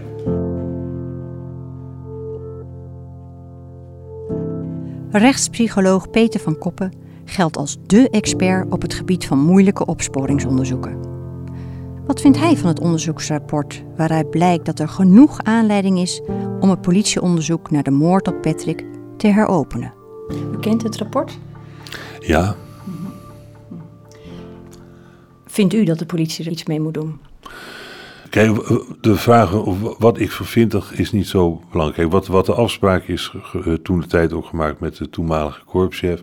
Rechtspsycholoog 5.11 6.09
Peter 6.09 6.39
van 6.39 6.57
Koppen 6.57 6.93
geldt 7.25 7.57
als 7.57 7.77
dé 7.85 8.03
expert 8.03 8.71
op 8.71 8.81
het 8.81 8.93
gebied 8.93 9.25
van 9.25 9.39
moeilijke 9.39 9.85
opsporingsonderzoeken. 9.85 10.97
Wat 12.05 12.21
vindt 12.21 12.37
hij 12.37 12.57
van 12.57 12.67
het 12.67 12.79
onderzoeksrapport 12.79 13.83
waaruit 13.97 14.29
blijkt 14.29 14.65
dat 14.65 14.79
er 14.79 14.87
genoeg 14.87 15.43
aanleiding 15.43 15.99
is 15.99 16.21
om 16.59 16.69
het 16.69 16.81
politieonderzoek 16.81 17.71
naar 17.71 17.83
de 17.83 17.91
moord 17.91 18.27
op 18.27 18.41
Patrick 18.41 18.85
te 19.17 19.27
heropenen? 19.27 19.93
U 20.53 20.59
kent 20.59 20.83
het 20.83 20.97
rapport? 20.97 21.39
Ja, 22.19 22.55
Vindt 25.51 25.73
u 25.73 25.83
dat 25.83 25.99
de 25.99 26.05
politie 26.05 26.45
er 26.45 26.51
iets 26.51 26.65
mee 26.65 26.79
moet 26.79 26.93
doen? 26.93 27.19
Kijk, 28.31 28.67
de 29.01 29.15
vraag 29.15 29.51
wat 29.97 30.19
ik 30.19 30.31
vervindig 30.31 30.93
is 30.93 31.11
niet 31.11 31.27
zo 31.27 31.61
belangrijk. 31.71 32.11
Wat, 32.11 32.27
wat 32.27 32.45
de 32.45 32.53
afspraak 32.53 33.03
is 33.03 33.33
eh, 33.53 33.73
toen 33.73 33.99
de 33.99 34.07
tijd 34.07 34.33
ook 34.33 34.45
gemaakt 34.45 34.79
met 34.79 34.97
de 34.97 35.09
toenmalige 35.09 35.63
korpschef, 35.63 36.21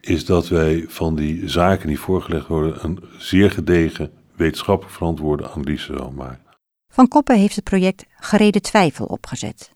is 0.00 0.24
dat 0.24 0.48
wij 0.48 0.84
van 0.88 1.14
die 1.14 1.48
zaken 1.48 1.88
die 1.88 2.00
voorgelegd 2.00 2.46
worden 2.46 2.84
een 2.84 2.98
zeer 3.18 3.50
gedegen 3.50 4.10
wetenschappelijk 4.36 4.94
verantwoorde 4.94 5.50
analyse 5.50 5.96
zal 5.96 6.10
maken. 6.10 6.56
Van 6.92 7.08
Koppen 7.08 7.38
heeft 7.38 7.56
het 7.56 7.64
project 7.64 8.04
Gereden 8.16 8.62
Twijfel 8.62 9.06
opgezet. 9.06 9.72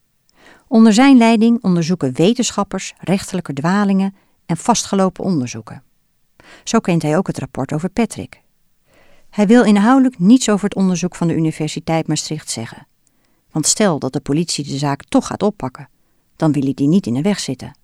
Onder 0.68 0.92
zijn 0.92 1.16
leiding 1.16 1.62
onderzoeken 1.62 2.14
wetenschappers 2.14 2.92
rechtelijke 2.98 3.52
dwalingen 3.52 4.14
en 4.46 4.56
vastgelopen 4.56 5.24
onderzoeken. 5.24 5.82
Zo 6.64 6.78
kent 6.78 7.02
hij 7.02 7.16
ook 7.16 7.26
het 7.26 7.38
rapport 7.38 7.72
over 7.72 7.88
Patrick. 7.88 8.42
Hij 9.32 9.46
wil 9.46 9.64
inhoudelijk 9.64 10.18
niets 10.18 10.48
over 10.48 10.64
het 10.64 10.74
onderzoek 10.74 11.14
van 11.14 11.28
de 11.28 11.34
Universiteit 11.34 12.06
Maastricht 12.06 12.50
zeggen. 12.50 12.86
Want 13.50 13.66
stel 13.66 13.98
dat 13.98 14.12
de 14.12 14.20
politie 14.20 14.64
de 14.64 14.78
zaak 14.78 15.04
toch 15.04 15.26
gaat 15.26 15.42
oppakken, 15.42 15.88
dan 16.36 16.52
wil 16.52 16.62
hij 16.62 16.74
die 16.74 16.88
niet 16.88 17.06
in 17.06 17.14
de 17.14 17.22
weg 17.22 17.40
zitten. 17.40 17.78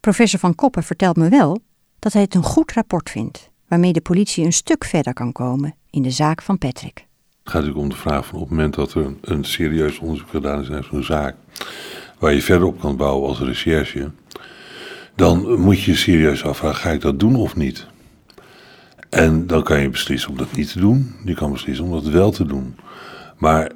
Professor 0.00 0.40
Van 0.40 0.54
Koppen 0.54 0.82
vertelt 0.82 1.16
me 1.16 1.28
wel 1.28 1.58
dat 1.98 2.12
hij 2.12 2.22
het 2.22 2.34
een 2.34 2.42
goed 2.42 2.72
rapport 2.72 3.10
vindt, 3.10 3.50
waarmee 3.68 3.92
de 3.92 4.00
politie 4.00 4.44
een 4.44 4.52
stuk 4.52 4.84
verder 4.84 5.12
kan 5.12 5.32
komen 5.32 5.74
in 5.90 6.02
de 6.02 6.10
zaak 6.10 6.42
van 6.42 6.58
Patrick. 6.58 6.96
Het 6.96 7.52
gaat 7.52 7.52
natuurlijk 7.52 7.80
om 7.80 7.88
de 7.88 7.96
vraag 7.96 8.26
van 8.26 8.34
op 8.34 8.40
het 8.40 8.50
moment 8.50 8.74
dat 8.74 8.94
er 8.94 9.14
een, 9.20 9.44
serieus 9.44 9.98
onderzoek 9.98 10.28
gedaan 10.28 10.60
is 10.60 10.68
naar 10.68 10.84
zo'n 10.84 11.02
zaak, 11.02 11.36
waar 12.18 12.34
je 12.34 12.42
verder 12.42 12.66
op 12.66 12.80
kan 12.80 12.96
bouwen 12.96 13.28
als 13.28 13.40
recherche, 13.40 14.10
dan 15.14 15.60
moet 15.60 15.82
je 15.82 15.90
je 15.90 15.96
serieus 15.96 16.44
afvragen, 16.44 16.80
ga 16.80 16.90
ik 16.90 17.00
dat 17.00 17.20
doen 17.20 17.36
of 17.36 17.56
niet? 17.56 17.86
En 19.14 19.46
dan 19.46 19.62
kan 19.62 19.80
je 19.80 19.88
beslissen 19.90 20.30
om 20.30 20.36
dat 20.36 20.56
niet 20.56 20.72
te 20.72 20.80
doen, 20.80 21.14
je 21.24 21.34
kan 21.34 21.52
beslissen 21.52 21.84
om 21.84 21.90
dat 21.90 22.04
wel 22.04 22.30
te 22.30 22.46
doen. 22.46 22.74
Maar 23.38 23.70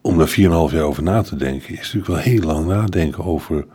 om 0.00 0.18
daar 0.18 0.28
4,5 0.28 0.34
jaar 0.74 0.82
over 0.82 1.02
na 1.02 1.22
te 1.22 1.36
denken, 1.36 1.70
is 1.72 1.76
natuurlijk 1.78 2.06
wel 2.06 2.16
heel 2.16 2.42
lang 2.42 2.66
nadenken 2.66 3.24
over 3.24 3.66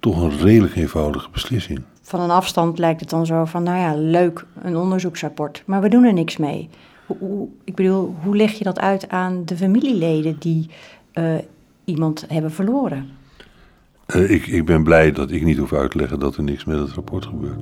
toch 0.00 0.22
een 0.22 0.38
redelijk 0.38 0.76
eenvoudige 0.76 1.28
beslissing. 1.32 1.82
Van 2.02 2.20
een 2.20 2.30
afstand 2.30 2.78
lijkt 2.78 3.00
het 3.00 3.10
dan 3.10 3.26
zo 3.26 3.44
van, 3.44 3.62
nou 3.62 3.78
ja, 3.78 3.94
leuk, 3.96 4.44
een 4.62 4.76
onderzoeksrapport, 4.76 5.62
maar 5.66 5.80
we 5.80 5.88
doen 5.88 6.04
er 6.04 6.12
niks 6.12 6.36
mee. 6.36 6.68
Hoe, 7.06 7.16
hoe- 7.18 7.48
ik 7.64 7.74
bedoel, 7.74 8.14
hoe 8.22 8.36
leg 8.36 8.52
je 8.52 8.64
dat 8.64 8.80
uit 8.80 9.08
aan 9.08 9.42
de 9.44 9.56
familieleden 9.56 10.36
die 10.38 10.70
eh, 11.12 11.34
iemand 11.84 12.24
hebben 12.28 12.52
verloren? 12.52 13.08
Eh, 14.06 14.30
ik, 14.30 14.46
ik 14.46 14.64
ben 14.64 14.84
blij 14.84 15.12
dat 15.12 15.30
ik 15.30 15.42
niet 15.44 15.58
hoef 15.58 15.72
uit 15.72 15.90
te 15.90 15.98
leggen 15.98 16.18
dat 16.18 16.36
er 16.36 16.42
niks 16.42 16.64
met 16.64 16.78
het 16.78 16.90
rapport 16.92 17.26
gebeurt. 17.26 17.60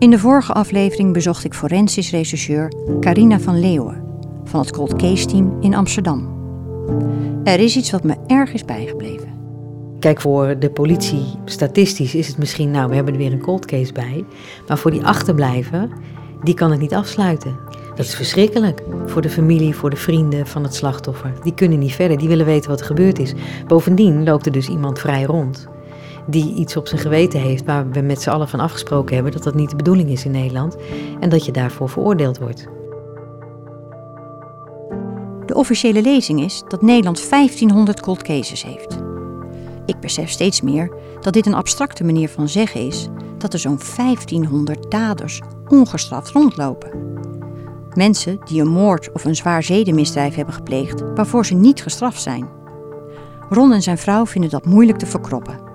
In 0.00 0.10
de 0.10 0.18
vorige 0.18 0.52
aflevering 0.52 1.12
bezocht 1.12 1.44
ik 1.44 1.54
forensisch 1.54 2.10
rechercheur 2.10 2.72
Carina 3.00 3.40
van 3.40 3.60
Leeuwen 3.60 4.02
van 4.44 4.60
het 4.60 4.70
Cold 4.70 4.96
Case 4.96 5.26
Team 5.26 5.56
in 5.60 5.74
Amsterdam. 5.74 6.28
Er 7.44 7.60
is 7.60 7.76
iets 7.76 7.90
wat 7.90 8.04
me 8.04 8.16
erg 8.26 8.52
is 8.52 8.64
bijgebleven. 8.64 9.28
Kijk, 9.98 10.20
voor 10.20 10.58
de 10.58 10.70
politie, 10.70 11.24
statistisch 11.44 12.14
is 12.14 12.28
het 12.28 12.38
misschien, 12.38 12.70
nou, 12.70 12.88
we 12.88 12.94
hebben 12.94 13.12
er 13.12 13.20
weer 13.20 13.32
een 13.32 13.40
cold 13.40 13.66
case 13.66 13.92
bij. 13.92 14.24
Maar 14.68 14.78
voor 14.78 14.90
die 14.90 15.04
achterblijver, 15.04 15.88
die 16.42 16.54
kan 16.54 16.70
het 16.70 16.80
niet 16.80 16.94
afsluiten. 16.94 17.56
Dat 17.94 18.06
is 18.06 18.14
verschrikkelijk. 18.14 18.82
Voor 19.06 19.22
de 19.22 19.30
familie, 19.30 19.74
voor 19.74 19.90
de 19.90 19.96
vrienden 19.96 20.46
van 20.46 20.62
het 20.62 20.74
slachtoffer. 20.74 21.32
Die 21.42 21.54
kunnen 21.54 21.78
niet 21.78 21.94
verder, 21.94 22.18
die 22.18 22.28
willen 22.28 22.46
weten 22.46 22.70
wat 22.70 22.80
er 22.80 22.86
gebeurd 22.86 23.18
is. 23.18 23.34
Bovendien 23.66 24.24
loopt 24.24 24.46
er 24.46 24.52
dus 24.52 24.68
iemand 24.68 24.98
vrij 24.98 25.22
rond. 25.22 25.68
Die 26.26 26.54
iets 26.54 26.76
op 26.76 26.88
zijn 26.88 27.00
geweten 27.00 27.40
heeft 27.40 27.64
waar 27.64 27.90
we 27.90 28.00
met 28.00 28.22
z'n 28.22 28.30
allen 28.30 28.48
van 28.48 28.60
afgesproken 28.60 29.14
hebben 29.14 29.32
dat 29.32 29.42
dat 29.42 29.54
niet 29.54 29.70
de 29.70 29.76
bedoeling 29.76 30.08
is 30.08 30.24
in 30.24 30.30
Nederland 30.30 30.76
en 31.20 31.28
dat 31.28 31.44
je 31.44 31.52
daarvoor 31.52 31.88
veroordeeld 31.88 32.38
wordt. 32.38 32.68
De 35.46 35.54
officiële 35.54 36.02
lezing 36.02 36.40
is 36.40 36.62
dat 36.68 36.82
Nederland 36.82 37.30
1500 37.30 38.00
cold 38.00 38.22
cases 38.22 38.62
heeft. 38.62 38.98
Ik 39.86 40.00
besef 40.00 40.30
steeds 40.30 40.60
meer 40.60 40.92
dat 41.20 41.32
dit 41.32 41.46
een 41.46 41.54
abstracte 41.54 42.04
manier 42.04 42.28
van 42.28 42.48
zeggen 42.48 42.86
is 42.86 43.08
dat 43.38 43.52
er 43.52 43.58
zo'n 43.58 43.80
1500 43.96 44.90
daders 44.90 45.40
ongestraft 45.68 46.30
rondlopen. 46.30 46.90
Mensen 47.94 48.38
die 48.44 48.60
een 48.60 48.68
moord 48.68 49.12
of 49.12 49.24
een 49.24 49.36
zwaar 49.36 49.62
zedenmisdrijf 49.62 50.34
hebben 50.34 50.54
gepleegd 50.54 51.02
waarvoor 51.14 51.46
ze 51.46 51.54
niet 51.54 51.82
gestraft 51.82 52.22
zijn. 52.22 52.48
Ron 53.48 53.72
en 53.72 53.82
zijn 53.82 53.98
vrouw 53.98 54.26
vinden 54.26 54.50
dat 54.50 54.66
moeilijk 54.66 54.98
te 54.98 55.06
verkroppen. 55.06 55.69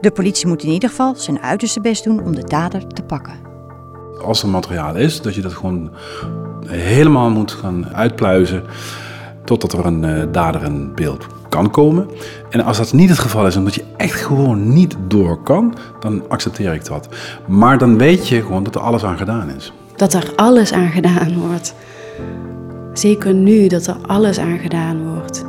De 0.00 0.10
politie 0.10 0.46
moet 0.46 0.62
in 0.62 0.70
ieder 0.70 0.88
geval 0.88 1.14
zijn 1.16 1.40
uiterste 1.40 1.80
best 1.80 2.04
doen 2.04 2.24
om 2.24 2.34
de 2.34 2.44
dader 2.44 2.86
te 2.86 3.02
pakken. 3.02 3.34
Als 4.22 4.42
er 4.42 4.48
materiaal 4.48 4.96
is, 4.96 5.22
dat 5.22 5.34
je 5.34 5.40
dat 5.40 5.52
gewoon 5.52 5.90
helemaal 6.66 7.30
moet 7.30 7.52
gaan 7.52 7.94
uitpluizen 7.94 8.62
totdat 9.44 9.72
er 9.72 9.86
een 9.86 10.02
uh, 10.02 10.22
dader 10.32 10.62
in 10.62 10.94
beeld 10.94 11.26
kan 11.48 11.70
komen. 11.70 12.08
En 12.50 12.60
als 12.60 12.76
dat 12.76 12.92
niet 12.92 13.08
het 13.08 13.18
geval 13.18 13.46
is, 13.46 13.56
omdat 13.56 13.74
je 13.74 13.84
echt 13.96 14.20
gewoon 14.20 14.72
niet 14.72 14.96
door 15.06 15.42
kan, 15.42 15.74
dan 16.00 16.28
accepteer 16.28 16.74
ik 16.74 16.84
dat. 16.84 17.08
Maar 17.46 17.78
dan 17.78 17.98
weet 17.98 18.28
je 18.28 18.42
gewoon 18.42 18.62
dat 18.62 18.74
er 18.74 18.80
alles 18.80 19.04
aan 19.04 19.18
gedaan 19.18 19.50
is. 19.56 19.72
Dat 19.96 20.12
er 20.12 20.32
alles 20.36 20.72
aan 20.72 20.90
gedaan 20.90 21.38
wordt. 21.38 21.74
Zeker 22.92 23.34
nu 23.34 23.66
dat 23.66 23.86
er 23.86 23.96
alles 24.06 24.38
aan 24.38 24.58
gedaan 24.58 25.08
wordt. 25.12 25.44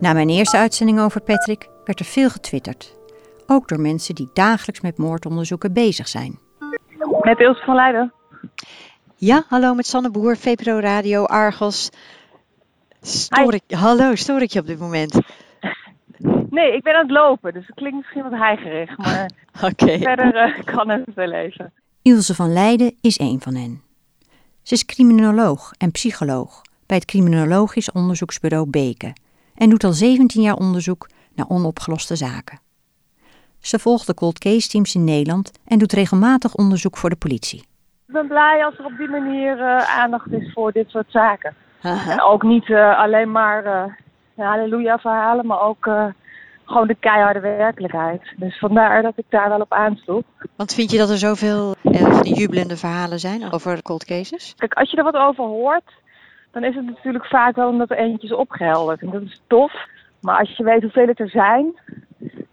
Na 0.00 0.12
mijn 0.12 0.28
eerste 0.28 0.56
uitzending 0.56 1.00
over 1.00 1.20
Patrick 1.20 1.68
werd 1.84 1.98
er 1.98 2.04
veel 2.04 2.30
getwitterd. 2.30 2.96
Ook 3.46 3.68
door 3.68 3.80
mensen 3.80 4.14
die 4.14 4.30
dagelijks 4.32 4.80
met 4.80 4.98
moordonderzoeken 4.98 5.72
bezig 5.72 6.08
zijn. 6.08 6.38
Met 7.20 7.40
Ilse 7.40 7.64
van 7.64 7.74
Leiden. 7.74 8.12
Ja, 9.16 9.44
hallo 9.48 9.74
met 9.74 9.86
Sanne 9.86 10.10
Boer, 10.10 10.36
VPRO 10.36 10.78
Radio, 10.78 11.24
Argos. 11.24 11.90
Stoor 13.00 13.54
ik, 13.54 13.62
hallo, 13.68 14.14
stoor 14.14 14.40
ik 14.40 14.50
je 14.50 14.60
op 14.60 14.66
dit 14.66 14.78
moment? 14.78 15.18
Nee, 16.50 16.76
ik 16.76 16.82
ben 16.82 16.94
aan 16.94 17.02
het 17.02 17.10
lopen, 17.10 17.52
dus 17.52 17.66
het 17.66 17.76
klinkt 17.76 17.96
misschien 17.96 18.22
wat 18.22 18.32
heigerig, 18.32 18.98
maar 18.98 19.30
okay. 19.70 19.98
verder 19.98 20.48
uh, 20.48 20.64
kan 20.64 20.88
het 20.88 21.04
veel 21.14 21.26
leven. 21.26 21.72
Ilse 22.02 22.34
van 22.34 22.52
Leiden 22.52 22.94
is 23.00 23.18
een 23.18 23.40
van 23.40 23.54
hen. 23.54 23.82
Ze 24.62 24.74
is 24.74 24.84
criminoloog 24.84 25.72
en 25.78 25.90
psycholoog 25.90 26.62
bij 26.86 26.96
het 26.96 27.06
criminologisch 27.06 27.92
onderzoeksbureau 27.92 28.70
Beke 28.70 29.12
en 29.60 29.70
doet 29.70 29.84
al 29.84 29.92
17 29.92 30.42
jaar 30.42 30.56
onderzoek 30.56 31.08
naar 31.34 31.48
onopgeloste 31.48 32.16
zaken. 32.16 32.60
Ze 33.58 33.78
volgt 33.78 34.06
de 34.06 34.14
cold 34.14 34.38
case 34.38 34.68
teams 34.68 34.94
in 34.94 35.04
Nederland 35.04 35.52
en 35.64 35.78
doet 35.78 35.92
regelmatig 35.92 36.54
onderzoek 36.54 36.96
voor 36.96 37.10
de 37.10 37.16
politie. 37.16 37.60
Ik 38.06 38.14
ben 38.14 38.26
blij 38.26 38.64
als 38.64 38.78
er 38.78 38.84
op 38.84 38.96
die 38.98 39.08
manier 39.08 39.58
uh, 39.58 39.98
aandacht 39.98 40.32
is 40.32 40.52
voor 40.52 40.72
dit 40.72 40.90
soort 40.90 41.10
zaken. 41.10 41.54
En 41.82 42.20
ook 42.22 42.42
niet 42.42 42.68
uh, 42.68 42.98
alleen 42.98 43.30
maar 43.30 43.64
uh, 43.64 44.46
halleluja 44.46 44.98
verhalen, 44.98 45.46
maar 45.46 45.60
ook 45.60 45.88
gewoon 46.64 46.86
de 46.86 46.96
keiharde 47.00 47.40
werkelijkheid. 47.40 48.22
Dus 48.36 48.58
vandaar 48.58 49.02
dat 49.02 49.12
ik 49.16 49.24
daar 49.28 49.48
wel 49.48 49.60
op 49.60 49.72
aanstoel. 49.72 50.22
Want 50.56 50.74
vind 50.74 50.90
je 50.90 50.98
dat 50.98 51.10
er 51.10 51.18
zoveel 51.18 51.74
van 51.82 52.22
die 52.22 52.34
jubelende 52.34 52.76
verhalen 52.76 53.18
zijn 53.18 53.52
over 53.52 53.82
cold 53.82 54.04
cases? 54.04 54.54
Kijk, 54.56 54.74
als 54.74 54.90
je 54.90 54.96
er 54.96 55.04
wat 55.04 55.14
over 55.14 55.44
hoort, 55.44 55.92
dan 56.50 56.64
is 56.64 56.74
het 56.74 56.86
natuurlijk 56.86 57.26
vaak 57.26 57.56
wel 57.56 57.68
omdat 57.68 57.90
er 57.90 57.96
eentjes 57.96 58.32
opgehelderd. 58.32 59.00
En 59.00 59.10
dat 59.10 59.22
is 59.22 59.42
tof. 59.46 59.72
Maar 60.20 60.38
als 60.38 60.56
je 60.56 60.64
weet 60.64 60.82
hoeveel 60.82 61.06
het 61.06 61.20
er 61.20 61.28
zijn, 61.28 61.78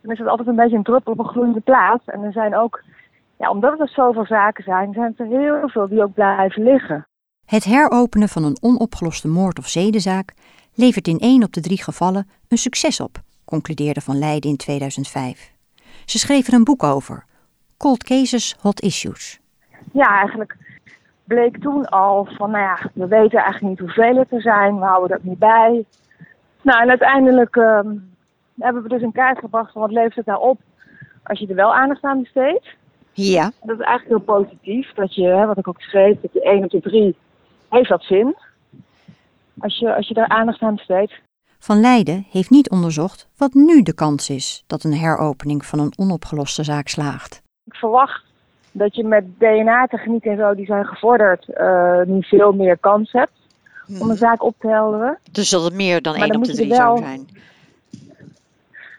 dan 0.01 0.11
is 0.11 0.19
het 0.19 0.27
altijd 0.27 0.47
een 0.47 0.55
beetje 0.55 0.77
een 0.77 0.83
druppel 0.83 1.11
op 1.11 1.19
een 1.19 1.25
gloeiende 1.25 1.59
plaats. 1.59 2.05
En 2.05 2.23
er 2.23 2.31
zijn 2.31 2.55
ook, 2.55 2.83
ja, 3.37 3.49
omdat 3.49 3.79
er 3.79 3.89
zoveel 3.89 4.25
zaken 4.25 4.63
zijn, 4.63 4.93
zijn 4.93 5.13
er 5.17 5.25
heel 5.25 5.69
veel 5.69 5.87
die 5.87 6.03
ook 6.03 6.13
blijven 6.13 6.63
liggen. 6.63 7.07
Het 7.45 7.63
heropenen 7.63 8.29
van 8.29 8.43
een 8.43 8.57
onopgeloste 8.61 9.27
moord 9.27 9.59
of 9.59 9.67
zedenzaak 9.67 10.33
levert 10.73 11.07
in 11.07 11.19
één 11.19 11.43
op 11.43 11.53
de 11.53 11.61
drie 11.61 11.83
gevallen 11.83 12.29
een 12.47 12.57
succes 12.57 12.99
op, 12.99 13.17
concludeerde 13.45 14.01
Van 14.01 14.19
Leiden 14.19 14.49
in 14.49 14.57
2005. 14.57 15.53
Ze 16.05 16.19
schreef 16.19 16.47
er 16.47 16.53
een 16.53 16.63
boek 16.63 16.83
over, 16.83 17.25
Cold 17.77 18.03
Cases, 18.03 18.55
Hot 18.61 18.81
Issues. 18.81 19.39
Ja, 19.93 20.19
eigenlijk 20.19 20.66
bleek 21.27 21.61
toen 21.61 21.85
al 21.85 22.27
van, 22.37 22.51
nou 22.51 22.63
ja, 22.63 22.89
we 22.93 23.07
weten 23.07 23.39
eigenlijk 23.39 23.61
niet 23.61 23.79
hoeveel 23.79 24.15
het 24.15 24.31
er 24.31 24.41
zijn, 24.41 24.79
we 24.79 24.85
houden 24.85 25.09
dat 25.09 25.23
niet 25.23 25.39
bij. 25.39 25.85
Nou, 26.61 26.81
en 26.81 26.89
uiteindelijk 26.89 27.55
uh, 27.55 27.79
hebben 28.59 28.83
we 28.83 28.89
dus 28.89 29.01
een 29.01 29.11
kaart 29.11 29.39
gebracht 29.39 29.71
van 29.71 29.81
wat 29.81 29.91
levert 29.91 30.15
het 30.15 30.25
nou 30.25 30.41
op 30.41 30.59
als 31.23 31.39
je 31.39 31.47
er 31.47 31.55
wel 31.55 31.75
aandacht 31.75 32.03
aan 32.03 32.21
besteedt. 32.21 32.67
Ja. 33.13 33.51
Dat 33.61 33.79
is 33.79 33.85
eigenlijk 33.85 34.25
heel 34.25 34.35
positief, 34.35 34.93
dat 34.93 35.15
je, 35.15 35.23
hè, 35.23 35.45
wat 35.45 35.57
ik 35.57 35.67
ook 35.67 35.81
schreef, 35.81 36.21
dat 36.21 36.33
je 36.33 36.41
1 36.41 36.63
op 36.63 36.69
de 36.69 36.81
3 36.81 37.15
heeft 37.69 37.89
dat 37.89 38.03
zin. 38.03 38.35
Als 39.59 39.77
je, 39.79 39.95
als 39.95 40.07
je 40.07 40.13
daar 40.13 40.27
aandacht 40.27 40.61
aan 40.61 40.75
besteedt. 40.75 41.13
Van 41.59 41.79
Leiden 41.79 42.25
heeft 42.29 42.49
niet 42.49 42.69
onderzocht 42.69 43.27
wat 43.37 43.53
nu 43.53 43.81
de 43.81 43.93
kans 43.93 44.29
is 44.29 44.63
dat 44.67 44.83
een 44.83 44.93
heropening 44.93 45.65
van 45.65 45.79
een 45.79 45.93
onopgeloste 45.95 46.63
zaak 46.63 46.87
slaagt. 46.87 47.41
Ik 47.65 47.75
verwacht 47.75 48.26
dat 48.77 48.95
je 48.95 49.03
met 49.03 49.25
DNA-techniek 49.39 50.25
en 50.25 50.37
zo, 50.37 50.55
die 50.55 50.65
zijn 50.65 50.85
gevorderd, 50.85 51.47
uh, 51.47 52.01
nu 52.05 52.23
veel 52.23 52.51
meer 52.51 52.77
kans 52.77 53.11
hebt 53.11 53.31
hmm. 53.85 54.01
om 54.01 54.09
een 54.09 54.17
zaak 54.17 54.43
op 54.43 54.55
te 54.59 54.67
helderen. 54.67 55.17
Dus 55.31 55.49
dat 55.49 55.63
het 55.63 55.73
meer 55.73 56.01
dan 56.01 56.15
1 56.15 56.35
op 56.35 56.43
de 56.43 56.53
3 56.53 56.67
wel... 56.67 56.77
zou 56.77 56.97
zijn? 56.99 57.27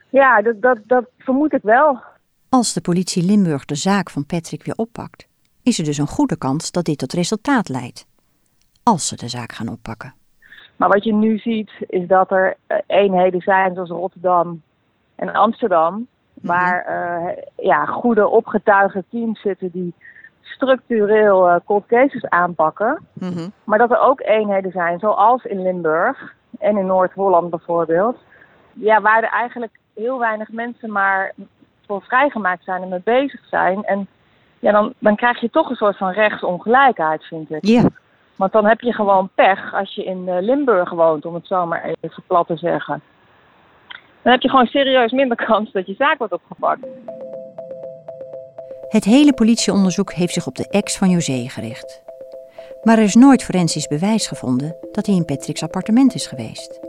Ja, 0.09 0.43
dat, 0.43 0.63
dat, 0.63 0.79
dat 0.87 1.05
vermoed 1.19 1.53
ik 1.53 1.63
wel. 1.63 2.01
Als 2.49 2.73
de 2.73 2.81
politie 2.81 3.25
Limburg 3.25 3.65
de 3.65 3.75
zaak 3.75 4.11
van 4.11 4.27
Patrick 4.27 4.65
weer 4.65 4.77
oppakt, 4.77 5.27
is 5.63 5.79
er 5.79 5.85
dus 5.85 5.99
een 5.99 6.07
goede 6.07 6.37
kans 6.37 6.71
dat 6.71 6.85
dit 6.85 6.99
tot 6.99 7.13
resultaat 7.13 7.69
leidt. 7.69 8.07
Als 8.83 9.09
ze 9.09 9.17
de 9.17 9.29
zaak 9.29 9.53
gaan 9.53 9.69
oppakken. 9.69 10.15
Maar 10.77 10.89
wat 10.89 11.05
je 11.05 11.13
nu 11.13 11.39
ziet, 11.39 11.71
is 11.79 12.07
dat 12.07 12.31
er 12.31 12.57
eenheden 12.87 13.41
zijn 13.41 13.75
zoals 13.75 13.91
Rotterdam 13.91 14.63
en 15.15 15.33
Amsterdam, 15.33 16.07
waar 16.43 16.87
uh, 16.89 17.43
ja, 17.57 17.85
goede 17.85 18.29
opgetuigde 18.29 19.05
teams 19.11 19.41
zitten 19.41 19.71
die 19.71 19.95
structureel 20.41 21.49
uh, 21.49 21.57
cold 21.65 21.87
cases 21.87 22.29
aanpakken. 22.29 23.07
Mm 23.13 23.33
-hmm. 23.33 23.53
Maar 23.65 23.79
dat 23.79 23.91
er 23.91 24.01
ook 24.01 24.21
eenheden 24.21 24.71
zijn, 24.71 24.99
zoals 24.99 25.45
in 25.45 25.63
Limburg 25.63 26.35
en 26.59 26.77
in 26.77 26.87
Noord-Holland 26.87 27.51
bijvoorbeeld, 27.51 28.17
ja, 28.73 29.01
waar 29.01 29.23
er 29.23 29.31
eigenlijk 29.31 29.79
heel 29.95 30.19
weinig 30.19 30.49
mensen 30.51 30.93
maar 30.93 31.33
voor 31.87 32.03
vrijgemaakt 32.03 32.65
zijn 32.65 32.83
en 32.83 32.89
mee 32.89 33.01
bezig 33.05 33.41
zijn. 33.51 33.85
En 33.85 34.07
ja, 34.59 34.73
dan, 34.73 34.95
dan 34.99 35.17
krijg 35.17 35.41
je 35.41 35.51
toch 35.51 35.71
een 35.71 35.77
soort 35.77 35.97
van 35.97 36.11
rechtsongelijkheid, 36.11 37.25
vind 37.25 37.51
ik. 37.51 37.67
Ja. 37.67 37.83
Want 38.37 38.53
dan 38.53 38.67
heb 38.67 38.81
je 38.81 38.93
gewoon 38.93 39.31
pech 39.35 39.75
als 39.75 39.95
je 39.95 40.05
in 40.05 40.23
uh, 40.27 40.37
Limburg 40.41 40.91
woont, 40.91 41.25
om 41.25 41.35
het 41.35 41.47
zo 41.47 41.67
maar 41.67 41.95
even 42.01 42.23
plat 42.27 42.47
te 42.47 42.57
zeggen. 42.57 43.03
Dan 44.29 44.37
heb 44.37 44.47
je 44.47 44.53
gewoon 44.53 44.67
serieus 44.67 45.13
minder 45.13 45.37
kans 45.37 45.73
dat 45.73 45.87
je 45.87 45.95
zaak 45.95 46.19
wordt 46.19 46.33
opgepakt. 46.33 46.81
Het 48.89 49.05
hele 49.05 49.33
politieonderzoek 49.33 50.13
heeft 50.13 50.33
zich 50.33 50.47
op 50.47 50.55
de 50.55 50.69
ex 50.69 50.99
van 50.99 51.11
José 51.11 51.49
gericht. 51.49 52.03
Maar 52.83 52.99
er 52.99 53.05
is 53.05 53.15
nooit 53.15 53.45
forensisch 53.45 53.87
bewijs 53.87 54.27
gevonden 54.27 54.77
dat 54.93 55.07
hij 55.07 55.15
in 55.15 55.25
Patrick's 55.25 55.63
appartement 55.63 56.15
is 56.15 56.27
geweest. 56.27 56.81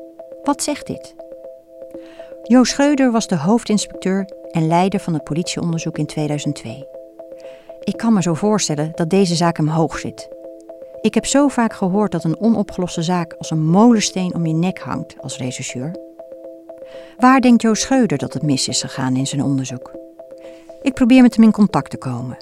Wat 0.44 0.64
zegt 0.64 0.88
dit? 0.88 1.16
Jo 2.44 2.64
Schreuder 2.64 3.12
was 3.12 3.28
de 3.28 3.38
hoofdinspecteur 3.38 4.26
en 4.52 4.68
leider 4.68 5.00
van 5.00 5.14
het 5.14 5.24
politieonderzoek 5.24 5.98
in 5.98 6.06
2002. 6.06 6.88
Ik 7.84 7.98
kan 7.98 8.14
me 8.14 8.22
zo 8.22 8.34
voorstellen 8.34 8.92
dat 8.96 9.10
deze 9.10 9.36
zaak 9.36 9.58
hem 9.58 9.68
hoog 9.68 9.98
zit. 9.98 10.30
Ik 11.02 11.14
heb 11.14 11.26
zo 11.26 11.48
vaak 11.48 11.74
gehoord 11.74 12.12
dat 12.12 12.24
een 12.24 12.40
onopgeloste 12.40 13.02
zaak 13.02 13.34
als 13.34 13.52
een 13.52 13.66
molensteen 13.66 14.34
om 14.34 14.46
je 14.46 14.54
nek 14.54 14.80
hangt 14.80 15.16
als 15.22 15.38
rechercheur. 15.38 16.08
Waar 17.18 17.42
denkt 17.42 17.62
Jo 17.62 17.74
Schreuder 17.74 18.18
dat 18.18 18.34
het 18.34 18.44
mis 18.44 18.68
is 18.68 18.82
gegaan 18.82 19.16
in 19.16 19.28
zijn 19.28 19.44
onderzoek? 19.44 19.92
Ik 20.82 20.94
probeer 20.94 21.22
met 21.22 21.36
hem 21.36 21.44
in 21.44 21.52
contact 21.52 21.90
te 21.90 21.98
komen. 21.98 22.38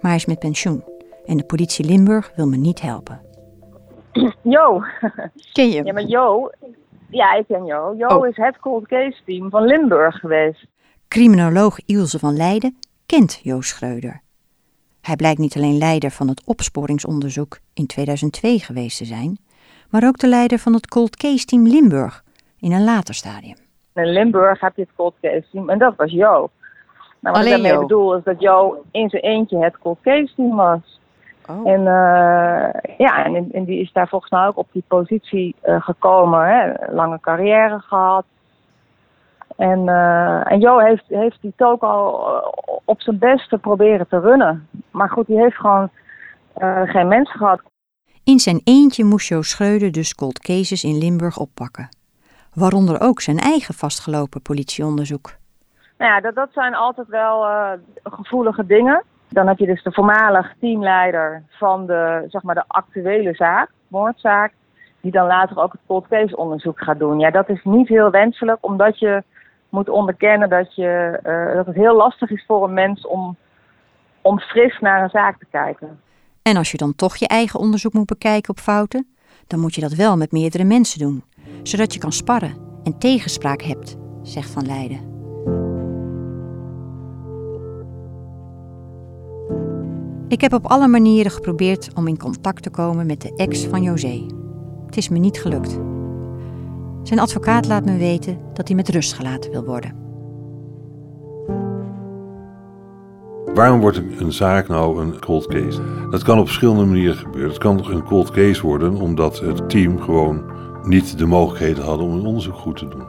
Maar 0.00 0.10
hij 0.10 0.14
is 0.14 0.26
met 0.26 0.38
pensioen 0.38 0.84
en 1.26 1.36
de 1.36 1.44
politie 1.44 1.84
Limburg 1.84 2.32
wil 2.36 2.46
me 2.46 2.56
niet 2.56 2.80
helpen. 2.80 3.20
Jo. 4.42 4.82
Ken 5.52 5.68
je 5.68 5.76
hem? 5.76 5.86
Ja, 5.86 5.92
maar 5.92 6.06
Jo... 6.06 6.50
Ja, 7.10 7.34
ik 7.34 7.44
ken 7.46 7.64
Jo. 7.64 7.94
Jo 7.96 8.06
oh. 8.06 8.28
is 8.28 8.36
het 8.36 8.58
cold 8.58 8.86
case 8.86 9.18
team 9.24 9.50
van 9.50 9.64
Limburg 9.64 10.16
geweest. 10.16 10.66
Criminoloog 11.08 11.78
Ilse 11.86 12.18
van 12.18 12.36
Leiden 12.36 12.76
kent 13.06 13.40
Jo 13.42 13.60
Schreuder. 13.60 14.20
Hij 15.00 15.16
blijkt 15.16 15.38
niet 15.38 15.56
alleen 15.56 15.78
leider 15.78 16.10
van 16.10 16.28
het 16.28 16.42
opsporingsonderzoek 16.44 17.58
in 17.74 17.86
2002 17.86 18.58
geweest 18.58 18.98
te 18.98 19.04
zijn, 19.04 19.38
maar 19.90 20.06
ook 20.06 20.18
de 20.18 20.28
leider 20.28 20.58
van 20.58 20.72
het 20.74 20.88
cold 20.88 21.16
case 21.16 21.44
team 21.44 21.66
Limburg 21.66 22.24
in 22.58 22.72
een 22.72 22.84
later 22.84 23.14
stadium. 23.14 23.56
In 23.94 24.12
Limburg 24.12 24.60
heb 24.60 24.76
je 24.76 24.82
het 24.82 24.90
cold 24.96 25.14
case 25.20 25.44
team 25.52 25.70
en 25.70 25.78
dat 25.78 25.96
was 25.96 26.10
Jo. 26.10 26.28
Nou, 26.28 26.48
wat 27.20 27.34
Alleen 27.34 27.46
ik 27.46 27.50
daarmee 27.50 27.72
Jo? 27.72 27.80
bedoel 27.80 28.16
is 28.16 28.24
dat 28.24 28.40
Jo 28.40 28.84
in 28.90 29.08
zijn 29.08 29.22
eentje 29.22 29.58
het 29.58 29.78
cold 29.78 29.98
case 30.02 30.34
team 30.34 30.56
was. 30.56 31.00
En, 31.46 31.80
uh, 31.80 32.96
ja, 32.98 33.24
en, 33.24 33.48
en, 33.52 33.64
die 33.64 33.80
is 33.80 33.92
daar 33.92 34.08
volgens 34.08 34.30
mij 34.30 34.46
ook 34.46 34.56
op 34.56 34.68
die 34.72 34.84
positie 34.88 35.54
uh, 35.64 35.82
gekomen. 35.82 36.46
Hè? 36.46 36.92
Lange 36.92 37.20
carrière 37.20 37.78
gehad. 37.80 38.24
En, 39.56 39.78
uh, 39.78 40.52
en 40.52 40.60
Jo 40.60 40.78
heeft, 40.78 41.04
heeft 41.08 41.38
die 41.40 41.52
ook 41.56 41.82
al 41.82 42.26
op 42.84 43.00
zijn 43.00 43.18
beste 43.18 43.58
proberen 43.58 44.08
te 44.08 44.20
runnen. 44.20 44.68
Maar 44.90 45.08
goed, 45.10 45.26
die 45.26 45.38
heeft 45.38 45.56
gewoon 45.56 45.90
geen 46.84 47.08
mensen 47.08 47.38
gehad. 47.38 47.60
In 48.24 48.38
zijn 48.38 48.60
eentje 48.64 49.04
moest 49.04 49.28
Jo 49.28 49.42
Schreuder 49.42 49.92
dus 49.92 50.14
cold 50.14 50.38
cases 50.38 50.84
in 50.84 50.98
Limburg 50.98 51.38
oppakken. 51.38 51.88
Waaronder 52.54 53.00
ook 53.00 53.20
zijn 53.20 53.38
eigen 53.38 53.74
vastgelopen 53.74 54.42
politieonderzoek. 54.42 55.36
Nou 55.98 56.12
ja, 56.12 56.20
dat, 56.20 56.34
dat 56.34 56.48
zijn 56.52 56.74
altijd 56.74 57.08
wel 57.08 57.46
gevoelige 58.02 58.66
dingen. 58.66 59.04
Dan 59.28 59.46
heb 59.46 59.58
je 59.58 59.66
dus 59.66 59.82
de 59.82 59.92
voormalig 59.92 60.54
teamleider 60.60 61.42
van 61.48 61.86
de, 61.86 62.24
zeg 62.28 62.42
maar 62.42 62.54
de 62.54 62.64
actuele 62.66 63.34
zaak, 63.34 63.70
moordzaak, 63.88 64.52
die 65.00 65.12
dan 65.12 65.26
later 65.26 65.58
ook 65.58 65.72
het 65.72 65.80
cold 65.86 66.08
case 66.08 66.36
onderzoek 66.36 66.80
gaat 66.80 66.98
doen. 66.98 67.18
Ja, 67.18 67.30
dat 67.30 67.48
is 67.48 67.60
niet 67.64 67.88
heel 67.88 68.10
wenselijk, 68.10 68.58
omdat 68.60 68.98
je 68.98 69.22
moet 69.68 69.88
onderkennen 69.88 70.48
dat, 70.48 70.74
je, 70.74 71.20
uh, 71.26 71.54
dat 71.54 71.66
het 71.66 71.74
heel 71.74 71.96
lastig 71.96 72.30
is 72.30 72.44
voor 72.46 72.64
een 72.64 72.72
mens 72.72 73.06
om, 73.06 73.36
om 74.20 74.40
fris 74.40 74.78
naar 74.80 75.02
een 75.02 75.10
zaak 75.10 75.38
te 75.38 75.46
kijken. 75.50 76.00
En 76.42 76.56
als 76.56 76.70
je 76.70 76.76
dan 76.76 76.94
toch 76.94 77.16
je 77.16 77.26
eigen 77.26 77.60
onderzoek 77.60 77.92
moet 77.92 78.06
bekijken 78.06 78.50
op 78.50 78.58
fouten, 78.58 79.06
dan 79.46 79.60
moet 79.60 79.74
je 79.74 79.80
dat 79.80 79.92
wel 79.92 80.16
met 80.16 80.32
meerdere 80.32 80.64
mensen 80.64 80.98
doen, 80.98 81.24
zodat 81.62 81.92
je 81.94 82.00
kan 82.00 82.12
sparren 82.12 82.54
en 82.82 82.98
tegenspraak 82.98 83.62
hebt, 83.62 83.96
zegt 84.22 84.50
Van 84.50 84.66
Leiden. 84.66 85.10
Ik 90.28 90.40
heb 90.40 90.52
op 90.52 90.66
alle 90.66 90.88
manieren 90.88 91.32
geprobeerd 91.32 91.90
om 91.94 92.08
in 92.08 92.18
contact 92.18 92.62
te 92.62 92.70
komen 92.70 93.06
met 93.06 93.20
de 93.20 93.34
ex 93.36 93.66
van 93.66 93.82
José. 93.82 94.26
Het 94.86 94.96
is 94.96 95.08
me 95.08 95.18
niet 95.18 95.40
gelukt. 95.40 95.78
Zijn 97.02 97.20
advocaat 97.20 97.66
laat 97.66 97.84
me 97.84 97.96
weten 97.96 98.38
dat 98.52 98.66
hij 98.68 98.76
met 98.76 98.88
rust 98.88 99.12
gelaten 99.12 99.50
wil 99.50 99.64
worden. 99.64 100.02
Waarom 103.54 103.80
wordt 103.80 104.02
een 104.18 104.32
zaak 104.32 104.68
nou 104.68 105.00
een 105.00 105.20
cold 105.20 105.46
case? 105.46 105.80
Dat 106.10 106.22
kan 106.22 106.38
op 106.38 106.46
verschillende 106.46 106.84
manieren 106.84 107.16
gebeuren. 107.16 107.50
Het 107.50 107.58
kan 107.58 107.90
een 107.90 108.04
cold 108.04 108.30
case 108.30 108.62
worden 108.62 108.94
omdat 108.94 109.40
het 109.40 109.70
team 109.70 110.00
gewoon 110.00 110.42
niet 110.84 111.18
de 111.18 111.26
mogelijkheden 111.26 111.84
hadden 111.84 112.06
om 112.06 112.14
een 112.14 112.26
onderzoek 112.26 112.56
goed 112.56 112.76
te 112.76 112.88
doen. 112.88 113.06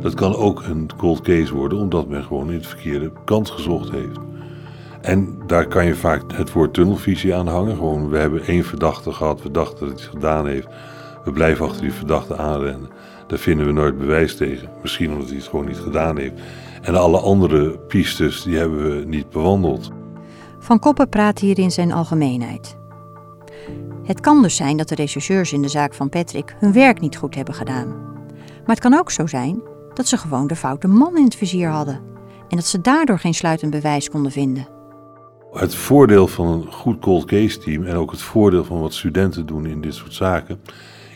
Dat 0.00 0.14
kan 0.14 0.34
ook 0.34 0.62
een 0.62 0.90
cold 0.96 1.20
case 1.20 1.54
worden 1.54 1.78
omdat 1.78 2.08
men 2.08 2.22
gewoon 2.22 2.48
in 2.48 2.56
het 2.56 2.66
verkeerde 2.66 3.12
kant 3.24 3.50
gezocht 3.50 3.90
heeft. 3.90 4.18
En 5.00 5.38
daar 5.46 5.66
kan 5.66 5.86
je 5.86 5.94
vaak 5.94 6.22
het 6.32 6.52
woord 6.52 6.74
tunnelvisie 6.74 7.34
aan 7.34 7.46
hangen. 7.46 7.74
Gewoon, 7.74 8.08
we 8.08 8.18
hebben 8.18 8.44
één 8.44 8.64
verdachte 8.64 9.12
gehad, 9.12 9.42
we 9.42 9.50
dachten 9.50 9.78
dat 9.78 9.88
hij 9.88 9.96
het 9.98 10.14
gedaan 10.14 10.46
heeft. 10.46 10.68
We 11.24 11.32
blijven 11.32 11.66
achter 11.66 11.82
die 11.82 11.92
verdachte 11.92 12.36
aanrennen. 12.36 12.88
Daar 13.26 13.38
vinden 13.38 13.66
we 13.66 13.72
nooit 13.72 13.98
bewijs 13.98 14.36
tegen. 14.36 14.68
Misschien 14.82 15.12
omdat 15.12 15.26
hij 15.26 15.36
het 15.36 15.46
gewoon 15.46 15.66
niet 15.66 15.78
gedaan 15.78 16.18
heeft. 16.18 16.40
En 16.82 16.94
alle 16.94 17.20
andere 17.20 17.78
pistes, 17.78 18.42
die 18.42 18.56
hebben 18.56 18.98
we 18.98 19.04
niet 19.04 19.30
bewandeld. 19.30 19.90
Van 20.58 20.78
Koppen 20.78 21.08
praat 21.08 21.38
hier 21.38 21.58
in 21.58 21.70
zijn 21.70 21.92
algemeenheid. 21.92 22.77
Het 24.08 24.20
kan 24.20 24.42
dus 24.42 24.56
zijn 24.56 24.76
dat 24.76 24.88
de 24.88 24.94
rechercheurs 24.94 25.52
in 25.52 25.62
de 25.62 25.68
zaak 25.68 25.94
van 25.94 26.08
Patrick 26.08 26.56
hun 26.58 26.72
werk 26.72 27.00
niet 27.00 27.16
goed 27.16 27.34
hebben 27.34 27.54
gedaan. 27.54 27.88
Maar 28.36 28.76
het 28.76 28.80
kan 28.80 28.94
ook 28.94 29.10
zo 29.10 29.26
zijn 29.26 29.60
dat 29.94 30.06
ze 30.06 30.16
gewoon 30.16 30.46
de 30.46 30.56
foute 30.56 30.88
man 30.88 31.16
in 31.16 31.24
het 31.24 31.34
vizier 31.34 31.68
hadden. 31.68 32.00
En 32.48 32.56
dat 32.56 32.66
ze 32.66 32.80
daardoor 32.80 33.18
geen 33.18 33.34
sluitend 33.34 33.70
bewijs 33.70 34.10
konden 34.10 34.32
vinden. 34.32 34.68
Het 35.52 35.74
voordeel 35.74 36.26
van 36.26 36.46
een 36.46 36.72
goed 36.72 37.00
cold 37.00 37.24
case 37.24 37.58
team 37.58 37.84
en 37.84 37.96
ook 37.96 38.10
het 38.10 38.22
voordeel 38.22 38.64
van 38.64 38.80
wat 38.80 38.94
studenten 38.94 39.46
doen 39.46 39.66
in 39.66 39.80
dit 39.80 39.94
soort 39.94 40.14
zaken, 40.14 40.60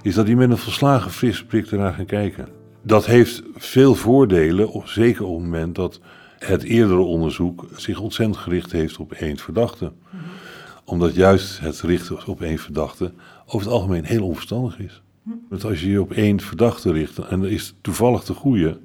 is 0.02 0.14
dat 0.14 0.26
die 0.26 0.36
met 0.36 0.50
een 0.50 0.56
verslagen 0.56 1.10
frisse 1.10 1.46
blik 1.46 1.66
ernaar 1.66 1.92
gaan 1.92 2.06
kijken. 2.06 2.48
Dat 2.82 3.06
heeft 3.06 3.42
veel 3.54 3.94
voordelen, 3.94 4.82
zeker 4.84 5.24
op 5.24 5.34
het 5.34 5.44
moment 5.44 5.74
dat 5.74 6.00
het 6.38 6.62
eerdere 6.62 7.00
onderzoek 7.00 7.66
zich 7.76 8.00
ontzettend 8.00 8.38
gericht 8.38 8.72
heeft 8.72 8.96
op 8.96 9.12
één 9.12 9.38
verdachte. 9.38 9.92
Omdat 10.92 11.14
juist 11.14 11.60
het 11.60 11.80
richten 11.80 12.26
op 12.26 12.42
één 12.42 12.58
verdachte 12.58 13.12
over 13.46 13.60
het 13.60 13.76
algemeen 13.76 14.04
heel 14.04 14.26
onverstandig 14.26 14.78
is. 14.78 15.02
Want 15.48 15.64
als 15.64 15.80
je 15.80 15.90
je 15.90 16.00
op 16.00 16.12
één 16.12 16.40
verdachte 16.40 16.92
richt 16.92 17.18
en 17.18 17.40
dat 17.40 17.50
is 17.50 17.74
toevallig 17.80 18.24
de 18.24 18.34
goede, 18.34 18.80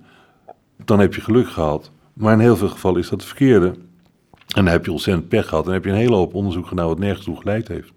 dan 0.86 1.00
heb 1.00 1.14
je 1.14 1.22
geluk 1.22 1.50
gehad. 1.50 1.92
Maar 2.14 2.34
in 2.34 2.40
heel 2.40 2.58
veel 2.58 2.70
gevallen 2.70 3.00
is 3.00 3.10
dat 3.10 3.20
het 3.20 3.28
verkeerde. 3.28 3.68
En 3.68 4.64
dan 4.64 4.66
heb 4.66 4.86
je 4.86 4.92
ontzettend 4.92 5.28
pech 5.28 5.48
gehad. 5.48 5.60
En 5.60 5.66
dan 5.66 5.74
heb 5.74 5.84
je 5.84 5.90
een 5.90 5.98
hele 5.98 6.16
hoop 6.16 6.34
onderzoek 6.34 6.68
gedaan 6.68 6.88
wat 6.88 7.00
nergens 7.00 7.26
toe 7.26 7.38
geleid 7.38 7.68
heeft. 7.68 7.92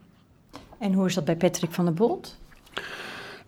En 0.78 0.92
hoe 0.92 1.06
is 1.06 1.14
dat 1.14 1.24
bij 1.24 1.36
Patrick 1.36 1.72
van 1.72 1.84
der 1.84 1.94
Bolt? 1.94 2.38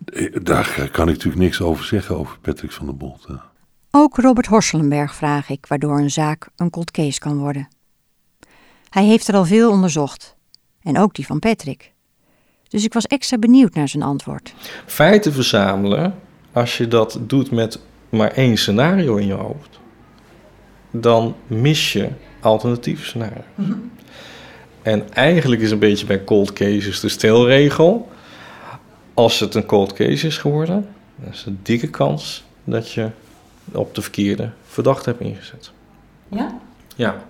Eh, 0.05 0.37
daar 0.43 0.89
kan 0.93 1.09
ik 1.09 1.15
natuurlijk 1.15 1.43
niks 1.43 1.61
over 1.61 1.85
zeggen, 1.85 2.19
over 2.19 2.39
Patrick 2.39 2.73
van 2.73 2.87
der 2.87 2.97
Bolt. 2.97 3.27
Ook 3.91 4.17
Robert 4.17 4.47
Horselenberg 4.47 5.15
vraag 5.15 5.49
ik 5.49 5.67
waardoor 5.67 5.99
een 5.99 6.11
zaak 6.11 6.49
een 6.57 6.71
cold 6.71 6.91
case 6.91 7.19
kan 7.19 7.39
worden. 7.39 7.69
Hij 8.89 9.05
heeft 9.05 9.29
er 9.29 9.35
al 9.35 9.45
veel 9.45 9.71
onderzocht. 9.71 10.41
En 10.83 10.99
ook 10.99 11.15
die 11.15 11.27
van 11.27 11.39
Patrick. 11.39 11.93
Dus 12.69 12.85
ik 12.85 12.93
was 12.93 13.07
extra 13.07 13.39
benieuwd 13.39 13.75
naar 13.75 13.89
zijn 13.89 14.03
antwoord. 14.03 14.55
Feiten 14.87 15.33
verzamelen, 15.33 16.15
als 16.53 16.79
je 16.79 16.89
dat 16.89 17.19
doet 17.21 17.51
met 17.51 17.79
maar 18.09 18.31
één 18.31 18.57
scenario 18.57 19.17
in 19.17 19.27
je 19.27 19.33
hoofd, 19.33 19.81
dan 20.91 21.35
mis 21.47 21.93
je 21.93 22.09
alternatieve 22.41 23.05
scenario. 23.05 23.43
Mhm. 23.55 23.73
En 24.83 25.13
eigenlijk 25.13 25.63
is 25.63 25.71
een 25.71 25.79
beetje 25.79 26.07
bij 26.07 26.25
cold 26.25 26.53
cases 26.53 27.01
de 27.01 27.09
stelregel. 27.09 28.11
Als 29.15 29.41
het 29.41 29.55
een 29.55 29.67
cold 29.67 29.93
case 29.93 30.27
is 30.27 30.39
geworden, 30.39 30.89
dan 31.17 31.33
is 31.33 31.45
een 31.47 31.59
dikke 31.63 31.89
kans 31.89 32.45
dat 32.65 32.93
je 32.93 33.11
op 33.73 33.95
de 33.95 34.03
verkeerde 34.03 34.51
verdachte 34.67 35.11
hebt 35.11 35.23
ingezet. 35.23 35.73
Ja? 36.29 36.59
Ja. 36.97 37.25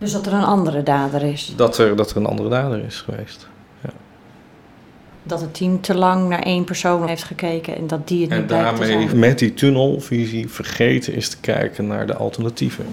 Dus 0.00 0.12
dat 0.12 0.26
er 0.26 0.32
een 0.32 0.44
andere 0.44 0.82
dader 0.82 1.22
is? 1.22 1.52
Dat 1.56 1.78
er, 1.78 1.96
dat 1.96 2.10
er 2.10 2.16
een 2.16 2.26
andere 2.26 2.48
dader 2.48 2.84
is 2.84 3.00
geweest. 3.00 3.48
Ja. 3.82 3.90
Dat 5.22 5.40
het 5.40 5.54
team 5.54 5.80
te 5.80 5.94
lang 5.94 6.28
naar 6.28 6.42
één 6.42 6.64
persoon 6.64 7.08
heeft 7.08 7.22
gekeken 7.22 7.76
en 7.76 7.86
dat 7.86 8.08
die 8.08 8.20
het 8.26 8.30
niet 8.30 8.46
blijkt 8.46 8.76
te 8.76 8.86
zijn. 8.86 9.18
met 9.18 9.38
die 9.38 9.54
tunnelvisie 9.54 10.48
vergeten 10.48 11.14
is 11.14 11.28
te 11.28 11.40
kijken 11.40 11.86
naar 11.86 12.06
de 12.06 12.14
alternatieven. 12.14 12.84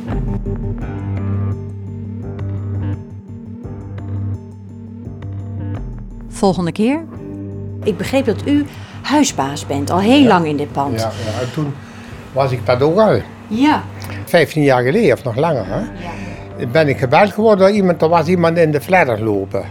Volgende 6.28 6.72
keer. 6.72 7.03
Ik 7.84 7.97
begreep 7.97 8.26
dat 8.26 8.47
u 8.47 8.66
huisbaas 9.01 9.66
bent, 9.66 9.89
al 9.89 9.99
heel 9.99 10.26
lang 10.26 10.45
in 10.45 10.58
dit 10.58 10.72
pand. 10.72 10.99
Ja, 10.99 11.12
ja, 11.26 11.51
toen 11.53 11.74
was 12.32 12.51
ik 12.51 12.66
dat 12.66 12.82
ook 12.82 12.99
al. 12.99 13.22
Ja. 13.47 13.84
15 14.26 14.64
jaar 14.64 14.84
geleden 14.84 15.14
of 15.14 15.24
nog 15.24 15.36
langer. 15.36 15.66
Hè? 15.66 15.80
Ja. 15.80 16.27
Ben 16.72 16.88
ik 16.88 16.97
gebeld 16.97 17.32
geworden 17.32 17.68
door 17.68 17.76
iemand, 17.76 18.01
er 18.01 18.10
was 18.10 18.28
iemand 18.28 18.58
in 18.58 18.72
de 18.72 18.82
fladder 18.82 19.24
lopen. 19.24 19.66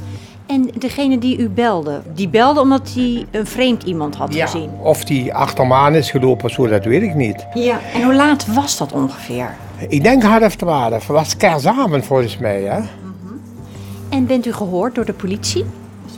En 0.47 0.71
degene 0.79 1.19
die 1.19 1.39
u 1.39 1.49
belde, 1.49 2.01
die 2.15 2.29
belde 2.29 2.61
omdat 2.61 2.91
hij 2.95 3.27
een 3.31 3.47
vreemd 3.47 3.83
iemand 3.83 4.17
had 4.17 4.35
ja, 4.35 4.47
gezien? 4.47 4.71
Of 4.83 5.05
die 5.05 5.35
achter 5.35 5.67
me 5.67 5.75
aan 5.75 5.95
is 5.95 6.11
gelopen, 6.11 6.51
zo, 6.51 6.67
dat 6.67 6.85
weet 6.85 7.03
ik 7.03 7.15
niet. 7.15 7.47
Ja, 7.55 7.81
en 7.95 8.03
hoe 8.03 8.15
laat 8.15 8.47
was 8.55 8.79
dat 8.79 8.93
ongeveer? 8.93 9.55
Ik 9.89 10.03
denk 10.03 10.23
half 10.23 10.57
twaalf. 10.57 11.07
Het 11.07 11.17
was 11.17 11.37
kerstavond 11.37 12.05
volgens 12.05 12.39
mij. 12.39 12.63
Hè? 12.63 12.79
Mm 12.79 12.87
-hmm. 13.23 13.41
En 14.09 14.27
bent 14.27 14.47
u 14.47 14.53
gehoord 14.53 14.95
door 14.95 15.05
de 15.05 15.13
politie? 15.13 15.65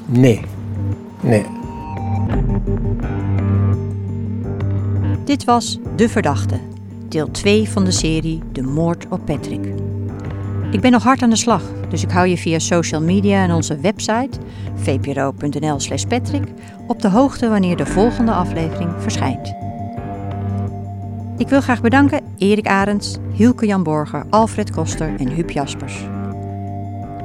Nee. 0.06 0.40
Nee. 1.20 1.44
Dit 5.24 5.44
was 5.44 5.78
De 5.96 6.08
Verdachte, 6.08 6.58
deel 7.08 7.30
2 7.30 7.68
van 7.68 7.84
de 7.84 7.90
serie 7.90 8.42
De 8.52 8.62
Moord 8.62 9.06
op 9.08 9.20
Patrick. 9.24 9.77
Ik 10.70 10.80
ben 10.80 10.90
nog 10.90 11.02
hard 11.02 11.22
aan 11.22 11.30
de 11.30 11.36
slag, 11.36 11.62
dus 11.88 12.02
ik 12.02 12.10
hou 12.10 12.26
je 12.26 12.36
via 12.36 12.58
social 12.58 13.00
media 13.02 13.42
en 13.42 13.52
onze 13.52 13.80
website 13.80 14.38
vpro.nl/slash 14.74 16.04
Patrick 16.04 16.44
op 16.86 17.02
de 17.02 17.08
hoogte 17.08 17.48
wanneer 17.48 17.76
de 17.76 17.86
volgende 17.86 18.32
aflevering 18.32 18.92
verschijnt. 18.98 19.54
Ik 21.36 21.48
wil 21.48 21.60
graag 21.60 21.80
bedanken 21.80 22.20
Erik 22.38 22.66
Arends, 22.66 23.16
Hielke 23.32 23.66
Jan 23.66 23.82
Borger, 23.82 24.24
Alfred 24.30 24.70
Koster 24.70 25.14
en 25.18 25.28
Huub 25.28 25.50
Jaspers. 25.50 26.06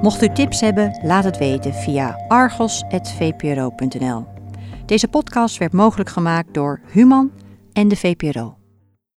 Mocht 0.01 0.23
u 0.23 0.29
tips 0.33 0.61
hebben, 0.61 0.99
laat 1.01 1.23
het 1.23 1.37
weten 1.37 1.73
via 1.73 2.19
argos.vpro.nl. 2.27 4.25
Deze 4.85 5.07
podcast 5.07 5.57
werd 5.57 5.73
mogelijk 5.73 6.09
gemaakt 6.09 6.53
door 6.53 6.79
Human 6.91 7.31
en 7.73 7.87
de 7.87 7.95
VPRO. 7.95 8.62